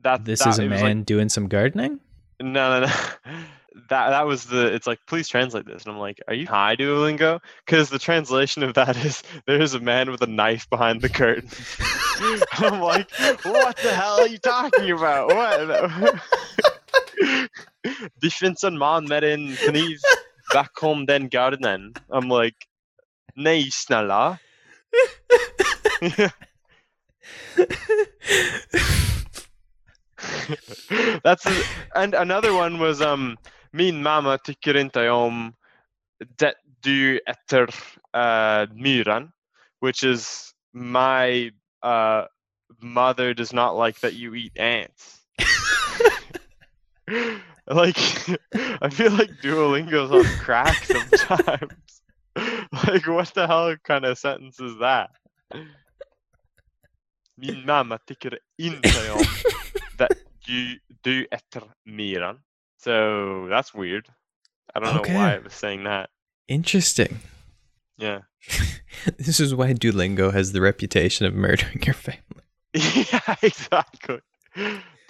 That 0.01 0.25
This 0.25 0.39
that, 0.39 0.49
is 0.49 0.59
a 0.59 0.65
man 0.65 0.97
like, 0.97 1.05
doing 1.05 1.29
some 1.29 1.47
gardening. 1.47 1.99
no, 2.39 2.79
no, 2.79 2.85
no. 2.85 2.93
That 3.87 4.09
that 4.09 4.27
was 4.27 4.45
the. 4.45 4.73
It's 4.73 4.85
like 4.85 4.99
please 5.07 5.29
translate 5.29 5.65
this, 5.65 5.85
and 5.85 5.93
I'm 5.93 5.99
like, 5.99 6.19
are 6.27 6.33
you 6.33 6.45
high 6.45 6.75
Duolingo? 6.75 7.39
Because 7.65 7.89
the 7.89 7.99
translation 7.99 8.63
of 8.63 8.73
that 8.73 8.97
is 9.05 9.23
there 9.45 9.61
is 9.61 9.73
a 9.73 9.79
man 9.79 10.11
with 10.11 10.21
a 10.21 10.27
knife 10.27 10.69
behind 10.69 11.01
the 11.01 11.07
curtain. 11.07 11.49
I'm 12.53 12.81
like, 12.81 13.09
what 13.43 13.77
the 13.77 13.93
hell 13.93 14.19
are 14.19 14.27
you 14.27 14.39
talking 14.39 14.91
about? 14.91 15.29
What? 15.29 16.19
Defense 18.21 18.67
en 18.67 18.77
man 18.77 19.07
med 19.07 19.23
en 19.23 19.55
kniv 19.55 19.97
bakom 20.53 21.05
den 21.05 21.29
garden. 21.29 21.93
I'm 22.09 22.43
like, 22.43 22.57
nej 23.35 23.71
snälla. 23.71 24.37
That's 31.23 31.45
a, 31.45 31.53
and 31.95 32.13
another 32.13 32.53
one 32.53 32.79
was 32.79 33.01
um 33.01 33.37
min 33.73 34.03
mamma 34.03 34.37
tycker 34.37 34.77
inte 34.77 35.09
om 35.09 35.53
det 36.37 36.53
du 36.83 37.19
äter 37.27 37.69
uh, 38.13 38.65
myran, 38.73 39.31
which 39.79 40.03
is 40.03 40.53
my 40.73 41.51
uh, 41.83 42.25
mother 42.81 43.33
does 43.33 43.53
not 43.53 43.75
like 43.75 43.99
that 44.01 44.13
you 44.13 44.35
eat 44.35 44.57
ants. 44.57 45.21
like 47.67 47.97
I 48.81 48.89
feel 48.89 49.11
like 49.11 49.31
Duolingo's 49.43 50.11
on 50.11 50.23
crack 50.39 50.83
sometimes. 50.85 52.01
like 52.87 53.07
what 53.07 53.33
the 53.33 53.47
hell 53.47 53.75
kind 53.83 54.05
of 54.05 54.17
sentence 54.17 54.59
is 54.59 54.77
that? 54.79 55.09
Min 57.37 57.65
mamma 57.65 57.99
tycker 58.07 58.37
inte 58.59 59.09
om 59.11 59.25
that 59.97 60.11
you 60.47 60.75
do 61.03 61.25
äter 61.31 61.63
myran. 61.87 62.37
So 62.77 63.47
that's 63.49 63.73
weird. 63.73 64.07
I 64.75 64.79
don't 64.79 64.93
know 64.95 65.01
why 65.01 65.27
Okay. 65.33 65.35
it 65.37 65.43
was 65.43 65.53
saying 65.53 65.83
that. 65.85 66.09
Interesting. 66.47 67.19
Yeah. 67.97 68.19
This 69.17 69.39
is 69.39 69.53
why 69.55 69.73
Duolingo 69.73 70.31
has 70.33 70.51
the 70.51 70.61
reputation 70.61 71.25
of 71.25 71.33
murdering 71.33 71.81
your 71.83 71.93
family. 71.93 72.43
yeah, 72.73 73.35
exactly. 73.41 74.19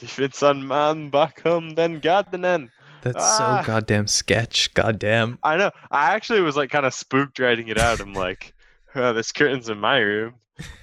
Defense 0.01 0.41
on 0.43 0.67
man 0.67 1.09
bakom 1.11 1.75
then 1.75 1.99
garden. 1.99 2.71
That's 3.03 3.15
Ah. 3.17 3.61
so 3.61 3.67
goddamn 3.67 4.07
sketch. 4.07 4.73
Goddamn. 4.73 5.37
I 5.43 5.57
know. 5.57 5.71
I 5.91 6.13
actually 6.15 6.41
was 6.41 6.57
like 6.57 6.69
kind 6.71 6.85
of 6.85 6.93
spooked 6.93 7.37
writing 7.39 7.67
it 7.69 7.77
out. 7.77 7.99
I'm 8.01 8.13
like, 8.13 8.53
oh, 8.95 9.13
this 9.13 9.31
curtain's 9.31 9.69
in 9.69 9.79
my 9.79 9.99
room. 9.99 10.33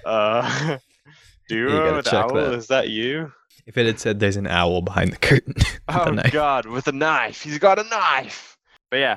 Uh, 0.07 0.79
Duo, 1.49 2.01
check 2.03 2.13
owl, 2.15 2.35
that. 2.35 2.53
is 2.55 2.69
that 2.69 2.91
you? 2.91 3.33
If 3.67 3.77
it 3.77 3.87
had 3.87 4.01
said 4.01 4.21
there's 4.21 4.37
an 4.37 4.47
owl 4.47 4.83
behind 4.83 5.13
the 5.13 5.17
curtain, 5.19 5.55
Oh. 5.89 6.17
God, 6.31 6.67
with 6.67 6.87
a 6.89 6.93
knife. 6.93 7.43
He's 7.43 7.59
got 7.59 7.79
a 7.79 7.85
knife. 7.85 8.57
But 8.91 8.99
yeah, 8.99 9.17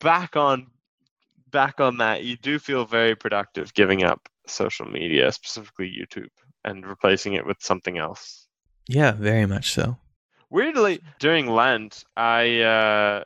back 0.00 0.34
on, 0.36 0.66
back 1.50 1.78
on 1.80 1.98
that. 1.98 2.24
You 2.24 2.36
do 2.36 2.58
feel 2.58 2.84
very 2.86 3.14
productive 3.14 3.74
giving 3.74 4.02
up 4.02 4.28
social 4.46 4.86
media, 4.86 5.30
specifically 5.30 5.92
YouTube, 5.92 6.28
and 6.64 6.86
replacing 6.86 7.34
it 7.34 7.46
with 7.46 7.58
something 7.60 7.98
else. 7.98 8.45
Yeah, 8.88 9.12
very 9.12 9.46
much 9.46 9.72
so. 9.72 9.98
Weirdly, 10.50 11.00
during 11.18 11.46
Lent, 11.46 12.04
I 12.16 12.60
uh, 12.60 13.24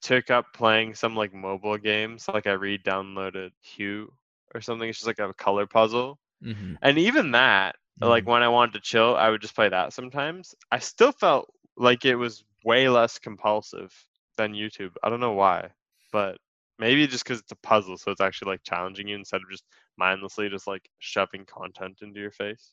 took 0.00 0.30
up 0.30 0.46
playing 0.54 0.94
some 0.94 1.16
like 1.16 1.34
mobile 1.34 1.76
games. 1.76 2.28
Like 2.32 2.46
I 2.46 2.52
re-downloaded 2.52 3.50
Hue 3.60 4.12
or 4.54 4.60
something. 4.60 4.88
It's 4.88 4.98
just 4.98 5.06
like 5.06 5.18
a 5.18 5.34
color 5.34 5.66
puzzle. 5.66 6.18
Mm-hmm. 6.44 6.74
And 6.82 6.98
even 6.98 7.32
that, 7.32 7.76
like 8.00 8.26
when 8.26 8.42
I 8.42 8.48
wanted 8.48 8.74
to 8.74 8.80
chill, 8.80 9.16
I 9.16 9.30
would 9.30 9.40
just 9.40 9.54
play 9.54 9.68
that 9.68 9.92
sometimes. 9.92 10.54
I 10.70 10.78
still 10.78 11.12
felt 11.12 11.52
like 11.76 12.04
it 12.04 12.16
was 12.16 12.44
way 12.64 12.88
less 12.88 13.18
compulsive 13.18 13.92
than 14.36 14.52
YouTube. 14.52 14.92
I 15.02 15.08
don't 15.08 15.20
know 15.20 15.32
why, 15.32 15.70
but 16.12 16.38
maybe 16.78 17.06
just 17.06 17.24
because 17.24 17.40
it's 17.40 17.52
a 17.52 17.56
puzzle, 17.56 17.96
so 17.96 18.10
it's 18.10 18.20
actually 18.20 18.52
like 18.52 18.62
challenging 18.64 19.08
you 19.08 19.16
instead 19.16 19.40
of 19.40 19.50
just 19.50 19.64
mindlessly 19.96 20.48
just 20.48 20.66
like 20.66 20.88
shoving 20.98 21.44
content 21.46 22.00
into 22.02 22.20
your 22.20 22.30
face. 22.30 22.72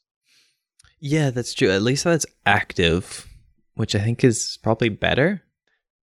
Yeah, 0.99 1.31
that's 1.31 1.53
true. 1.53 1.69
At 1.69 1.81
least 1.81 2.03
that's 2.03 2.25
active, 2.45 3.27
which 3.75 3.95
I 3.95 3.99
think 3.99 4.23
is 4.23 4.57
probably 4.63 4.89
better. 4.89 5.41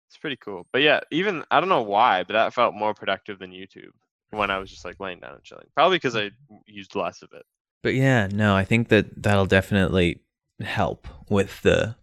It's 0.09 0.17
pretty 0.17 0.37
cool. 0.37 0.67
But 0.73 0.83
yeah, 0.83 1.01
even 1.11 1.45
I 1.51 1.61
don't 1.61 1.69
know 1.69 1.83
why, 1.83 2.25
but 2.25 2.33
that 2.33 2.55
felt 2.55 2.75
more 2.75 2.95
productive 2.95 3.39
than 3.39 3.53
YouTube 3.53 3.93
when 4.31 4.51
I 4.51 4.59
was 4.59 4.71
just 4.71 4.85
like 4.85 5.01
laying 5.01 5.21
down 5.21 5.35
and 5.35 5.43
chilling. 5.45 5.67
Probably 5.75 5.97
because 5.97 6.17
I 6.17 6.31
used 6.67 6.95
less 6.95 7.23
of 7.23 7.31
it. 7.33 7.45
But 7.83 7.95
yeah, 7.95 8.27
no, 8.27 8.57
I 8.57 8.65
think 8.65 8.89
that 8.89 9.23
that'll 9.23 9.47
definitely 9.47 10.21
help 10.61 11.07
with 11.29 11.63
the 11.63 11.97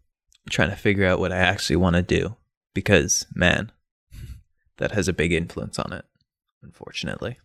trying 0.49 0.69
to 0.69 0.75
figure 0.75 1.05
out 1.05 1.19
what 1.19 1.31
I 1.31 1.37
actually 1.37 1.75
want 1.75 1.95
to 1.95 2.01
do 2.01 2.37
because 2.73 3.25
man, 3.33 3.71
that 4.77 4.91
has 4.91 5.07
a 5.07 5.13
big 5.13 5.33
influence 5.33 5.79
on 5.79 5.91
it, 5.93 6.05
unfortunately. 6.63 7.39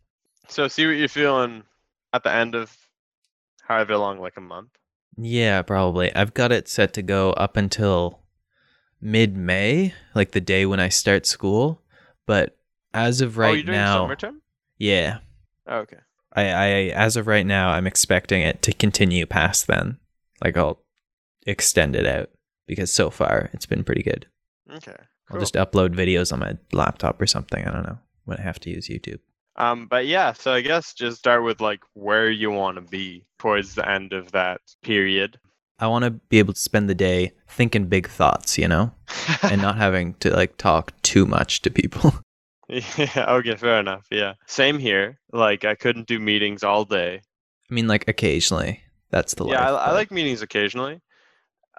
So 0.48 0.68
see 0.68 0.86
what 0.86 0.96
you're 0.96 1.08
feeling 1.08 1.64
at 2.12 2.22
the 2.22 2.32
end 2.32 2.54
of 2.54 2.76
however 3.62 3.96
long, 3.96 4.18
like 4.20 4.36
a 4.36 4.40
month. 4.40 4.70
Yeah, 5.22 5.62
probably. 5.62 6.14
I've 6.14 6.34
got 6.34 6.52
it 6.52 6.68
set 6.68 6.92
to 6.94 7.02
go 7.02 7.32
up 7.32 7.56
until 7.56 8.20
mid 9.00 9.36
May, 9.36 9.94
like 10.14 10.32
the 10.32 10.40
day 10.40 10.66
when 10.66 10.80
I 10.80 10.88
start 10.88 11.26
school. 11.26 11.82
But 12.26 12.56
as 12.94 13.20
of 13.20 13.36
oh, 13.38 13.42
right 13.42 13.56
you're 13.56 13.64
doing 13.64 13.78
now, 13.78 14.04
summer 14.04 14.16
term? 14.16 14.42
yeah, 14.78 15.18
Oh, 15.66 15.78
okay. 15.78 15.98
I, 16.32 16.42
I 16.42 16.68
as 16.94 17.16
of 17.16 17.26
right 17.26 17.46
now, 17.46 17.70
I'm 17.70 17.86
expecting 17.86 18.42
it 18.42 18.62
to 18.62 18.72
continue 18.72 19.26
past 19.26 19.66
then. 19.66 19.98
Like 20.42 20.56
I'll 20.56 20.80
extend 21.46 21.96
it 21.96 22.06
out 22.06 22.30
because 22.66 22.92
so 22.92 23.10
far 23.10 23.50
it's 23.52 23.66
been 23.66 23.84
pretty 23.84 24.02
good. 24.02 24.26
Okay. 24.72 24.96
I'll 25.30 25.40
just 25.40 25.54
upload 25.54 25.94
videos 25.94 26.32
on 26.32 26.40
my 26.40 26.56
laptop 26.72 27.20
or 27.22 27.26
something. 27.26 27.66
I 27.66 27.72
don't 27.72 27.86
know 27.86 27.98
when 28.24 28.38
I 28.38 28.42
have 28.42 28.58
to 28.60 28.70
use 28.70 28.88
YouTube. 28.88 29.20
Um, 29.60 29.86
but 29.86 30.06
yeah, 30.06 30.32
so 30.32 30.52
I 30.52 30.60
guess 30.62 30.94
just 30.94 31.18
start 31.18 31.44
with 31.44 31.60
like 31.60 31.80
where 31.94 32.30
you 32.30 32.50
want 32.50 32.76
to 32.76 32.80
be 32.82 33.24
towards 33.38 33.74
the 33.74 33.88
end 33.88 34.12
of 34.12 34.32
that 34.32 34.60
period. 34.82 35.38
I 35.78 35.86
want 35.86 36.04
to 36.04 36.10
be 36.10 36.38
able 36.38 36.52
to 36.54 36.60
spend 36.60 36.88
the 36.90 36.94
day 36.94 37.32
thinking 37.48 37.86
big 37.86 38.08
thoughts, 38.08 38.58
you 38.58 38.68
know, 38.68 38.92
and 39.42 39.60
not 39.62 39.76
having 39.76 40.14
to 40.14 40.30
like 40.30 40.56
talk 40.56 40.92
too 41.02 41.26
much 41.26 41.62
to 41.62 41.70
people. 41.70 42.14
yeah, 42.68 43.26
okay, 43.28 43.56
fair 43.56 43.80
enough. 43.80 44.06
Yeah. 44.10 44.34
Same 44.46 44.78
here. 44.78 45.18
Like 45.32 45.64
I 45.64 45.74
couldn't 45.74 46.06
do 46.06 46.18
meetings 46.18 46.62
all 46.62 46.84
day. 46.84 47.20
I 47.70 47.74
mean, 47.74 47.86
like 47.88 48.06
occasionally. 48.08 48.82
That's 49.10 49.34
the 49.34 49.44
yeah, 49.46 49.66
I, 49.66 49.70
life, 49.70 49.82
I 49.82 49.86
but- 49.88 49.94
like 49.94 50.10
meetings 50.10 50.42
occasionally. 50.42 51.00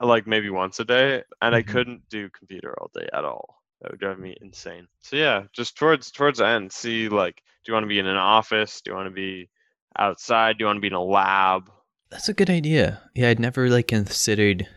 Like 0.02 0.26
maybe 0.26 0.50
once 0.50 0.80
a 0.80 0.86
day, 0.86 1.24
and 1.44 1.54
I 1.56 1.62
Mhm. 1.62 1.68
couldn't 1.68 2.10
do 2.10 2.30
computer 2.30 2.74
all 2.80 2.90
day 2.94 3.08
at 3.14 3.24
all. 3.24 3.62
That 3.82 3.92
would 3.92 4.00
drive 4.00 4.18
me 4.20 4.36
insane. 4.42 4.88
So 5.02 5.16
yeah, 5.16 5.44
just 5.54 5.78
towards 5.78 6.10
towards 6.12 6.40
the 6.40 6.48
end, 6.48 6.72
see 6.72 7.08
like, 7.08 7.42
do 7.64 7.72
you 7.72 7.74
want 7.74 7.84
to 7.84 7.88
be 7.90 8.00
in 8.00 8.08
an 8.08 8.18
office? 8.18 8.82
Do 8.82 8.92
you 8.92 8.96
want 8.98 9.08
to 9.08 9.14
be 9.14 9.50
outside? 9.98 10.58
Do 10.58 10.64
you 10.64 10.66
want 10.68 10.78
to 10.78 10.82
be 10.82 10.88
in 10.88 10.94
a 10.94 11.04
lab? 11.04 11.70
That's 12.10 12.30
a 12.30 12.34
good 12.34 12.50
idea. 12.50 13.02
Yeah, 13.16 13.30
I'd 13.30 13.40
never 13.40 13.70
like 13.70 13.88
considered 13.88 14.68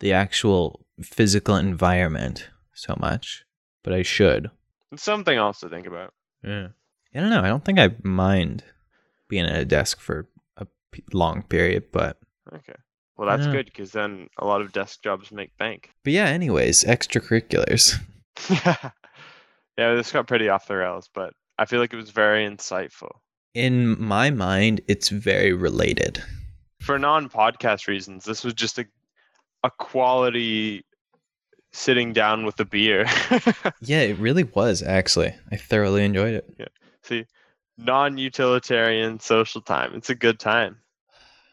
the 0.00 0.12
actual 0.12 0.86
physical 1.02 1.56
environment 1.56 2.48
so 2.74 2.96
much, 2.98 3.44
but 3.82 3.92
I 3.92 4.02
should. 4.02 4.50
It's 4.92 5.02
something 5.02 5.36
else 5.36 5.60
to 5.60 5.68
think 5.68 5.86
about. 5.86 6.14
Yeah. 6.42 6.68
I 7.14 7.20
don't 7.20 7.30
know. 7.30 7.42
I 7.42 7.48
don't 7.48 7.64
think 7.64 7.78
I 7.78 7.90
mind 8.02 8.64
being 9.28 9.44
at 9.44 9.56
a 9.58 9.64
desk 9.64 10.00
for 10.00 10.28
a 10.56 10.66
p- 10.92 11.04
long 11.12 11.42
period, 11.42 11.84
but 11.92 12.18
Okay. 12.52 12.74
Well, 13.16 13.28
that's 13.28 13.46
good 13.46 13.66
because 13.66 13.92
then 13.92 14.28
a 14.38 14.44
lot 14.44 14.60
of 14.60 14.72
desk 14.72 15.02
jobs 15.02 15.30
make 15.30 15.56
bank. 15.56 15.90
but 16.02 16.12
yeah. 16.12 16.26
Anyways, 16.26 16.82
extracurriculars. 16.84 17.94
yeah, 19.78 19.94
this 19.94 20.12
got 20.12 20.26
pretty 20.26 20.48
off 20.48 20.66
the 20.66 20.76
rails, 20.76 21.08
but 21.14 21.32
I 21.58 21.64
feel 21.66 21.80
like 21.80 21.92
it 21.92 21.96
was 21.96 22.10
very 22.10 22.46
insightful. 22.48 23.10
In 23.54 24.00
my 24.02 24.30
mind, 24.30 24.80
it's 24.88 25.08
very 25.08 25.52
related. 25.52 26.22
For 26.80 26.98
non-podcast 26.98 27.86
reasons, 27.86 28.24
this 28.24 28.44
was 28.44 28.54
just 28.54 28.78
a 28.78 28.86
a 29.64 29.70
quality 29.70 30.84
sitting 31.72 32.12
down 32.12 32.44
with 32.44 32.60
a 32.60 32.64
beer. 32.64 33.06
Yeah, 33.80 34.00
it 34.00 34.18
really 34.18 34.44
was 34.44 34.82
actually. 34.82 35.34
I 35.50 35.56
thoroughly 35.56 36.04
enjoyed 36.04 36.34
it. 36.34 36.54
Yeah. 36.58 36.66
See, 37.02 37.24
non-utilitarian 37.78 39.20
social 39.20 39.60
time. 39.60 39.94
It's 39.94 40.10
a 40.10 40.14
good 40.14 40.38
time. 40.38 40.78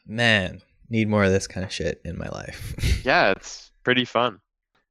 Man, 0.05 0.61
need 0.89 1.07
more 1.09 1.23
of 1.23 1.31
this 1.31 1.47
kind 1.47 1.65
of 1.65 1.71
shit 1.71 2.01
in 2.05 2.17
my 2.17 2.27
life. 2.29 2.75
Yeah, 3.05 3.31
it's 3.31 3.71
pretty 3.83 4.05
fun. 4.05 4.39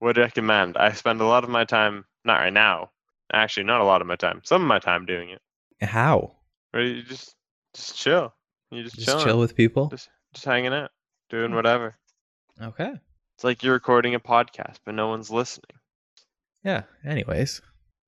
Would 0.00 0.16
recommend. 0.16 0.76
I 0.76 0.92
spend 0.92 1.20
a 1.20 1.26
lot 1.26 1.44
of 1.44 1.50
my 1.50 1.64
time, 1.64 2.04
not 2.24 2.38
right 2.40 2.52
now, 2.52 2.90
actually, 3.33 3.64
not 3.64 3.81
a 3.81 3.85
lot 3.85 4.01
of 4.01 4.07
my 4.07 4.16
time, 4.16 4.41
some 4.45 4.62
of 4.62 4.68
my 4.68 4.78
time 4.78 5.07
doing 5.07 5.31
it. 5.31 5.41
How? 5.85 6.37
Where 6.70 6.83
you 6.83 7.03
just, 7.03 7.35
just 7.74 7.97
chill. 7.97 8.33
You 8.70 8.85
just, 8.85 8.97
Just 8.99 9.24
chill 9.24 9.39
with 9.39 9.57
people? 9.57 9.89
just, 9.89 10.09
just 10.33 10.45
hanging 10.45 10.72
out, 10.72 10.91
doing 11.31 11.51
Hmm. 11.51 11.57
whatever. 11.57 11.97
Okay. 12.62 12.93
It's 13.35 13.45
like 13.45 13.62
you're 13.62 13.72
recording 13.72 14.14
a 14.14 14.20
podcast, 14.20 14.76
but 14.85 14.95
no 14.95 15.09
one's 15.09 15.31
listening. 15.31 15.76
Yeah. 16.62 16.83
Anyways, 17.05 17.62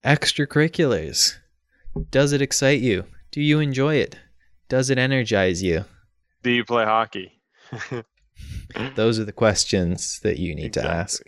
extracurriculars. 0.05 1.37
Does 2.11 2.33
it 2.33 2.43
excite 2.43 2.81
you? 2.81 3.05
Do 3.31 3.41
you 3.41 3.61
enjoy 3.61 3.97
it? 3.97 4.19
Does 4.69 4.91
it 4.91 4.99
energize 4.99 5.63
you? 5.63 5.85
Do 6.43 6.51
you 6.51 6.65
play 6.65 6.85
hockey? 6.85 7.41
Those 8.97 9.19
are 9.19 9.25
the 9.25 9.33
questions 9.33 10.21
that 10.23 10.39
you 10.39 10.55
need 10.55 10.73
to 10.75 10.85
ask. 10.85 11.23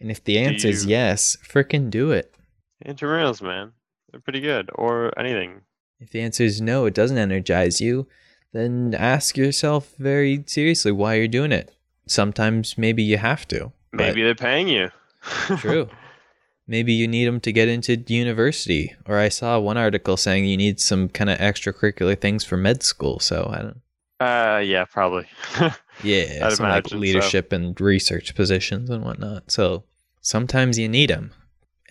And 0.00 0.10
if 0.10 0.22
the 0.24 0.38
answer 0.38 0.68
is 0.68 0.86
yes, 0.86 1.36
frickin' 1.46 1.90
do 1.90 2.10
it. 2.10 2.34
Intramurals, 2.84 3.42
man. 3.42 3.72
They're 4.10 4.20
pretty 4.20 4.40
good. 4.40 4.70
Or 4.74 5.16
anything. 5.18 5.62
If 6.00 6.10
the 6.10 6.20
answer 6.20 6.44
is 6.44 6.60
no, 6.60 6.86
it 6.86 6.94
doesn't 6.94 7.18
energize 7.18 7.80
you, 7.80 8.08
then 8.52 8.94
ask 8.98 9.36
yourself 9.36 9.92
very 9.98 10.42
seriously 10.46 10.92
why 10.92 11.14
you're 11.14 11.28
doing 11.28 11.52
it. 11.52 11.74
Sometimes 12.06 12.76
maybe 12.78 13.02
you 13.02 13.18
have 13.18 13.46
to. 13.48 13.72
Maybe 13.92 14.22
they're 14.22 14.34
paying 14.34 14.68
you. 14.68 14.90
True. 15.58 15.88
Maybe 16.66 16.92
you 16.92 17.06
need 17.06 17.26
them 17.26 17.40
to 17.40 17.52
get 17.52 17.68
into 17.68 17.96
university. 18.06 18.94
Or 19.06 19.18
I 19.18 19.28
saw 19.28 19.58
one 19.58 19.76
article 19.76 20.16
saying 20.16 20.44
you 20.44 20.56
need 20.56 20.80
some 20.80 21.08
kind 21.08 21.28
of 21.28 21.38
extracurricular 21.38 22.18
things 22.18 22.44
for 22.44 22.56
med 22.56 22.82
school. 22.82 23.20
So 23.20 23.50
I 23.52 23.62
don't. 23.62 23.80
Uh, 24.20 24.58
yeah, 24.58 24.84
probably. 24.84 25.26
Yeah, 26.02 26.46
I'd 26.46 26.52
some 26.54 26.64
like 26.64 26.84
imagine 26.86 26.90
so. 26.90 26.96
leadership 26.98 27.52
and 27.52 27.78
research 27.80 28.34
positions 28.34 28.88
and 28.90 29.04
whatnot. 29.04 29.50
So 29.50 29.84
sometimes 30.20 30.78
you 30.78 30.88
need 30.88 31.10
them, 31.10 31.32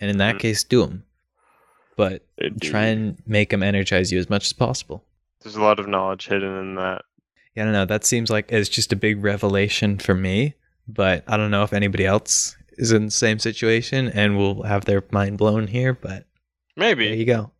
and 0.00 0.10
in 0.10 0.18
that 0.18 0.36
Mhm. 0.36 0.40
case, 0.40 0.64
do 0.64 0.86
them. 0.86 1.04
But 1.96 2.24
try 2.62 2.86
and 2.86 3.18
make 3.26 3.50
them 3.50 3.62
energize 3.62 4.10
you 4.10 4.18
as 4.18 4.30
much 4.30 4.46
as 4.46 4.52
possible. 4.52 5.04
There's 5.42 5.56
a 5.56 5.60
lot 5.62 5.78
of 5.78 5.86
knowledge 5.88 6.26
hidden 6.28 6.56
in 6.56 6.74
that. 6.76 7.02
Yeah, 7.54 7.62
I 7.62 7.66
don't 7.66 7.72
know. 7.74 7.84
That 7.84 8.04
seems 8.04 8.30
like 8.30 8.50
it's 8.50 8.68
just 8.68 8.92
a 8.92 8.96
big 8.96 9.22
revelation 9.22 9.98
for 9.98 10.14
me, 10.14 10.54
but 10.88 11.24
I 11.26 11.36
don't 11.36 11.50
know 11.50 11.62
if 11.64 11.72
anybody 11.72 12.06
else 12.06 12.56
is 12.78 12.92
in 12.92 13.06
the 13.06 13.10
same 13.10 13.38
situation 13.38 14.08
and 14.08 14.36
will 14.38 14.62
have 14.62 14.84
their 14.86 15.02
mind 15.10 15.36
blown 15.36 15.66
here. 15.66 15.92
But 15.92 16.24
maybe. 16.76 17.06
there 17.08 17.16
you 17.16 17.26
go. 17.26 17.50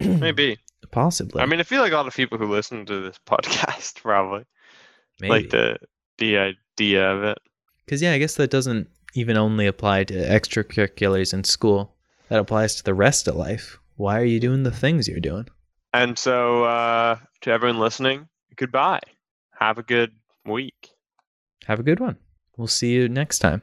Maybe. 0.00 0.58
Possibly. 0.90 1.40
I 1.42 1.46
mean, 1.46 1.60
I 1.60 1.62
feel 1.62 1.80
like 1.82 1.92
a 1.92 1.96
lot 1.96 2.06
of 2.08 2.14
people 2.16 2.36
who 2.38 2.46
listen 2.50 2.84
to 2.86 3.00
this 3.00 3.18
podcast 3.26 3.96
probably 4.02 4.44
maybe. 5.20 5.30
like 5.30 5.50
the 5.50 5.78
the 6.18 6.36
idea 6.38 7.10
of 7.12 7.22
it. 7.22 7.38
Because, 7.84 8.02
yeah, 8.02 8.12
I 8.12 8.18
guess 8.18 8.34
that 8.36 8.50
doesn't 8.50 8.88
even 9.14 9.36
only 9.36 9.66
apply 9.66 10.04
to 10.04 10.14
extracurriculars 10.14 11.32
in 11.32 11.44
school, 11.44 11.96
that 12.28 12.38
applies 12.38 12.76
to 12.76 12.84
the 12.84 12.94
rest 12.94 13.28
of 13.28 13.36
life. 13.36 13.78
Why 13.96 14.20
are 14.20 14.24
you 14.24 14.40
doing 14.40 14.62
the 14.62 14.70
things 14.70 15.08
you're 15.08 15.20
doing? 15.20 15.48
And 15.92 16.18
so, 16.18 16.64
uh, 16.64 17.18
to 17.42 17.50
everyone 17.50 17.78
listening, 17.78 18.28
goodbye. 18.56 19.00
Have 19.58 19.78
a 19.78 19.82
good 19.82 20.12
week. 20.46 20.90
Have 21.66 21.80
a 21.80 21.82
good 21.82 22.00
one. 22.00 22.16
We'll 22.56 22.68
see 22.68 22.92
you 22.92 23.08
next 23.08 23.40
time. 23.40 23.62